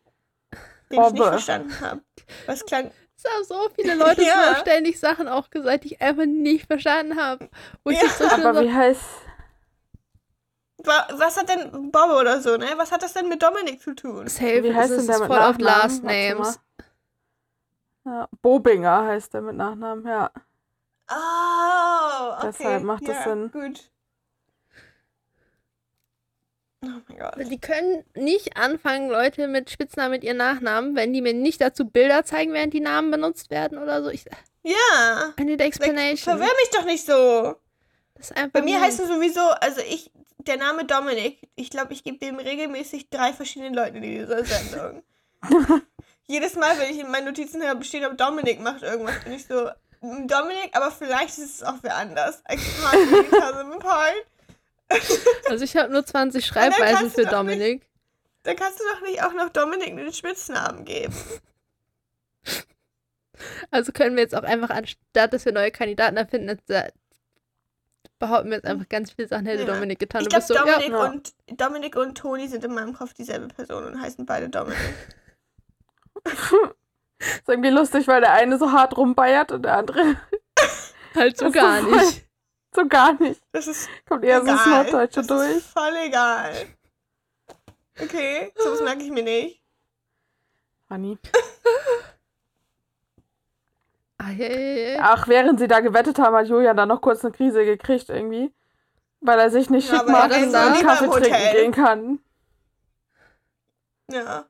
Den 0.91 1.03
ich 1.03 1.11
nicht 1.13 1.21
Robbe. 1.21 1.25
verstanden 1.25 1.81
habe. 1.81 2.03
Was 2.47 2.65
klang. 2.65 2.91
Es 3.17 3.25
haben 3.25 3.45
so 3.45 3.69
viele 3.75 3.95
Leute 3.95 4.23
Ja. 4.27 4.55
so 4.55 4.61
ständig 4.61 5.01
Sachen 5.01 5.27
auch 5.29 5.49
gesagt, 5.51 5.85
die 5.85 5.95
ich 5.95 6.01
einfach 6.03 6.27
nicht 6.27 6.67
verstanden 6.67 7.17
habe. 7.21 7.49
Wo 7.85 7.91
ich 7.91 8.01
Ja. 8.01 8.09
so 8.09 8.25
Aber 8.27 8.55
so, 8.55 8.61
wie 8.63 8.73
heißt. 8.73 9.03
Wa- 10.85 11.09
Was 11.15 11.37
hat 11.39 11.49
denn 11.49 11.91
Bob 11.91 12.11
oder 12.21 12.41
so, 12.41 12.57
ne? 12.57 12.67
Was 12.77 12.93
hat 12.93 13.03
das 13.03 13.15
denn 13.15 13.29
mit 13.29 13.43
Dominik 13.43 13.81
zu 13.81 13.95
tun? 13.95 14.29
safe, 14.29 14.63
Wie 14.63 14.75
heißt 14.75 14.91
es 14.93 14.99
denn 14.99 15.07
der 15.07 15.15
ist 15.17 15.21
mit 15.23 15.29
voll 15.29 15.39
Nachnamen? 15.39 15.61
Last 15.61 16.03
Warte 16.05 16.17
Names. 16.35 16.61
Ja, 18.05 18.29
Bobinger 18.43 19.05
heißt 19.07 19.35
der 19.35 19.41
mit 19.43 19.57
Nachnamen, 19.57 20.07
ja. 20.07 20.31
Oh, 21.11 22.33
okay. 22.39 22.47
Deshalb 22.59 22.83
macht 22.83 23.07
das 23.09 23.17
ja, 23.17 23.23
Sinn. 23.25 23.51
Gut. 23.53 23.91
Oh 26.85 26.89
mein 27.09 27.19
Gott. 27.19 27.35
Die 27.51 27.61
können 27.61 28.05
nicht 28.15 28.57
anfangen, 28.57 29.09
Leute 29.09 29.49
mit 29.49 29.71
Spitznamen 29.71 30.11
mit 30.13 30.25
ihren 30.25 30.37
Nachnamen, 30.37 30.95
wenn 30.95 31.13
die 31.13 31.23
mir 31.23 31.33
nicht 31.35 31.61
dazu 31.61 31.87
Bilder 31.89 32.25
zeigen, 32.25 32.53
während 32.53 32.75
die 32.75 32.81
Namen 32.81 33.11
benutzt 33.11 33.51
werden 33.51 33.79
oder 33.79 34.03
so. 34.03 34.11
Ich 34.11 34.25
Ja. 34.63 35.33
I 35.39 35.45
need 35.45 35.59
Like, 35.61 35.69
explanation. 35.69 36.37
verwirr 36.37 36.55
mich 36.61 36.71
doch 36.73 36.85
nicht 36.85 37.05
so. 37.07 37.57
Das 38.15 38.31
ist 38.31 38.37
einfach 38.37 38.53
Bei 38.53 38.63
mir 38.63 38.77
nicht- 38.77 38.85
heißt 38.87 39.01
es 39.01 39.09
sowieso, 39.09 39.41
also 39.41 39.81
ich, 39.81 40.11
der 40.39 40.57
Name 40.59 40.85
Dominik, 40.85 41.49
ich 41.55 41.71
glaube, 41.71 41.93
ich 41.93 42.05
gebe 42.05 42.19
dem 42.19 42.37
regelmäßig 42.39 43.11
drei 43.11 43.33
verschiedenen 43.33 43.75
Leuten 43.75 43.97
in 43.97 44.03
dieser 44.03 44.45
Sendung. 44.45 45.03
Jedes 46.29 46.55
Mal, 46.57 46.79
wenn 46.79 46.91
ich 46.91 46.99
in 47.01 47.11
meinen 47.11 47.27
Notizen 47.27 47.63
habe, 47.63 47.85
steht, 47.85 48.05
ob 48.05 48.17
Dominik 48.19 48.61
macht 48.61 48.83
irgendwas, 48.83 49.23
bin 49.23 49.33
ich 49.35 49.47
so, 49.47 49.55
"Mm, 49.65 49.71
Dominik, 50.01 50.71
aber 50.75 50.91
vielleicht 50.91 51.39
ist 51.39 51.57
es 51.57 51.63
auch 51.63 51.77
wer 51.83 51.97
anders. 51.97 52.43
I 52.51 52.55
can't 52.57 53.53
them 53.53 53.73
apart. 53.73 54.15
Also 55.49 55.65
ich 55.65 55.77
habe 55.77 55.93
nur 55.93 56.05
20 56.07 56.45
dann 56.47 56.55
Schreibweisen 56.73 57.11
für 57.11 57.23
doch 57.23 57.43
nicht- 57.43 57.55
Dominik. 57.59 57.89
Da 58.45 58.55
kannst 58.55 58.79
du 58.79 58.85
doch 58.95 59.01
nicht 59.03 59.23
auch 59.25 59.33
noch 59.33 59.49
Dominik 59.51 59.89
einen 59.89 60.13
Spitznamen 60.13 60.85
geben. 60.85 61.15
Also 63.71 63.93
können 63.93 64.17
wir 64.17 64.23
jetzt 64.23 64.35
auch 64.35 64.45
einfach, 64.45 64.71
anstatt 64.71 65.31
dass 65.35 65.45
wir 65.45 65.53
neue 65.53 65.71
Kandidaten 65.71 66.17
erfinden, 66.17 66.49
jetzt, 66.49 66.71
äh, 66.71 66.91
behaupten 68.19 68.49
wir 68.49 68.57
jetzt 68.57 68.65
einfach 68.67 68.89
ganz 68.89 69.11
viele 69.13 69.29
Sachen 69.29 69.45
hätte 69.45 69.65
Ja. 69.65 69.75
Dominik 69.75 69.99
getan. 69.99 70.23
Ich 70.23 70.29
Du 70.29 70.37
bist 70.37 70.49
glaube, 70.49 70.65
so, 70.71 70.73
Dominik, 70.73 70.91
ja. 70.93 71.05
und 71.05 71.35
Dominik 71.61 71.97
und 71.97 72.17
Toni 72.17 72.49
sind 72.49 72.65
in 72.65 72.73
meinem 72.73 72.95
Kopf 72.95 73.13
dieselbe 73.13 73.49
Person 73.49 73.85
und 73.85 74.01
heißen 74.01 74.25
beide 74.25 74.49
Dominik. 74.49 74.79
Ist 77.19 77.49
irgendwie 77.49 77.71
lustig, 77.71 78.07
weil 78.09 78.21
der 78.21 78.33
eine 78.33 78.59
so 78.59 78.73
hart 78.73 78.97
rumbeiert 78.97 79.53
und 79.53 79.63
der 79.63 79.79
andere 79.79 80.17
halt 81.15 81.39
so 81.39 81.51
gar 81.51 81.81
so 81.81 81.89
voll- 81.89 81.99
nicht. 81.99 82.25
so 82.75 82.87
gar 82.87 83.13
nicht. 83.15 83.41
Das 83.53 83.67
ist 83.67 83.89
Kommt 84.09 84.25
eher 84.25 84.41
so 84.41 84.47
das 84.47 84.67
egal. 84.67 84.83
Norddeutsche 84.85 85.21
das 85.21 85.27
durch. 85.27 85.57
Ist 85.57 85.71
voll 85.71 85.95
egal. 86.05 86.53
Okay, 88.01 88.53
sowas 88.57 88.83
merke 88.83 89.03
ich 89.03 89.11
mir 89.11 89.23
nicht. 89.23 89.63
Funny. 90.89 91.19
Ja, 94.21 94.31
ja, 94.31 94.49
ja. 94.49 94.99
Ach, 95.03 95.29
während 95.29 95.59
sie 95.59 95.69
da 95.69 95.81
gewettet 95.81 96.19
haben, 96.19 96.35
hat 96.37 96.47
Julian 96.49 96.77
dann 96.77 96.89
noch 96.89 97.01
kurz 97.01 97.25
eine 97.25 97.33
Krise 97.33 97.65
gekriegt 97.65 98.09
irgendwie. 98.09 98.53
Weil 99.21 99.39
er 99.39 99.51
sich 99.51 99.71
nicht 99.71 99.91
Ja, 99.91 99.99
schick 100.01 100.09
macht 100.09 100.31
er 100.33 100.39
und 100.39 100.45
ist 100.45 100.53
dann 100.53 100.75
lieber 100.75 100.89
Kaffee 100.89 101.07
trinken 101.09 101.53
gehen 101.53 101.73
kann. 101.73 102.19
Ja. 104.11 104.45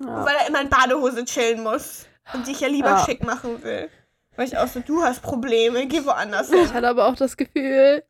Ja. 0.00 0.24
Weil 0.24 0.34
er 0.40 0.48
immer 0.48 0.60
in 0.60 0.68
Badehose 0.68 1.24
chillen 1.24 1.62
muss. 1.62 2.06
Und 2.32 2.46
dich 2.46 2.60
ja 2.60 2.68
lieber 2.68 2.90
Ja. 2.90 2.98
schick 2.98 3.22
machen 3.24 3.62
will. 3.62 3.88
Weil 4.36 4.46
ich 4.48 4.58
auch 4.58 4.68
so, 4.68 4.80
du 4.80 5.02
hast 5.02 5.22
Probleme, 5.22 5.86
geh 5.86 6.04
woanders 6.04 6.50
Ich 6.52 6.60
hin. 6.66 6.74
hatte 6.74 6.88
aber 6.88 7.06
auch 7.06 7.14
das 7.16 7.36
Gefühl, 7.36 8.02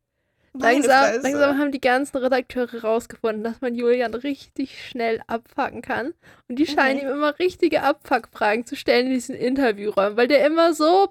langsam, 0.55 1.23
langsam 1.23 1.59
haben 1.59 1.71
die 1.71 1.81
ganzen 1.81 2.17
Redakteure 2.17 2.81
rausgefunden, 2.83 3.45
dass 3.45 3.61
man 3.61 3.75
Julian 3.77 4.15
richtig 4.15 4.89
schnell 4.89 5.23
abfacken 5.29 5.83
kann. 5.83 6.15
Und 6.49 6.59
die 6.59 6.67
scheinen 6.67 6.97
Mhm. 7.03 7.07
ihm 7.09 7.13
immer 7.13 7.39
richtige 7.39 7.83
Abfuckfragen 7.83 8.67
zu 8.67 8.75
stellen 8.75 9.07
in 9.07 9.13
diesen 9.13 9.37
Interviewräumen, 9.37 10.17
weil 10.17 10.27
der 10.29 10.45
immer 10.47 10.75
so, 10.75 11.11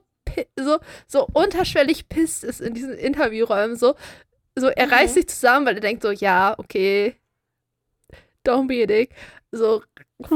so, 0.60 0.80
so 1.08 1.28
unterschwellig 1.32 2.10
pisst 2.10 2.44
ist 2.44 2.60
in 2.60 2.74
diesen 2.74 2.94
Interviewräumen. 2.96 3.78
So, 3.78 3.96
so 4.56 4.68
er 4.68 4.88
Mhm. 4.88 4.94
reißt 4.94 5.14
sich 5.14 5.30
zusammen, 5.30 5.66
weil 5.68 5.76
er 5.76 5.82
denkt 5.82 6.02
so, 6.02 6.12
ja, 6.12 6.56
okay, 6.58 7.16
don't 8.46 8.68
be 8.68 8.84
a 8.84 8.86
dick. 8.86 9.12
So, 9.52 9.84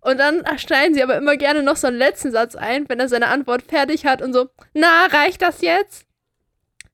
und 0.00 0.18
dann 0.18 0.44
schneiden 0.58 0.94
sie 0.94 1.02
aber 1.02 1.16
immer 1.16 1.36
gerne 1.36 1.62
noch 1.62 1.76
so 1.76 1.86
einen 1.86 1.98
letzten 1.98 2.30
Satz 2.32 2.54
ein, 2.56 2.88
wenn 2.88 3.00
er 3.00 3.08
seine 3.08 3.28
Antwort 3.28 3.62
fertig 3.62 4.06
hat 4.06 4.22
und 4.22 4.32
so, 4.32 4.48
na, 4.74 5.06
reicht 5.06 5.42
das 5.42 5.60
jetzt? 5.62 6.04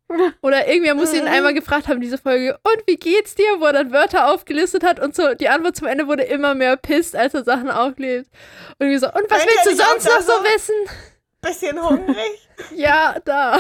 Oder 0.43 0.69
irgendwer 0.69 0.95
muss 0.95 1.15
ihn 1.15 1.23
Mhm. 1.25 1.31
einmal 1.31 1.55
gefragt 1.55 1.89
haben, 1.89 2.01
diese 2.01 2.19
Folge, 2.19 2.59
und 2.63 2.83
wie 2.87 2.97
geht's 2.97 3.35
dir? 3.35 3.61
Wo 3.61 3.65
er 3.67 3.73
dann 3.73 3.93
Wörter 3.93 4.29
aufgelistet 4.33 4.85
hat 4.85 5.01
und 5.01 5.15
so, 5.15 5.35
die 5.35 5.49
Antwort 5.49 5.77
zum 5.77 5.87
Ende 5.87 6.07
wurde 6.07 6.25
immer 6.25 6.55
mehr 6.55 6.77
pisst, 6.77 7.17
als 7.17 7.33
er 7.35 7.45
Sachen 7.45 7.71
auflebt. 7.71 8.29
Und 8.79 8.99
so, 8.99 9.07
und 9.07 9.31
was 9.31 9.45
willst 9.47 9.67
du 9.67 9.75
sonst 9.77 10.05
noch 10.05 10.21
so 10.21 10.33
so? 10.33 10.45
wissen? 10.45 10.75
Bisschen 11.41 11.83
hungrig. 11.83 12.49
Ja, 12.77 13.17
da. 13.25 13.59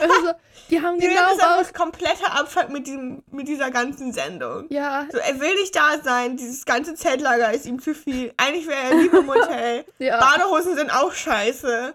Also, 0.00 0.32
die 0.70 0.80
haben 0.80 0.94
Julian 1.00 1.10
genau 1.24 1.34
ist 1.34 1.42
einfach 1.42 1.58
raus. 1.58 1.72
kompletter 1.72 2.32
Abfuck 2.38 2.68
mit, 2.70 2.86
diesem, 2.86 3.22
mit 3.30 3.48
dieser 3.48 3.70
ganzen 3.70 4.12
Sendung. 4.12 4.66
Ja, 4.70 5.06
So, 5.12 5.18
er 5.18 5.38
will 5.40 5.54
nicht 5.56 5.74
da 5.74 5.98
sein, 6.02 6.36
dieses 6.36 6.64
ganze 6.64 6.94
Zeltlager 6.94 7.52
ist 7.52 7.66
ihm 7.66 7.80
zu 7.80 7.94
viel. 7.94 8.32
Eigentlich 8.36 8.66
wäre 8.66 8.78
er 8.90 8.94
lieber 8.96 9.18
im 9.18 9.28
Hotel. 9.34 9.84
ja. 9.98 10.18
Badehosen 10.20 10.76
sind 10.76 10.90
auch 10.90 11.12
scheiße. 11.12 11.94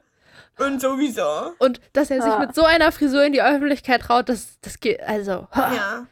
Und 0.60 0.82
sowieso. 0.82 1.54
Und 1.60 1.80
dass 1.94 2.10
er 2.12 2.22
sich 2.22 2.32
Ja. 2.34 2.40
mit 2.40 2.54
so 2.54 2.64
einer 2.64 2.92
Frisur 2.92 3.24
in 3.24 3.32
die 3.32 3.42
Öffentlichkeit 3.42 4.02
traut, 4.02 4.28
das, 4.28 4.60
das 4.62 4.80
geht, 4.82 5.02
also. 5.02 5.48
Ja. 5.56 6.06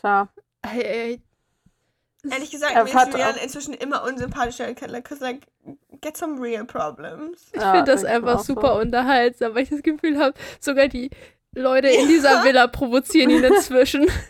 Tja. 0.00 0.28
Ey, 0.62 0.82
ey, 0.82 1.22
Ehrlich 2.30 2.50
gesagt, 2.52 2.72
Er 2.74 2.84
mir 2.84 2.90
ist 2.90 3.06
Julian 3.12 3.34
inzwischen 3.42 3.74
immer 3.74 4.04
unsympathischer. 4.04 4.66
Because, 4.68 5.20
like, 5.20 5.40
get 6.00 6.16
some 6.16 6.40
real 6.40 6.64
problems. 6.64 7.48
Ich 7.52 7.60
Ja, 7.60 7.72
finde 7.72 7.90
das 7.92 8.04
einfach 8.04 8.34
auch 8.36 8.44
so. 8.44 8.54
super 8.54 8.76
unterhaltsam, 8.76 9.54
weil 9.56 9.64
ich 9.64 9.70
das 9.70 9.82
Gefühl 9.82 10.18
habe, 10.18 10.34
sogar 10.60 10.86
die 10.88 11.10
Leute 11.54 11.88
in 11.88 12.08
dieser 12.08 12.44
Villa 12.44 12.66
provozieren 12.66 13.30
ihn 13.30 13.44
inzwischen. 13.44 14.06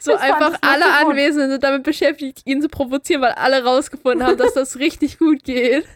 So 0.00 0.10
fand 0.16 0.22
einfach 0.24 0.58
das 0.58 0.68
alle 0.68 0.84
Anwesenden 0.94 1.52
sind 1.52 1.62
damit 1.62 1.84
beschäftigt, 1.84 2.42
ihn 2.44 2.60
zu 2.60 2.68
provozieren, 2.68 3.22
weil 3.22 3.34
alle 3.34 3.62
rausgefunden 3.62 4.26
haben, 4.26 4.36
dass 4.36 4.54
das 4.54 4.80
richtig 4.80 5.18
gut 5.18 5.44
geht. 5.44 5.86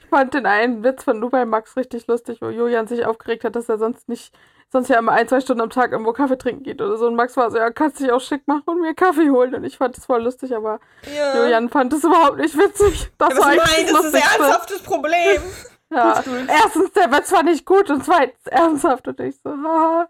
Ich 0.00 0.10
fand 0.10 0.32
den 0.32 0.46
einen 0.46 0.82
Witz 0.84 1.04
von 1.04 1.20
Dubai 1.20 1.44
Max 1.44 1.76
richtig 1.76 2.06
lustig, 2.06 2.38
wo 2.40 2.48
Julian 2.48 2.86
sich 2.86 3.04
aufgeregt 3.04 3.44
hat, 3.44 3.54
dass 3.56 3.68
er 3.68 3.76
sonst 3.76 4.08
nicht, 4.08 4.32
sonst 4.72 4.88
ja 4.88 4.98
immer 4.98 5.12
ein, 5.12 5.28
zwei 5.28 5.40
Stunden 5.42 5.60
am 5.60 5.68
Tag 5.68 5.92
irgendwo 5.92 6.14
Kaffee 6.14 6.38
trinken 6.38 6.62
geht 6.62 6.80
oder 6.80 6.96
so. 6.96 7.08
Und 7.08 7.14
Max 7.14 7.36
war 7.36 7.50
so, 7.50 7.58
ja, 7.58 7.68
kannst 7.70 8.00
dich 8.00 8.10
auch 8.10 8.20
schick 8.22 8.48
machen 8.48 8.62
und 8.64 8.80
mir 8.80 8.94
Kaffee 8.94 9.28
holen. 9.28 9.54
Und 9.54 9.64
ich 9.64 9.76
fand 9.76 9.98
das 9.98 10.06
voll 10.06 10.22
lustig, 10.22 10.54
aber 10.56 10.80
Ja. 11.14 11.36
Julian 11.42 11.68
fand 11.68 11.92
es 11.92 12.04
überhaupt 12.04 12.38
nicht 12.38 12.56
witzig. 12.56 13.10
Das 13.18 13.28
Ja, 13.30 13.36
was 13.36 13.44
war 13.44 13.54
du 13.54 13.60
eigentlich 13.60 13.92
meinst, 13.92 13.94
das 13.94 14.04
ist 14.06 14.14
ein 14.14 14.22
ernsthaftes 14.40 14.82
Problem. 14.82 15.42
Ja. 15.90 16.22
Erstens, 16.48 16.92
der 16.92 17.10
Witz 17.10 17.32
war 17.32 17.42
nicht 17.42 17.64
gut 17.64 17.88
und 17.90 18.04
zweitens 18.04 18.46
ernsthaft. 18.46 19.08
Und 19.08 19.18
ich 19.20 19.36
so, 19.42 19.50
haha. 19.50 20.08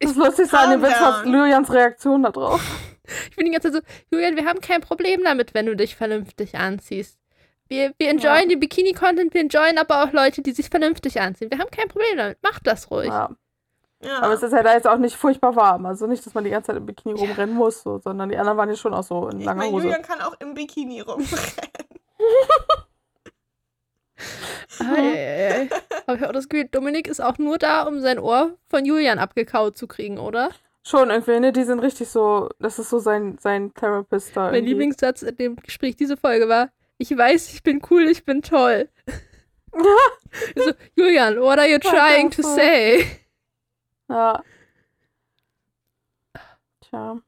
Das 0.00 0.14
Lustigste 0.16 0.58
an 0.58 0.70
dem 0.70 0.80
Calm 0.80 0.90
Witz 0.92 1.00
war. 1.00 1.26
Julians 1.26 1.72
Reaktion 1.72 2.22
da 2.22 2.30
drauf. 2.30 2.60
Ich 3.30 3.36
bin 3.36 3.44
die 3.46 3.52
ganze 3.52 3.72
Zeit 3.72 3.82
so, 3.82 3.88
Julian, 4.16 4.36
wir 4.36 4.46
haben 4.46 4.60
kein 4.60 4.80
Problem 4.80 5.22
damit, 5.24 5.54
wenn 5.54 5.66
du 5.66 5.74
dich 5.76 5.96
vernünftig 5.96 6.54
anziehst. 6.54 7.18
Wir, 7.68 7.92
wir 7.98 8.08
enjoyen 8.08 8.44
Ja. 8.44 8.46
den 8.56 8.60
Bikini-Content, 8.60 9.34
wir 9.34 9.40
enjoyen 9.40 9.76
aber 9.76 10.04
auch 10.04 10.12
Leute, 10.12 10.40
die 10.40 10.52
sich 10.52 10.70
vernünftig 10.70 11.20
anziehen. 11.20 11.50
Wir 11.50 11.58
haben 11.58 11.70
kein 11.70 11.88
Problem 11.88 12.16
damit. 12.16 12.38
Mach 12.42 12.60
das 12.60 12.90
ruhig. 12.92 13.08
Ja. 13.08 13.30
Ja. 14.04 14.22
Aber 14.22 14.32
es 14.34 14.42
ist 14.42 14.52
ja 14.52 14.62
da 14.62 14.72
jetzt 14.74 14.86
auch 14.86 14.98
nicht 14.98 15.16
furchtbar 15.16 15.56
warm. 15.56 15.84
Also 15.84 16.06
nicht, 16.06 16.24
dass 16.24 16.32
man 16.34 16.44
die 16.44 16.50
ganze 16.50 16.68
Zeit 16.68 16.76
im 16.76 16.86
Bikini 16.86 17.12
rumrennen 17.18 17.54
muss, 17.54 17.82
so, 17.82 17.98
sondern 17.98 18.28
die 18.30 18.36
anderen 18.38 18.56
waren 18.56 18.68
ja 18.70 18.76
schon 18.76 18.94
auch 18.94 19.02
so 19.04 19.28
in 19.28 19.40
ich 19.40 19.44
langer 19.46 19.58
meine, 19.58 19.72
Hose. 19.72 19.84
Julian 19.86 20.02
kann 20.02 20.20
auch 20.22 20.34
im 20.38 20.54
Bikini 20.54 21.00
rumrennen. 21.00 21.28
Ei, 24.80 25.68
Aber 26.06 26.16
ich 26.16 26.20
habe 26.22 26.28
auch 26.28 26.32
das 26.32 26.48
Gefühl, 26.48 26.68
Dominik 26.70 27.06
ist 27.08 27.20
auch 27.20 27.38
nur 27.38 27.58
da, 27.58 27.82
um 27.84 28.00
sein 28.00 28.18
Ohr 28.18 28.56
von 28.68 28.84
Julian 28.84 29.18
abgekaut 29.18 29.76
zu 29.76 29.86
kriegen, 29.86 30.18
oder? 30.18 30.50
Schon 30.84 31.10
irgendwie, 31.10 31.38
ne? 31.38 31.52
Die 31.52 31.62
sind 31.64 31.78
richtig 31.78 32.08
so, 32.08 32.48
das 32.58 32.78
ist 32.78 32.90
so 32.90 32.98
sein, 32.98 33.38
sein 33.38 33.72
Therapist 33.74 34.36
da. 34.36 34.46
Mein 34.46 34.54
irgendwie. 34.54 34.70
Lieblingssatz 34.72 35.22
in 35.22 35.36
dem 35.36 35.56
Gespräch 35.56 35.94
diese 35.96 36.16
Folge 36.16 36.48
war, 36.48 36.70
ich 36.98 37.16
weiß, 37.16 37.52
ich 37.54 37.62
bin 37.62 37.80
cool, 37.90 38.04
ich 38.08 38.24
bin 38.24 38.42
toll. 38.42 38.88
So, 40.56 40.72
Julian, 40.96 41.38
what 41.40 41.58
are 41.58 41.68
you 41.68 41.78
trying 41.78 42.30
to 42.30 42.42
say? 42.42 43.04
Ja. 44.08 44.42
Tja. 46.80 47.20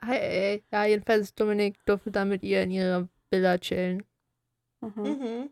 Ei. 0.00 0.62
Ja, 0.72 0.84
jedenfalls 0.84 1.34
Dominik 1.34 1.84
durfte 1.84 2.10
dann 2.10 2.28
mit 2.28 2.42
ihr 2.42 2.62
in 2.62 2.70
ihrer 2.70 3.08
Villa 3.30 3.58
chillen. 3.58 4.04
Mhm. 4.80 5.02
Mhm. 5.02 5.50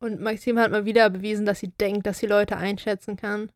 Und 0.00 0.20
Maxim 0.20 0.58
hat 0.58 0.70
mal 0.70 0.84
wieder 0.84 1.10
bewiesen, 1.10 1.44
dass 1.44 1.60
sie 1.60 1.68
denkt, 1.68 2.06
dass 2.06 2.18
sie 2.18 2.26
Leute 2.26 2.56
einschätzen 2.56 3.16
kann. 3.16 3.50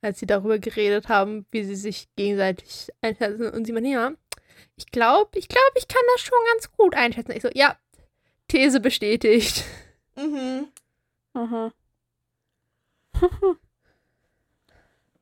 Als 0.00 0.18
sie 0.18 0.26
darüber 0.26 0.58
geredet 0.58 1.08
haben, 1.08 1.46
wie 1.52 1.62
sie 1.62 1.76
sich 1.76 2.08
gegenseitig 2.16 2.88
einschätzen. 3.00 3.48
Und 3.50 3.64
sie 3.66 3.72
meinte, 3.72 3.90
ja, 3.90 4.12
ich 4.76 4.86
glaube, 4.86 5.38
ich 5.38 5.46
glaube, 5.48 5.72
ich 5.76 5.86
kann 5.86 6.02
das 6.14 6.22
schon 6.22 6.38
ganz 6.52 6.72
gut 6.72 6.96
einschätzen. 6.96 7.32
Ich 7.32 7.42
so, 7.42 7.50
ja, 7.54 7.76
These 8.48 8.80
bestätigt. 8.80 9.64
Mhm. 10.16 10.68
Mhm. 11.34 11.72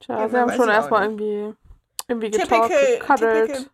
Tja, 0.00 0.20
Ja, 0.20 0.28
sie 0.28 0.36
haben 0.38 0.52
schon 0.52 0.68
erstmal 0.68 1.02
irgendwie, 1.04 1.54
irgendwie 2.08 2.30
getalkt, 2.30 2.74
typical. 3.06 3.66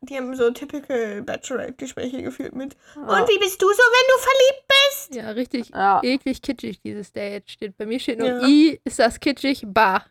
Die 0.00 0.16
haben 0.16 0.34
so 0.36 0.50
typical 0.52 1.22
Bachelorette-Gespräche 1.22 2.22
geführt 2.22 2.54
mit. 2.54 2.76
Ja. 2.94 3.02
Und 3.02 3.28
wie 3.28 3.38
bist 3.38 3.60
du 3.60 3.66
so, 3.68 3.82
wenn 3.82 4.08
du 4.14 4.22
verliebt 4.22 4.68
bist? 4.68 5.14
Ja, 5.16 5.30
richtig 5.30 5.68
Ja. 5.70 6.00
eklig 6.04 6.40
kitschig, 6.40 6.80
dieses 6.80 7.12
Date 7.12 7.50
steht. 7.50 7.76
Bei 7.76 7.84
mir 7.84 7.98
steht 7.98 8.18
nur 8.20 8.28
Ja. 8.28 8.46
I, 8.46 8.80
ist 8.84 8.98
das 9.00 9.18
kitschig, 9.18 9.62
bah. 9.66 10.04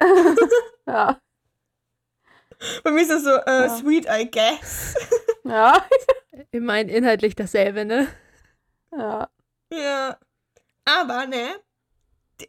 ja. 0.86 1.20
Bei 2.82 2.90
mir 2.90 3.02
ist 3.02 3.10
das 3.10 3.24
so, 3.24 3.30
äh, 3.30 3.66
Ja. 3.66 3.76
sweet, 3.76 4.06
I 4.08 4.30
guess. 4.30 4.94
Ja. 5.44 5.86
Immerhin 6.52 6.88
inhaltlich 6.88 7.34
dasselbe, 7.34 7.84
ne? 7.84 8.08
Ja. 8.92 9.28
ja. 9.72 10.18
Aber, 10.86 11.26
ne? 11.26 11.60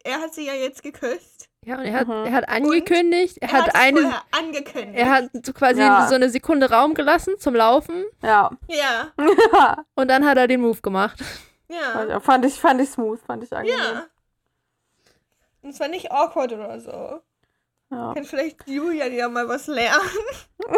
Er 0.04 0.20
hat 0.22 0.32
sie 0.32 0.46
ja 0.46 0.54
jetzt 0.54 0.82
geküsst. 0.82 1.48
Ja, 1.64 1.76
und 1.78 1.84
er 1.84 1.92
hat, 1.94 2.08
Mhm. 2.08 2.24
er 2.26 2.32
hat 2.32 2.48
angekündigt, 2.48 3.38
er, 3.40 3.48
Er 3.50 3.52
hat 3.62 3.74
eine, 3.76 4.14
angekündigt. 4.32 4.98
er 4.98 5.10
hat 5.10 5.30
so 5.44 5.52
quasi 5.52 5.80
Ja. 5.80 6.08
so 6.08 6.14
eine 6.16 6.28
Sekunde 6.28 6.68
Raum 6.70 6.94
gelassen 6.94 7.34
zum 7.38 7.54
Laufen 7.54 8.04
Ja. 8.22 8.50
ja, 8.68 9.12
und 9.94 10.08
dann 10.08 10.24
hat 10.26 10.38
er 10.38 10.48
den 10.48 10.60
Move 10.60 10.80
gemacht. 10.82 11.22
ja, 11.68 12.04
ja. 12.04 12.20
Fand 12.20 12.44
ich, 12.44 12.54
fand 12.60 12.80
ich 12.80 12.90
smooth, 12.90 13.20
fand 13.24 13.44
ich 13.44 13.52
angenehm. 13.52 13.78
ja. 13.78 14.04
Und 15.62 15.72
zwar 15.74 15.86
nicht 15.88 16.10
awkward 16.10 16.52
oder 16.52 16.80
so. 16.80 17.20
Ja. 17.92 18.14
Kann 18.14 18.24
vielleicht 18.24 18.66
Julian 18.66 19.12
ja 19.12 19.28
mal 19.28 19.46
was 19.48 19.66
lernen. 19.66 20.00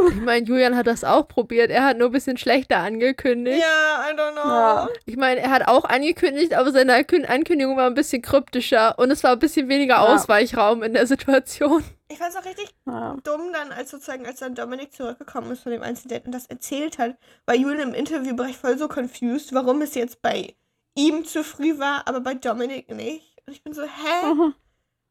Ich 0.09 0.15
meine, 0.23 0.47
Julian 0.47 0.77
hat 0.77 0.87
das 0.87 1.05
auch 1.05 1.29
probiert, 1.29 1.71
er 1.71 1.85
hat 1.85 1.99
nur 1.99 2.09
ein 2.09 2.13
bisschen 2.13 2.39
schlechter 2.39 2.79
angekündigt. 2.79 3.61
Ja, 3.63 4.07
I 4.11 4.15
don't 4.15 4.33
know. 4.33 4.49
Ja. 4.51 4.89
Ich 5.05 5.17
meine, 5.19 5.41
er 5.43 5.51
hat 5.51 5.69
auch 5.69 5.85
angekündigt, 5.85 6.55
aber 6.55 6.73
seine 6.73 6.95
Ankün- 6.95 7.27
Ankündigung 7.27 7.77
war 7.77 7.87
ein 7.87 7.93
bisschen 7.95 8.23
kryptischer 8.23 8.99
und 8.99 9.11
es 9.11 9.23
war 9.23 9.33
ein 9.33 9.39
bisschen 9.39 9.69
weniger 9.69 9.97
Ja. 9.97 10.01
Ausweichraum 10.15 10.83
in 10.83 10.95
der 10.95 11.07
Situation. 11.07 11.85
Ich 12.09 12.17
fand 12.17 12.31
es 12.31 12.37
auch 12.37 12.47
richtig 12.47 12.71
Ja. 12.87 13.15
dumm 13.25 13.53
dann, 13.53 13.73
als 13.73 13.91
sozusagen, 13.91 14.27
als 14.27 14.41
dann 14.41 14.55
Dominik 14.55 14.95
zurückgekommen 14.95 15.51
ist 15.53 15.63
von 15.65 15.73
dem 15.73 15.83
Einzeldate 15.83 16.25
und 16.25 16.33
das 16.33 16.47
erzählt 16.47 16.97
hat, 16.99 17.17
war 17.45 17.55
Julian 17.55 17.91
im 17.91 17.95
Interviewbereich 17.95 18.57
voll 18.57 18.79
so 18.79 18.89
confused, 18.89 19.53
warum 19.53 19.83
es 19.83 19.95
jetzt 19.95 20.23
bei 20.23 20.55
ihm 20.95 21.27
zu 21.27 21.45
früh 21.45 21.79
war, 21.79 22.09
aber 22.09 22.21
bei 22.21 22.33
Dominik 22.33 22.91
nicht. 22.91 23.37
Und 23.47 23.53
ich 23.53 23.63
bin 23.63 23.75
so, 23.75 23.83
hä? 23.83 24.33
Mhm. 24.33 24.55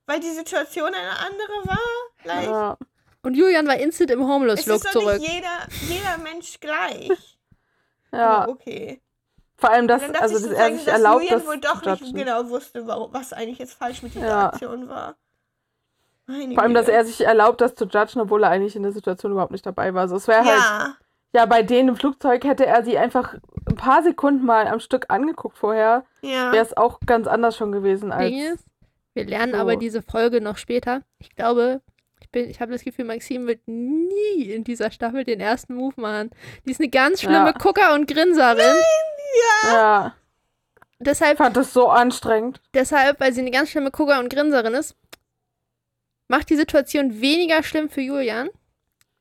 Weil 0.06 0.20
die 0.20 0.32
Situation 0.32 0.94
eine 0.94 1.20
andere 1.20 1.68
war? 1.68 1.80
Like, 2.26 2.46
Ja. 2.48 2.78
Und 3.26 3.36
Julian 3.36 3.68
war 3.68 3.78
instant 3.78 4.12
im 4.12 4.22
es 4.22 4.28
Homeless-Look 4.28 4.76
ist 4.78 4.86
doch 4.88 4.92
zurück. 5.02 5.20
nicht 5.20 5.32
jeder, 5.34 5.68
jeder 5.88 6.18
Mensch 6.18 6.60
gleich. 6.60 7.38
ja. 8.12 8.38
Aber 8.42 8.52
okay. 8.52 9.02
Vor 9.56 9.70
allem, 9.70 9.88
dass, 9.88 10.02
dann 10.02 10.12
dachte 10.12 10.24
also, 10.24 10.38
ich 10.38 10.44
dass 10.52 10.60
er 10.60 10.74
sich 10.76 10.86
dass 10.86 10.94
erlaubt, 10.96 11.24
Julian 11.24 11.40
das 11.40 11.48
wohl 11.48 11.60
doch 11.60 11.86
nicht 11.86 12.02
judgen. 12.02 12.18
genau 12.18 12.50
wusste, 12.50 12.86
warum, 12.86 13.14
was 13.14 13.32
eigentlich 13.32 13.60
jetzt 13.60 13.76
falsch 13.76 14.02
mit 14.04 14.14
dieser 14.14 14.28
Ja. 14.28 14.46
Aktion 14.50 14.90
war. 14.90 15.16
Meine 16.26 16.54
Vor 16.54 16.64
allem, 16.64 16.74
dass 16.74 16.86
Güte. 16.88 16.98
er 16.98 17.06
sich 17.06 17.22
erlaubt, 17.26 17.62
das 17.62 17.76
zu 17.76 17.86
judgen, 17.86 18.20
obwohl 18.22 18.44
er 18.44 18.50
eigentlich 18.50 18.76
in 18.76 18.84
der 18.84 18.92
Situation 18.92 19.32
überhaupt 19.32 19.52
nicht 19.52 19.66
dabei 19.66 19.94
war. 19.94 20.02
Also 20.02 20.18
es 20.18 20.28
wäre 20.28 20.44
halt, 20.44 20.58
Ja, 20.58 20.98
ja, 21.34 21.46
bei 21.46 21.64
denen 21.64 21.90
im 21.90 21.96
Flugzeug 21.96 22.44
hätte 22.44 22.66
er 22.66 22.84
sie 22.84 22.98
einfach 22.98 23.36
ein 23.70 23.76
paar 23.76 24.04
Sekunden 24.04 24.46
mal 24.46 24.68
am 24.68 24.80
Stück 24.82 25.06
angeguckt 25.10 25.58
vorher, 25.58 26.04
ja. 26.22 26.52
wäre 26.52 26.66
es 26.66 26.76
auch 26.76 27.00
ganz 27.06 27.28
anders 27.28 27.56
schon 27.56 27.72
gewesen 27.72 28.12
als. 28.12 28.30
Ding 28.30 28.54
ist, 28.54 28.66
wir 29.14 29.26
lernen 29.26 29.54
so. 29.54 29.60
aber 29.60 29.76
diese 29.76 30.02
Folge 30.02 30.42
noch 30.42 30.58
später. 30.58 31.04
Ich 31.20 31.36
glaube, 31.36 31.82
ich, 32.22 32.30
bin, 32.30 32.50
ich 32.50 32.60
habe 32.62 32.72
das 32.72 32.84
Gefühl, 32.84 33.06
Maxim 33.06 33.48
wird 33.48 33.62
nie 33.68 34.44
in 34.52 34.64
dieser 34.64 34.92
Staffel 34.92 35.24
den 35.24 35.40
ersten 35.40 35.76
Move 35.76 36.00
machen. 36.00 36.32
Die 36.66 36.72
ist 36.72 36.80
eine 36.80 36.90
ganz 36.90 37.22
schlimme 37.22 37.36
Ja. 37.48 37.52
Gucker 37.52 37.94
und 37.94 38.08
Grinserin. 38.08 38.76
Ja, 39.66 40.16
ich 41.00 41.06
Deshalb, 41.06 41.38
fand 41.38 41.58
das 41.58 41.74
so 41.74 41.90
anstrengend. 41.90 42.62
deshalb, 42.74 43.20
weil 43.20 43.34
sie 43.34 43.42
eine 43.42 43.52
ganz 43.52 43.70
schlimme 43.70 43.92
Gucker 43.92 44.20
und 44.20 44.32
Grinserin 44.32 44.74
ist, 44.74 44.96
macht 46.28 46.50
die 46.50 46.56
Situation 46.56 47.20
weniger 47.22 47.62
schlimm 47.64 47.90
für 47.90 48.02
Julian. 48.02 48.50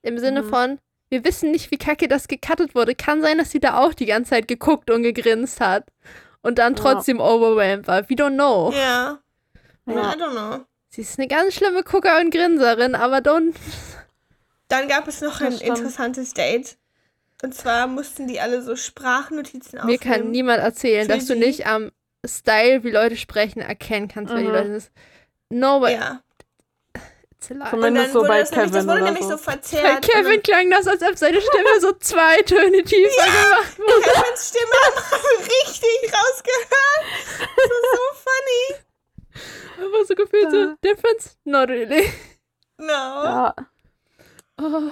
Im 0.02 0.18
Sinne 0.18 0.42
Mhm. 0.42 0.48
von, 0.48 0.78
wir 1.10 1.24
wissen 1.24 1.50
nicht, 1.50 1.70
wie 1.70 1.78
kacke 1.78 2.08
das 2.08 2.28
gecuttet 2.28 2.74
wurde. 2.74 2.94
Kann 2.94 3.20
sein, 3.22 3.38
dass 3.38 3.50
sie 3.50 3.60
da 3.60 3.78
auch 3.78 3.94
die 3.94 4.06
ganze 4.06 4.30
Zeit 4.30 4.48
geguckt 4.48 4.90
und 4.90 5.02
gegrinst 5.02 5.60
hat. 5.60 5.84
Und 6.42 6.58
dann 6.58 6.74
Ja. 6.74 6.80
trotzdem 6.82 7.20
overwhelmed 7.20 7.86
war. 7.86 8.08
We 8.08 8.14
don't 8.14 8.34
know. 8.34 8.72
Ja. 8.72 9.18
Ja. 9.86 10.12
I 10.12 10.16
don't 10.16 10.30
know. 10.32 10.64
Sie 10.88 11.00
ist 11.02 11.18
eine 11.18 11.26
ganz 11.28 11.54
schlimme 11.54 11.82
Gucker 11.82 12.18
und 12.20 12.30
Grinserin, 12.32 12.94
aber 12.94 13.18
don't. 13.18 13.54
Dann 14.68 14.88
gab 14.88 15.08
es 15.08 15.20
noch 15.20 15.40
ein 15.40 15.52
interessantes 15.58 16.34
Date. 16.34 16.76
Und 17.42 17.54
zwar 17.54 17.86
mussten 17.88 18.28
die 18.28 18.40
alle 18.40 18.62
so 18.62 18.76
Sprachnotizen 18.76 19.78
Mir 19.78 19.80
aufnehmen. 19.82 20.00
kann 20.00 20.30
niemand 20.30 20.60
erzählen, 20.62 21.08
dass 21.08 21.26
du 21.26 21.34
nicht 21.34 21.66
am 21.66 21.90
Style, 22.24 22.84
wie 22.84 22.90
Leute 22.90 23.16
sprechen, 23.16 23.60
erkennen 23.60 24.06
kannst, 24.08 24.32
wenn 24.32 24.42
die 24.42 24.48
Mhm. 24.48 24.54
Leute 24.54 24.72
das. 24.74 24.90
No, 25.50 25.80
but 25.80 25.90
Ja. 25.90 26.22
Zumindest 27.40 28.12
so 28.12 28.20
wurde 28.20 28.28
bei 28.28 28.38
das 28.40 28.50
nämlich, 28.52 28.70
das 28.70 28.72
Kevin 28.72 28.86
wurde 28.88 29.02
oder 29.02 29.04
nämlich 29.10 29.24
so. 29.24 29.30
so 29.30 29.36
Bei 29.44 29.52
verzerrt. 29.52 30.02
Kevin 30.08 30.42
klang 30.44 30.70
das, 30.70 30.86
als 30.86 31.02
ob 31.02 31.18
seine 31.18 31.40
Stimme 31.40 31.80
so 31.80 31.92
zwei 31.94 32.36
Töne 32.42 32.84
tiefer 32.84 33.24
gemacht 33.24 33.78
wurde. 33.78 34.00
Kevins 34.02 34.48
Stimme 34.48 34.72
hat 34.86 35.10
man 35.10 35.20
richtig 35.44 36.12
rausgehört. 36.14 37.04
Das 37.56 37.64
ist 37.66 37.90
so 37.90 38.14
funny. 38.22 38.80
Einfach 39.78 40.06
so 40.06 40.14
gefühlt 40.14 40.50
so, 40.50 40.56
Ja. 40.56 40.76
difference? 40.84 41.38
Not 41.44 41.68
really. 41.68 42.08
No. 42.78 42.88
Ja, 42.88 43.54
Oh, 44.58 44.90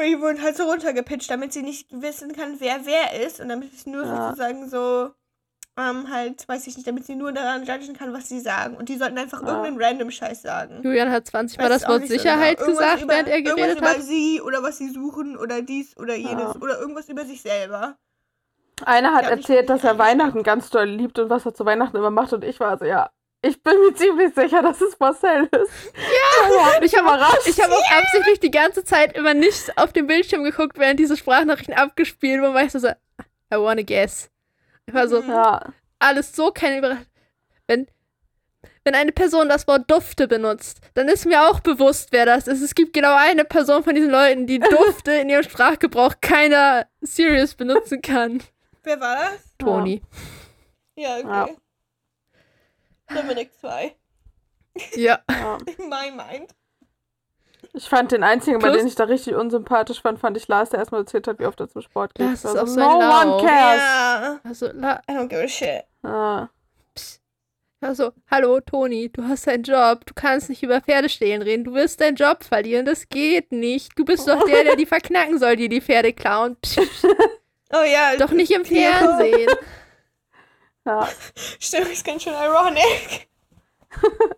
die 0.00 0.20
wurden 0.20 0.42
halt 0.42 0.56
so 0.56 0.64
runtergepitcht, 0.64 1.30
damit 1.30 1.52
sie 1.52 1.62
nicht 1.62 1.88
wissen 2.00 2.34
kann, 2.34 2.56
wer 2.58 2.84
wer 2.86 3.20
ist. 3.26 3.38
Und 3.40 3.48
damit 3.48 3.72
es 3.74 3.86
nur 3.86 4.04
Ja. 4.04 4.28
sozusagen 4.28 4.68
so, 4.68 5.10
ähm, 5.78 6.10
halt, 6.10 6.48
weiß 6.48 6.66
ich 6.66 6.76
nicht, 6.76 6.86
damit 6.86 7.04
sie 7.06 7.14
nur 7.16 7.32
daran 7.32 7.64
judgen 7.64 7.94
kann, 7.96 8.12
was 8.12 8.28
sie 8.28 8.40
sagen. 8.40 8.76
Und 8.76 8.88
die 8.88 8.96
sollten 8.96 9.18
einfach 9.18 9.42
Ja. 9.42 9.48
irgendeinen 9.48 9.80
random 9.82 10.10
Scheiß 10.10 10.42
sagen. 10.42 10.80
Julian 10.82 11.10
hat 11.10 11.26
20 11.26 11.58
Mal 11.58 11.68
das 11.68 11.86
Wort 11.86 12.00
nicht 12.00 12.10
so 12.10 12.16
Sicherheit 12.18 12.56
genau. 12.58 12.68
Irgendwas 12.70 12.86
gesagt, 12.86 13.02
über, 13.04 13.12
während 13.14 13.28
er 13.28 13.36
Irgendwas 13.36 13.56
geredet 13.56 13.78
über 13.78 13.88
hat. 13.90 14.02
sie 14.02 14.40
oder 14.40 14.62
was 14.62 14.78
sie 14.78 14.88
suchen 14.88 15.36
oder 15.36 15.62
dies 15.62 15.96
oder 15.98 16.14
jenes 16.14 16.54
Ja. 16.54 16.60
oder 16.60 16.78
irgendwas 16.80 17.08
über 17.08 17.24
sich 17.24 17.42
selber. 17.42 17.96
einer 18.86 19.14
hat 19.14 19.26
erzählt, 19.26 19.68
dass 19.68 19.84
er 19.84 19.98
Weihnachten 19.98 20.42
ganz 20.42 20.70
doll 20.70 20.86
liebt 20.88 21.18
und 21.18 21.28
was 21.28 21.44
er 21.44 21.52
zu 21.52 21.66
Weihnachten 21.66 21.96
immer 21.98 22.10
macht. 22.10 22.32
Und 22.32 22.42
ich 22.44 22.58
war 22.60 22.78
so, 22.78 22.86
ja, 22.86 23.10
ich 23.42 23.62
bin 23.62 23.80
mir 23.80 23.94
ziemlich 23.94 24.34
sicher, 24.34 24.62
dass 24.62 24.80
es 24.80 24.98
Marcel 24.98 25.48
ist. 25.52 25.92
Ja, 25.94 26.82
Ich 26.82 26.94
habe 26.96 27.06
überrascht. 27.08 27.46
ich 27.46 27.60
hab 27.60 27.70
auch 27.70 27.90
absichtlich 27.98 28.40
die 28.40 28.50
ganze 28.50 28.84
Zeit 28.84 29.16
immer 29.16 29.34
nicht 29.34 29.76
auf 29.78 29.92
den 29.92 30.06
Bildschirm 30.06 30.44
geguckt, 30.44 30.78
während 30.78 31.00
diese 31.00 31.16
Sprachnachrichten 31.16 31.74
abgespielt 31.74 32.40
wurden, 32.42 32.54
weil 32.54 32.66
ich 32.66 32.72
so, 32.72 32.78
so 32.78 32.88
I 32.88 33.56
wanna 33.56 33.82
guess. 33.82 34.30
Ich 34.86 34.94
war 34.94 35.08
so, 35.08 35.22
Mhm. 35.22 35.30
Ja, 35.30 35.72
alles 35.98 36.34
so 36.36 36.50
keine 36.52 36.78
Überraschung. 36.78 37.06
Wenn, 37.66 37.86
wenn 38.84 38.94
eine 38.94 39.12
Person 39.12 39.48
das 39.48 39.66
Wort 39.68 39.90
Dufte 39.90 40.26
benutzt, 40.28 40.80
dann 40.94 41.08
ist 41.08 41.24
mir 41.26 41.48
auch 41.48 41.60
bewusst, 41.60 42.08
wer 42.12 42.26
das 42.26 42.46
ist. 42.48 42.62
Es 42.62 42.74
gibt 42.74 42.92
genau 42.92 43.14
eine 43.16 43.44
Person 43.44 43.84
von 43.84 43.94
diesen 43.94 44.10
Leuten, 44.10 44.46
die 44.46 44.58
Dufte 44.60 45.12
in 45.12 45.28
ihrem 45.28 45.42
Sprachgebrauch 45.44 46.14
keiner 46.20 46.86
serious 47.00 47.54
benutzen 47.54 48.02
kann. 48.02 48.42
Wer 48.82 49.00
war 49.00 49.16
das? 49.16 49.54
Toni. 49.58 50.02
Ja, 50.96 51.18
Ja. 51.18 51.48
Okay. 53.10 53.20
Dominik 53.20 53.52
2. 53.60 53.94
Ja. 54.94 55.18
ja. 55.30 55.58
In 55.78 55.88
my 55.88 56.10
mind. 56.10 56.50
Ich 57.72 57.88
fand 57.88 58.10
den 58.12 58.22
einzigen, 58.24 58.58
bei 58.58 58.68
Plus- 58.68 58.78
dem 58.78 58.86
ich 58.86 58.94
da 58.94 59.04
richtig 59.04 59.34
unsympathisch 59.34 60.00
fand, 60.00 60.18
fand 60.18 60.36
ich 60.36 60.48
Lars, 60.48 60.70
der 60.70 60.78
erstmal 60.80 61.02
erzählt 61.02 61.28
hat, 61.28 61.38
wie 61.38 61.46
oft 61.46 61.60
er 61.60 61.68
zum 61.68 61.82
Sport 61.82 62.14
geht. 62.14 62.26
Das 62.26 62.44
ist 62.44 62.56
auch 62.56 62.66
so 62.66 62.80
no 62.80 62.88
ein 62.88 62.98
Lau. 63.00 63.36
one 63.36 63.46
cares. 63.46 63.80
Ja. 63.80 64.40
Also, 64.42 64.66
la, 64.72 65.00
I 65.08 65.12
don't 65.12 65.28
give 65.28 65.42
a 65.42 65.48
shit. 65.48 65.84
Ja. 66.02 66.50
also, 67.80 68.12
hallo 68.30 68.60
Toni, 68.60 69.10
du 69.12 69.22
hast 69.24 69.46
einen 69.48 69.62
Job, 69.62 70.04
du 70.06 70.14
kannst 70.14 70.48
nicht 70.48 70.62
über 70.62 70.80
Pferde 70.80 71.08
stehlen 71.08 71.42
reden, 71.42 71.64
du 71.64 71.74
wirst 71.74 72.00
deinen 72.00 72.16
Job 72.16 72.42
verlieren, 72.44 72.86
das 72.86 73.08
geht 73.08 73.52
nicht. 73.52 73.92
Du 73.98 74.04
bist 74.04 74.26
doch 74.26 74.42
der, 74.44 74.64
der 74.64 74.76
die 74.76 74.86
verknacken 74.86 75.38
soll, 75.38 75.56
die 75.56 75.68
die 75.68 75.80
Pferde 75.80 76.12
klauen. 76.12 76.56
Psch, 76.62 76.78
Oh 77.72 77.84
ja. 77.84 78.16
doch 78.18 78.32
nicht 78.32 78.50
im. 78.50 78.64
Fernsehen. 78.64 79.48
Ja. 80.86 81.08
Stimmt, 81.58 81.88
ist 81.88 82.04
ganz 82.04 82.22
schön 82.22 82.34
ironic. 82.34 83.28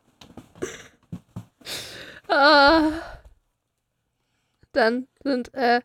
Ah. 2.28 2.90
Dann 4.72 5.06
sind 5.22 5.52
äh, 5.54 5.80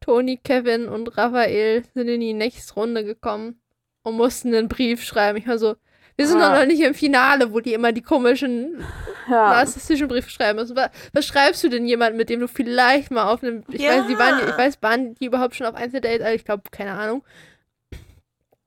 Toni, 0.00 0.38
Kevin 0.38 0.88
und 0.88 1.16
Raphael 1.16 1.84
sind 1.94 2.08
in 2.08 2.20
die 2.20 2.32
nächste 2.34 2.74
Runde 2.74 3.04
gekommen 3.04 3.60
und 4.02 4.16
mussten 4.16 4.52
einen 4.54 4.68
Brief 4.68 5.04
schreiben. 5.04 5.38
Ich 5.38 5.46
war 5.46 5.58
so, 5.58 5.76
wir 6.16 6.26
sind 6.26 6.40
Ah. 6.40 6.48
doch 6.54 6.60
noch 6.60 6.66
nicht 6.66 6.80
im 6.80 6.94
Finale, 6.94 7.52
wo 7.52 7.60
die 7.60 7.74
immer 7.74 7.92
die 7.92 8.02
komischen 8.02 8.84
ja. 9.30 9.50
narzisstischen 9.50 10.08
Briefe 10.08 10.30
schreiben 10.30 10.58
müssen. 10.58 10.74
Was, 10.74 10.90
was 11.12 11.26
schreibst 11.26 11.62
du 11.62 11.68
denn 11.68 11.86
jemandem, 11.86 12.16
mit 12.16 12.28
dem 12.28 12.40
du 12.40 12.48
vielleicht 12.48 13.10
mal 13.12 13.30
auf 13.32 13.42
einem, 13.44 13.62
ich 13.70 13.80
Ja. 13.82 13.98
weiß, 13.98 14.06
die 14.08 14.18
waren, 14.18 14.48
ich 14.48 14.58
weiß, 14.58 14.82
waren 14.82 15.14
die 15.14 15.26
überhaupt 15.26 15.54
schon 15.54 15.66
auf 15.66 15.76
Einzeldates? 15.76 16.22
Also 16.22 16.34
ich 16.34 16.44
glaube, 16.44 16.64
keine 16.72 16.92
Ahnung. 16.94 17.24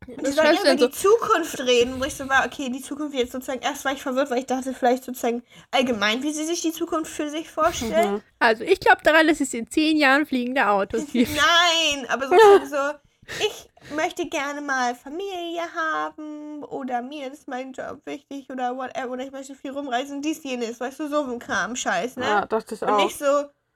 Und 0.08 0.26
die 0.26 0.32
sollen 0.32 0.56
über 0.56 0.64
denn 0.64 0.78
die 0.78 0.91
Zukunft 0.91 1.60
reden, 1.60 1.99
wo 1.99 2.06
ich 2.06 2.16
so 2.16 2.28
war, 2.28 2.45
okay, 2.45 2.70
die 2.70 2.82
Zukunft 2.82 3.16
jetzt 3.16 3.34
sozusagen, 3.34 3.62
erst 3.62 3.86
war 3.86 3.93
ich 3.93 4.02
verwirrt, 4.02 4.32
weil 4.32 4.39
ich 4.39 4.47
dachte 4.47 4.74
vielleicht 4.74 5.04
sozusagen 5.04 5.43
allgemein, 5.70 6.24
wie 6.24 6.34
sie 6.34 6.45
sich 6.45 6.62
die 6.62 6.72
Zukunft 6.72 7.12
für 7.12 7.30
sich 7.30 7.49
vorstellen. 7.49 8.14
Mhm. 8.14 8.22
Also 8.39 8.64
ich 8.64 8.80
glaube 8.80 9.02
daran, 9.04 9.28
dass 9.28 9.39
es 9.39 9.54
in 9.54 9.70
zehn 9.70 9.97
Jahren 9.97 10.26
fliegende 10.26 10.68
Autos 10.68 11.06
gibt. 11.12 11.32
Nein, 11.36 12.08
aber 12.10 12.28
sozusagen 12.28 12.68
so, 12.70 13.45
ich 13.45 13.95
möchte 13.95 14.26
gerne 14.28 14.62
mal 14.62 14.95
Familie 14.95 15.62
haben 15.76 16.64
oder 16.64 17.04
mir 17.04 17.32
ist 17.32 17.47
mein 17.47 17.72
Job 17.72 18.02
wichtig 18.06 18.49
oder 18.49 18.76
whatever 18.76 19.12
oder 19.12 19.24
ich 19.24 19.32
möchte 19.32 19.54
viel 19.54 19.72
rumreisen, 19.72 20.24
dies, 20.24 20.43
jenes, 20.43 20.80
weißt 20.80 20.99
du, 20.99 21.10
so 21.10 21.24
ein 21.24 21.38
Kram, 21.38 21.76
Scheiß, 21.76 22.18
ne? 22.18 22.26
ja, 22.26 22.45
dachte 22.47 22.74
ich 22.74 22.82
Und 22.82 22.89
auch. 22.89 23.04
nicht 23.04 23.20
so, 23.20 23.26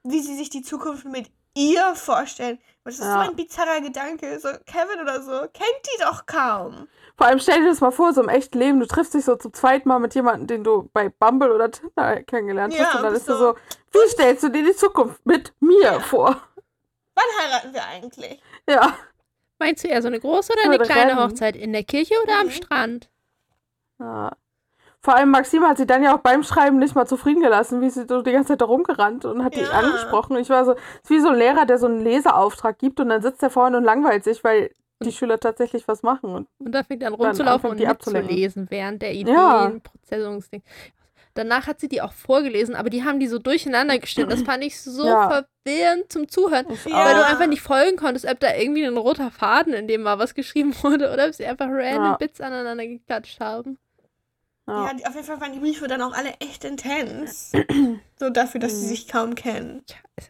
wie 0.02 0.20
sie 0.20 0.36
sich 0.36 0.50
die 0.50 0.62
Zukunft 0.62 1.04
mit 1.04 1.30
ihr 1.56 1.94
vorstellen. 1.96 2.58
Das 2.84 2.94
ist 2.94 3.00
Ja. 3.04 3.24
so 3.24 3.30
ein 3.30 3.34
bizarrer 3.36 3.80
Gedanke. 3.80 4.38
So, 4.38 4.48
Kevin 4.66 5.00
oder 5.02 5.20
so, 5.22 5.32
kennt 5.52 5.80
die 5.84 6.00
doch 6.02 6.26
kaum. 6.26 6.86
Vor 7.16 7.26
allem 7.26 7.38
stell 7.40 7.60
dir 7.62 7.68
das 7.70 7.80
mal 7.80 7.90
vor, 7.90 8.12
so 8.12 8.22
im 8.22 8.28
echten 8.28 8.58
Leben, 8.58 8.78
du 8.78 8.86
triffst 8.86 9.14
dich 9.14 9.24
so 9.24 9.34
zum 9.36 9.52
zweiten 9.52 9.88
Mal 9.88 9.98
mit 9.98 10.14
jemandem, 10.14 10.46
den 10.46 10.64
du 10.64 10.88
bei 10.92 11.08
Bumble 11.08 11.50
oder 11.52 11.70
Tinder 11.70 12.22
kennengelernt 12.22 12.74
Ja, 12.74 12.84
hast 12.84 12.94
und 12.96 13.02
dann 13.02 13.12
bist 13.14 13.22
ist 13.22 13.28
du 13.30 13.38
so, 13.38 13.54
so, 13.54 13.56
wie 13.92 14.08
stellst 14.08 14.42
du 14.44 14.50
dir 14.50 14.64
die 14.64 14.76
Zukunft 14.76 15.24
mit 15.24 15.52
mir 15.60 15.82
Ja. 15.82 16.00
vor? 16.00 16.40
Wann 17.14 17.24
heiraten 17.42 17.72
wir 17.74 17.84
eigentlich? 17.86 18.40
Ja. 18.68 18.96
Meinst 19.58 19.82
du 19.82 19.88
eher 19.88 20.02
so 20.02 20.08
eine 20.08 20.20
große 20.20 20.52
oder 20.52 20.64
eine 20.64 20.78
kleine 20.78 21.12
rennen. 21.12 21.24
Hochzeit? 21.24 21.56
In 21.56 21.72
der 21.72 21.82
Kirche 21.84 22.14
oder 22.22 22.38
am 22.40 22.46
Mhm. 22.46 22.50
Strand? 22.50 23.10
ja. 23.98 24.36
Vor 25.06 25.14
allem 25.14 25.30
Maxime 25.30 25.68
hat 25.68 25.76
sie 25.78 25.86
dann 25.86 26.02
ja 26.02 26.14
auch 26.14 26.18
beim 26.20 26.42
Schreiben 26.42 26.78
nicht 26.78 26.96
mal 26.96 27.06
zufrieden 27.06 27.40
gelassen, 27.40 27.80
wie 27.80 27.88
sie 27.90 28.04
so 28.08 28.20
die 28.22 28.32
ganze 28.32 28.48
Zeit 28.48 28.60
da 28.60 28.64
rumgerannt 28.64 29.24
und 29.24 29.44
hat 29.44 29.54
dich 29.54 29.68
Ja. 29.68 29.70
angesprochen. 29.78 30.36
Ich 30.36 30.50
war 30.50 30.64
so, 30.64 30.72
es 30.72 30.78
ist 31.04 31.10
wie 31.10 31.20
so 31.20 31.28
ein 31.28 31.36
Lehrer, 31.36 31.64
der 31.64 31.78
so 31.78 31.86
einen 31.86 32.00
Leseauftrag 32.02 32.76
gibt 32.78 32.98
und 32.98 33.08
dann 33.10 33.22
sitzt 33.22 33.40
er 33.42 33.50
vorne 33.50 33.76
und 33.76 33.84
langweilt 33.84 34.24
sich, 34.24 34.42
weil 34.42 34.70
die 35.02 35.12
Schüler 35.12 35.38
tatsächlich 35.38 35.86
was 35.86 36.02
machen. 36.02 36.34
Und 36.34 36.48
Und 36.58 36.72
da 36.72 36.82
fängt 36.82 37.02
er 37.02 37.08
an 37.08 37.16
Dann 37.18 37.26
rumzulaufen 37.28 37.70
und 37.70 37.78
die 37.78 37.86
mitzulesen 37.86 38.66
während 38.68 39.00
der 39.02 39.14
Ja. 39.14 39.66
Ideenprozessierungsding. 39.66 40.62
Danach 41.34 41.66
hat 41.66 41.80
sie 41.80 41.88
die 41.88 42.00
auch 42.00 42.14
vorgelesen, 42.14 42.74
aber 42.74 42.88
die 42.90 43.04
haben 43.04 43.20
die 43.20 43.26
so 43.28 43.38
durcheinander 43.38 43.98
geschnitten. 43.98 44.30
Das 44.30 44.42
fand 44.42 44.64
ich 44.64 44.80
so 44.80 45.06
Ja. 45.06 45.44
verwirrend 45.64 46.10
zum 46.10 46.28
Zuhören. 46.28 46.66
Ja. 46.86 47.04
Weil 47.04 47.14
du 47.14 47.26
einfach 47.26 47.46
nicht 47.46 47.60
folgen 47.60 47.96
konntest, 47.96 48.26
ob 48.26 48.40
da 48.40 48.54
irgendwie 48.56 48.84
ein 48.86 48.96
roter 48.96 49.30
Faden 49.30 49.74
in 49.74 49.86
dem 49.86 50.02
war, 50.04 50.18
was 50.18 50.34
geschrieben 50.34 50.74
wurde, 50.82 51.12
oder 51.12 51.26
ob 51.26 51.34
sie 51.34 51.44
einfach 51.46 51.66
random 51.68 52.04
Ja. 52.04 52.16
Bits 52.16 52.40
aneinander 52.40 52.86
geklatscht 52.86 53.38
haben. 53.40 53.78
Ja. 54.68 54.86
Auf 54.86 55.14
jeden 55.14 55.24
Fall 55.24 55.40
waren 55.40 55.52
die 55.52 55.60
Briefe 55.60 55.86
dann 55.86 56.02
auch 56.02 56.12
alle 56.12 56.30
echt 56.40 56.64
intens. 56.64 57.52
so 58.18 58.30
dafür, 58.30 58.60
dass 58.60 58.72
sie 58.72 58.84
Mhm. 58.86 58.88
sich 58.88 59.08
kaum 59.08 59.34
kennen. 59.34 59.84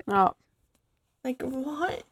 ja. 0.07 0.35
Like, 1.25 1.43
what? 1.43 2.05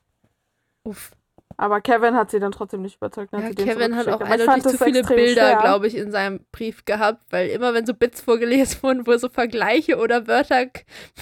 Uff. 0.84 1.12
Aber 1.56 1.80
Kevin 1.80 2.16
hat 2.16 2.32
sie 2.32 2.40
dann 2.40 2.50
trotzdem 2.50 2.82
nicht 2.82 2.96
überzeugt. 2.96 3.32
dann 3.32 3.42
Ja, 3.42 3.48
sie 3.48 3.54
Kevin 3.54 3.94
hat 3.94 4.08
auch 4.08 4.20
eindeutig 4.20 4.64
zu 4.64 4.76
viele 4.76 5.04
Bilder, 5.04 5.56
glaube 5.60 5.86
ich, 5.86 5.94
in 5.94 6.10
seinem 6.10 6.40
Brief 6.50 6.84
gehabt, 6.84 7.22
weil 7.30 7.48
immer 7.50 7.74
wenn 7.74 7.86
so 7.86 7.94
Bits 7.94 8.20
vorgelesen 8.22 8.82
wurden, 8.82 9.06
wo 9.06 9.16
so 9.16 9.28
Vergleiche 9.28 9.98
oder 9.98 10.26
Wörter, 10.26 10.66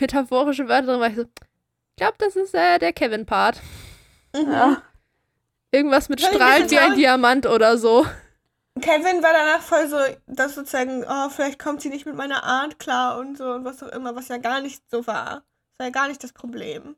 metaphorische 0.01 0.69
Wörter 0.69 0.87
drin 0.87 1.01
waren, 1.01 1.01
war 1.01 1.09
ich 1.11 1.17
so, 1.17 1.23
ich 1.25 1.97
glaube, 1.97 2.15
das 2.19 2.37
ist 2.37 2.55
äh, 2.55 2.79
der 2.79 2.95
Kevin-Part. 2.95 3.61
Mhm. 4.35 4.51
Ja. 4.51 4.83
Irgendwas 5.71 6.09
mit 6.09 6.21
strahlt 6.23 6.71
wie 6.71 6.79
ein? 6.79 6.95
Diamant 6.95 7.47
oder 7.47 7.77
so. 7.77 8.07
Kevin 8.81 9.23
war 9.23 9.33
danach 9.33 9.61
voll 9.61 9.87
so, 9.89 9.99
dass 10.27 10.55
sozusagen, 10.55 11.05
oh, 11.07 11.29
vielleicht 11.29 11.59
kommt 11.59 11.83
sie 11.83 11.91
nicht 11.91 12.07
mit 12.07 12.15
meiner 12.17 12.43
Art 12.43 12.79
klar 12.79 13.19
und 13.19 13.37
so 13.37 13.53
und 13.53 13.65
was 13.65 13.83
auch 13.83 13.89
immer, 13.89 14.17
was 14.17 14.29
ja 14.29 14.39
gar 14.39 14.61
nicht 14.61 14.83
so 14.91 15.07
war. 15.07 15.43
Das 15.71 15.79
war 15.79 15.87
ja 15.87 15.91
gar 15.93 16.09
nicht 16.09 16.23
das 16.25 16.33
Problem. 16.33 16.97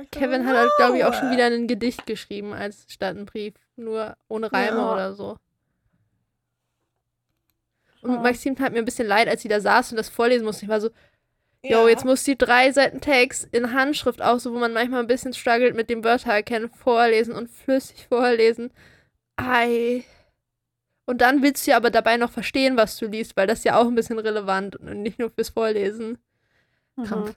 Ich 0.00 0.08
so, 0.12 0.20
Kevin 0.20 0.46
hat 0.46 0.56
halt, 0.56 0.70
glaube 0.76 0.98
ich, 0.98 1.04
auch 1.04 1.14
schon 1.14 1.30
wieder 1.30 1.46
ein 1.46 1.66
Gedicht 1.68 2.06
geschrieben 2.06 2.52
als 2.52 2.86
statt 2.88 3.16
ein 3.16 3.26
Brief. 3.26 3.54
Nur 3.76 4.16
ohne 4.28 4.52
Reime 4.52 4.78
Ja. 4.78 4.92
oder 4.92 5.12
so. 5.14 5.38
Und 8.02 8.14
Ja. 8.14 8.20
Maxim 8.20 8.56
tat 8.56 8.72
mir 8.72 8.78
ein 8.78 8.84
bisschen 8.84 9.06
leid, 9.08 9.28
als 9.28 9.42
sie 9.42 9.48
da 9.48 9.60
saß 9.60 9.92
und 9.92 9.96
das 9.96 10.08
vorlesen 10.08 10.44
musste. 10.44 10.64
Ich 10.64 10.68
war 10.68 10.80
so, 10.80 10.90
Ja. 11.62 11.82
Jo, 11.82 11.88
jetzt 11.88 12.04
muss 12.04 12.22
die 12.24 12.38
drei 12.38 12.70
Seiten 12.72 13.00
Text 13.00 13.48
in 13.52 13.72
Handschrift 13.72 14.22
auch 14.22 14.38
so, 14.38 14.52
wo 14.52 14.58
man 14.58 14.72
manchmal 14.72 15.00
ein 15.00 15.06
bisschen 15.08 15.34
struggelt 15.34 15.74
mit 15.74 15.90
dem 15.90 16.04
Wörter 16.04 16.32
erkennen, 16.32 16.68
vorlesen 16.70 17.34
und 17.34 17.48
flüssig 17.50 18.06
vorlesen. 18.08 18.70
Ei. 19.36 20.04
Und 21.08 21.22
dann 21.22 21.42
willst 21.42 21.66
du 21.66 21.70
ja 21.70 21.78
aber 21.78 21.88
dabei 21.88 22.18
noch 22.18 22.30
verstehen, 22.30 22.76
was 22.76 22.98
du 22.98 23.06
liest, 23.06 23.34
weil 23.34 23.46
das 23.46 23.60
ist 23.60 23.64
ja 23.64 23.78
auch 23.78 23.86
ein 23.86 23.94
bisschen 23.94 24.18
relevant 24.18 24.76
und 24.76 25.00
nicht 25.00 25.18
nur 25.18 25.30
fürs 25.30 25.48
Vorlesen. 25.48 26.18
Mhm. 26.96 27.34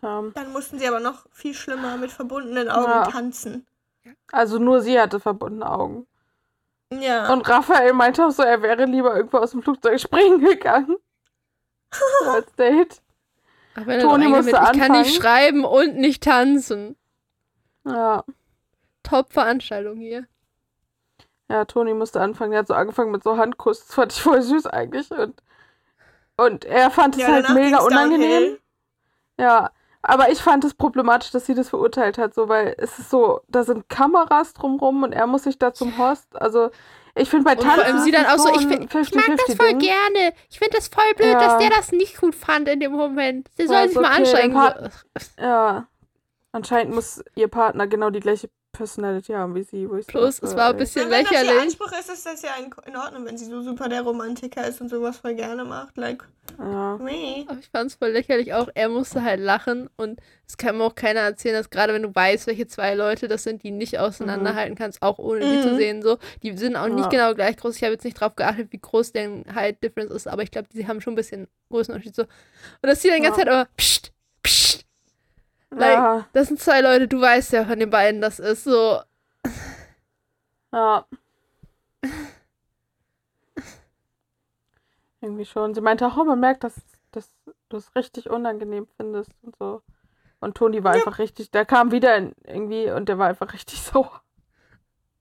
Dann 0.00 0.52
mussten 0.52 0.78
sie 0.78 0.86
aber 0.86 1.00
noch 1.00 1.26
viel 1.32 1.52
schlimmer 1.52 1.96
mit 1.96 2.12
verbundenen 2.12 2.68
Augen 2.68 2.92
Ja. 2.92 3.06
tanzen. 3.08 3.66
Also 4.30 4.60
nur 4.60 4.82
sie 4.82 5.00
hatte 5.00 5.18
verbundene 5.18 5.68
Augen. 5.68 6.06
Ja. 6.92 7.32
Und 7.32 7.48
Raphael 7.48 7.92
meinte 7.92 8.24
auch 8.24 8.30
so, 8.30 8.44
er 8.44 8.62
wäre 8.62 8.84
lieber 8.84 9.16
irgendwo 9.16 9.38
aus 9.38 9.50
dem 9.50 9.64
Flugzeug 9.64 9.98
springen 9.98 10.40
gegangen. 10.40 10.96
so 12.22 12.30
als 12.30 12.54
Date. 12.54 13.02
Ach, 13.74 13.84
wenn 13.84 13.98
er 13.98 14.02
Toni 14.02 14.28
musste 14.28 14.60
eingemeldet, 14.60 14.76
ich 14.76 14.80
kann 14.86 15.02
nicht 15.02 15.20
schreiben 15.20 15.64
und 15.64 15.96
nicht 15.96 16.22
tanzen. 16.22 16.94
Ja. 17.84 18.22
Top-Veranstaltung 19.02 19.98
hier. 19.98 20.28
Ja, 21.50 21.64
Toni 21.64 21.94
musste 21.94 22.20
anfangen. 22.20 22.52
Er 22.52 22.60
hat 22.60 22.68
so 22.68 22.74
angefangen 22.74 23.10
mit 23.10 23.24
so 23.24 23.36
Handkuss. 23.36 23.86
Das 23.86 23.94
fand 23.94 24.12
ich 24.12 24.22
voll 24.22 24.42
süß 24.42 24.66
eigentlich. 24.66 25.10
Und, 25.10 25.42
und 26.36 26.64
er 26.66 26.90
fand 26.90 27.16
es 27.16 27.22
ja, 27.22 27.28
halt 27.28 27.48
mega 27.50 27.78
unangenehm. 27.78 28.20
downhill. 28.30 28.60
Ja, 29.40 29.70
aber 30.02 30.30
ich 30.30 30.40
fand 30.40 30.64
es 30.64 30.74
problematisch, 30.74 31.30
dass 31.30 31.46
sie 31.46 31.54
das 31.54 31.70
verurteilt 31.70 32.18
hat, 32.18 32.34
so, 32.34 32.48
weil 32.48 32.74
es 32.78 32.98
ist 32.98 33.10
so, 33.10 33.40
da 33.48 33.64
sind 33.64 33.88
Kameras 33.88 34.52
drumrum 34.52 35.02
und 35.02 35.12
er 35.12 35.26
muss 35.26 35.44
sich 35.44 35.58
da 35.58 35.72
zum 35.72 35.96
Host. 35.98 36.34
Also, 36.40 36.70
ich 37.14 37.30
finde 37.30 37.44
bei 37.44 37.54
Tanzen. 37.56 38.00
sie 38.00 38.10
dann 38.12 38.26
auch 38.26 38.38
so, 38.38 38.48
ich, 38.50 38.66
find, 38.66 38.94
ich 38.94 39.14
mag 39.14 39.24
das 39.26 39.48
50-50 39.48 39.56
voll 39.56 39.68
Ding. 39.70 39.78
gerne. 39.80 40.34
Ich 40.50 40.58
finde 40.58 40.76
das 40.76 40.88
voll 40.88 41.14
blöd, 41.16 41.32
Ja. 41.32 41.40
dass 41.40 41.58
der 41.58 41.70
das 41.70 41.92
nicht 41.92 42.20
gut 42.20 42.34
fand 42.34 42.68
in 42.68 42.78
dem 42.80 42.92
Moment. 42.92 43.48
Sie 43.56 43.66
soll 43.66 43.76
Ja, 43.76 43.82
sich 43.82 43.90
ist 43.92 43.96
mal 43.96 44.10
okay, 44.12 44.18
anstrengen. 44.20 44.90
Ja. 45.40 45.86
Anscheinend 46.52 46.94
muss 46.94 47.22
ihr 47.34 47.48
Partner 47.48 47.86
genau 47.86 48.10
die 48.10 48.20
gleiche 48.20 48.48
Personality 48.72 49.32
haben 49.32 49.54
wie 49.54 49.62
sie. 49.62 49.88
Wo 49.88 49.96
ich 49.96 50.06
Plus, 50.06 50.36
es 50.42 50.42
war 50.42 50.50
ein 50.50 50.56
dachte, 50.56 50.74
bisschen 50.78 51.10
Wenn 51.10 51.24
das 51.24 51.30
lächerlich. 51.32 51.62
Anspruch 51.62 51.92
ist, 51.92 52.10
ist 52.10 52.26
das 52.26 52.42
ja 52.42 52.50
in, 52.86 52.96
Ordnung, 52.96 53.24
wenn 53.24 53.36
sie 53.36 53.46
so 53.46 53.62
super 53.62 53.88
der 53.88 54.02
Romantiker 54.02 54.66
ist 54.66 54.80
und 54.80 54.88
sowas 54.88 55.16
voll 55.18 55.34
gerne 55.34 55.64
macht. 55.64 55.96
Like, 55.96 56.22
Ja. 56.58 56.96
me. 56.98 57.44
Aber 57.48 57.58
ich 57.58 57.68
fand 57.70 57.90
es 57.90 57.96
voll 57.96 58.10
lächerlich 58.10 58.54
auch. 58.54 58.68
Er 58.74 58.88
musste 58.88 59.22
halt 59.24 59.40
lachen 59.40 59.88
und 59.96 60.20
es 60.46 60.56
kann 60.56 60.76
mir 60.78 60.84
auch 60.84 60.94
keiner 60.94 61.20
erzählen, 61.20 61.54
dass 61.54 61.70
gerade 61.70 61.92
wenn 61.94 62.02
du 62.02 62.14
weißt, 62.14 62.46
welche 62.46 62.66
zwei 62.66 62.94
Leute 62.94 63.26
das 63.26 63.42
sind, 63.42 63.62
die 63.62 63.70
nicht 63.70 63.98
auseinanderhalten 63.98 64.76
kannst, 64.76 65.02
auch 65.02 65.18
ohne 65.18 65.40
die 65.40 65.60
zu 65.60 65.70
Mhm. 65.70 65.76
sehen, 65.76 66.02
so, 66.02 66.18
die 66.42 66.56
sind 66.56 66.76
auch 66.76 66.88
nicht 66.88 67.12
Ja. 67.12 67.28
genau 67.28 67.34
gleich 67.34 67.56
groß. 67.56 67.76
Ich 67.76 67.82
habe 67.82 67.92
jetzt 67.94 68.04
nicht 68.04 68.20
drauf 68.20 68.36
geachtet, 68.36 68.68
wie 68.70 68.78
groß 68.80 69.12
der 69.12 69.28
Height 69.54 69.82
Difference 69.82 70.12
ist, 70.12 70.28
aber 70.28 70.42
ich 70.42 70.50
glaube, 70.50 70.68
die 70.72 70.86
haben 70.86 71.00
schon 71.00 71.14
ein 71.14 71.16
bisschen 71.16 71.48
Größenunterschied 71.70 72.14
so. 72.14 72.22
Und 72.22 72.28
dass 72.82 73.00
die 73.00 73.08
dann 73.08 73.16
die 73.18 73.22
ganze 73.24 73.40
Ja. 73.40 73.46
Zeit 73.46 73.52
aber 73.54 73.68
psst. 73.76 74.12
Like, 75.70 75.92
Ja. 75.94 76.26
Das 76.32 76.48
sind 76.48 76.60
zwei 76.60 76.80
Leute, 76.80 77.08
du 77.08 77.20
weißt 77.20 77.52
ja 77.52 77.64
von 77.64 77.78
den 77.78 77.90
beiden, 77.90 78.20
das 78.20 78.38
ist 78.38 78.64
so. 78.64 79.00
Ja. 80.72 81.06
Irgendwie 85.20 85.44
schon. 85.44 85.74
Sie 85.74 85.80
meinte 85.80 86.06
auch, 86.06 86.16
oh, 86.16 86.24
man 86.24 86.40
merkt, 86.40 86.64
dass, 86.64 86.74
dass 87.10 87.30
du 87.68 87.76
es 87.76 87.94
richtig 87.94 88.30
unangenehm 88.30 88.86
findest 88.96 89.30
und 89.42 89.56
so. 89.56 89.82
Und 90.40 90.56
Toni 90.56 90.84
war 90.84 90.92
einfach 90.92 91.18
richtig, 91.18 91.50
der 91.50 91.66
kam 91.66 91.90
wieder 91.90 92.16
in, 92.16 92.32
irgendwie 92.44 92.90
und 92.90 93.08
der 93.08 93.18
war 93.18 93.28
einfach 93.28 93.52
richtig 93.52 93.82
sauer. 93.82 94.22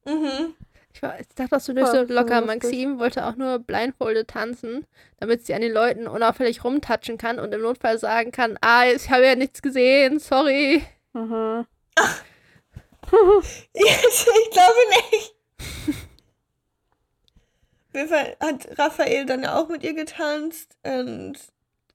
Mhm. 0.06 0.54
Ich, 0.98 1.04
war, 1.04 1.20
ich 1.20 1.28
dachte 1.36 1.56
auch 1.56 1.60
so 1.60 1.74
Ja, 1.74 1.86
so 1.86 2.02
locker. 2.12 2.41
Maxim 2.41 2.98
wollte 2.98 3.24
auch 3.28 3.36
nur 3.36 3.60
blindfolded 3.60 4.28
tanzen, 4.28 4.84
damit 5.20 5.45
sie 5.45 5.54
an 5.54 5.62
den 5.62 5.72
Leuten 5.72 6.08
unauffällig 6.08 6.64
rumtatschen 6.64 7.20
kann 7.20 7.38
und 7.39 7.54
im 7.54 7.62
Notfall 7.62 8.00
sagen 8.00 8.32
kann: 8.32 8.58
Ah, 8.62 8.86
ich 8.88 9.12
habe 9.12 9.26
ja 9.28 9.36
nichts 9.36 9.62
gesehen, 9.62 10.18
sorry. 10.20 10.82
Mhm. 11.14 11.66
Ich 13.74 14.50
glaube 14.52 15.12
nicht. 15.12 15.36
Auf 17.89 17.93
jeden 17.95 18.10
Fall 18.10 18.36
hat 18.39 18.68
Raphael 18.78 19.26
dann 19.26 19.43
ja 19.43 19.56
auch 19.58 19.70
mit 19.70 19.84
ihr 19.84 19.93
getanzt 19.93 20.76
und 20.84 21.36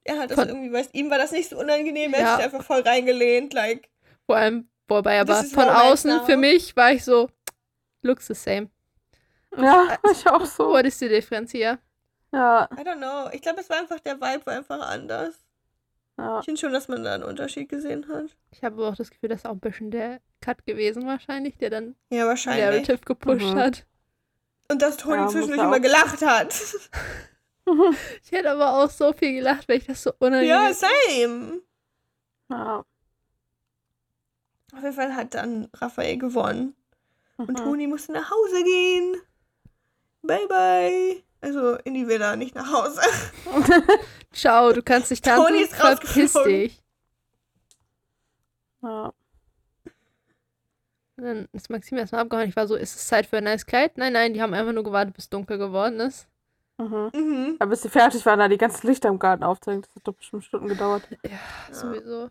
er 0.05 0.18
hat 0.18 0.30
das 0.30 0.38
Von- 0.38 0.48
irgendwie, 0.48 0.72
weiß, 0.72 0.88
ihm 0.94 1.11
war 1.11 1.18
das 1.18 1.32
nicht 1.32 1.50
so 1.50 1.59
unangenehm, 1.59 2.14
er 2.14 2.20
Ja. 2.20 2.26
hat 2.28 2.36
sich 2.36 2.44
einfach 2.46 2.64
voll 2.64 2.80
reingelehnt, 2.80 3.53
like, 3.53 3.88
Vor 4.26 4.36
allem, 4.36 4.68
wobei 4.88 5.20
aber 5.20 5.42
von 5.44 5.68
außen 5.68 6.11
now. 6.16 6.24
für 6.24 6.36
mich 6.38 6.74
war 6.76 6.92
ich 6.92 7.05
so: 7.05 7.28
Looks 8.03 8.26
the 8.28 8.34
same. 8.34 8.70
Ja, 9.57 9.98
ich 10.11 10.26
auch 10.28 10.44
so. 10.44 10.68
What 10.70 10.84
is 10.86 10.98
the 10.98 11.09
difference 11.09 11.53
hier? 11.53 11.78
Ja, 12.32 12.68
I 12.72 12.80
don't 12.82 12.96
know. 12.96 13.28
Ich 13.32 13.42
glaube, 13.42 13.61
es 13.61 13.68
war 13.70 13.78
einfach, 13.78 14.00
der 14.00 14.16
Vibe 14.20 14.46
war 14.46 14.55
einfach 14.55 14.80
anders. 14.88 15.34
ja. 16.18 16.38
Ich 16.38 16.44
finde 16.46 16.61
schon, 16.61 16.72
dass 16.72 16.88
man 16.88 17.05
da 17.05 17.14
einen 17.14 17.24
Unterschied 17.24 17.68
gesehen 17.68 18.09
hat. 18.09 18.26
Ich 18.50 18.64
habe 18.64 18.76
aber 18.76 18.88
auch 18.88 18.96
das 18.96 19.11
Gefühl, 19.11 19.28
das 19.28 19.40
ist 19.40 19.46
auch 19.46 19.50
ein 19.53 19.61
bisschen 19.61 19.90
der 19.90 20.20
Cut 20.40 20.64
gewesen, 20.64 21.07
wahrscheinlich, 21.07 21.59
der 21.59 21.70
dann 21.70 21.94
Ja, 22.11 22.26
wahrscheinlich. 22.26 22.64
Narrative 22.64 22.98
gepusht 23.05 23.55
Mhm. 23.55 23.59
hat. 23.59 23.86
Und 24.70 24.80
dass 24.80 24.96
Toni 24.96 25.16
Ja, 25.22 25.28
zwischendurch 25.28 25.61
immer 25.62 25.80
gelacht 25.80 26.22
hat. 26.22 26.55
Ich 28.24 28.32
hätte 28.32 28.50
aber 28.50 28.82
auch 28.82 28.90
so 28.90 29.12
viel 29.12 29.34
gelacht, 29.34 29.68
weil 29.68 29.76
ich 29.78 29.86
das 29.86 30.03
so 30.03 30.12
unangenehm 30.18 30.48
ja, 30.48 30.72
same. 30.74 31.61
ja. 32.50 32.84
Auf 34.74 34.82
jeden 34.82 34.92
Fall 34.94 35.14
hat 35.14 35.34
dann 35.34 35.68
Raphael 35.74 36.16
gewonnen. 36.18 36.74
Und 37.36 37.50
Mhm. 37.50 37.57
Toni 37.57 37.86
musste 37.86 38.12
nach 38.12 38.28
Hause 38.30 38.64
gehen. 38.64 39.16
Bye, 40.22 40.46
bye. 40.48 41.22
Also 41.40 41.74
in 41.84 41.94
die 41.94 42.06
Villa, 42.06 42.36
nicht 42.36 42.54
nach 42.54 42.72
Hause. 42.72 43.00
Ciao, 44.32 44.72
du 44.72 44.82
kannst 44.82 45.10
dich 45.10 45.20
tanzen, 45.20 45.46
Toni 45.46 45.62
ist 45.62 45.74
verpiss 45.74 46.32
dich. 46.44 46.82
ja. 48.82 49.12
Und 51.16 51.24
dann 51.24 51.48
ist 51.52 51.68
Maxim 51.68 51.98
erstmal 51.98 52.22
abgehauen. 52.22 52.48
Ich 52.48 52.56
war 52.56 52.66
so, 52.66 52.74
ist 52.74 52.96
es 52.96 53.06
Zeit 53.06 53.26
für 53.26 53.36
ein 53.38 53.44
neues 53.44 53.66
Kleid? 53.66 53.98
Nein, 53.98 54.12
nein, 54.14 54.32
die 54.32 54.40
haben 54.40 54.54
einfach 54.54 54.72
nur 54.72 54.84
gewartet, 54.84 55.14
bis 55.14 55.28
dunkel 55.28 55.58
geworden 55.58 56.00
ist. 56.00 56.26
Mhm. 56.78 57.10
Mhm. 57.14 57.56
Aber 57.58 57.70
bis 57.70 57.82
sie 57.82 57.90
fertig 57.90 58.24
waren, 58.24 58.38
da 58.38 58.48
die 58.48 58.56
ganzen 58.58 58.86
Lichter 58.86 59.08
im 59.08 59.18
Garten 59.18 59.44
aufzeigen. 59.44 59.82
Das 59.82 59.94
hat 59.94 60.08
doch 60.08 60.14
bestimmt 60.14 60.44
Stunden 60.44 60.68
gedauert. 60.68 61.06
Ja, 61.24 61.38
sowieso. 61.74 62.30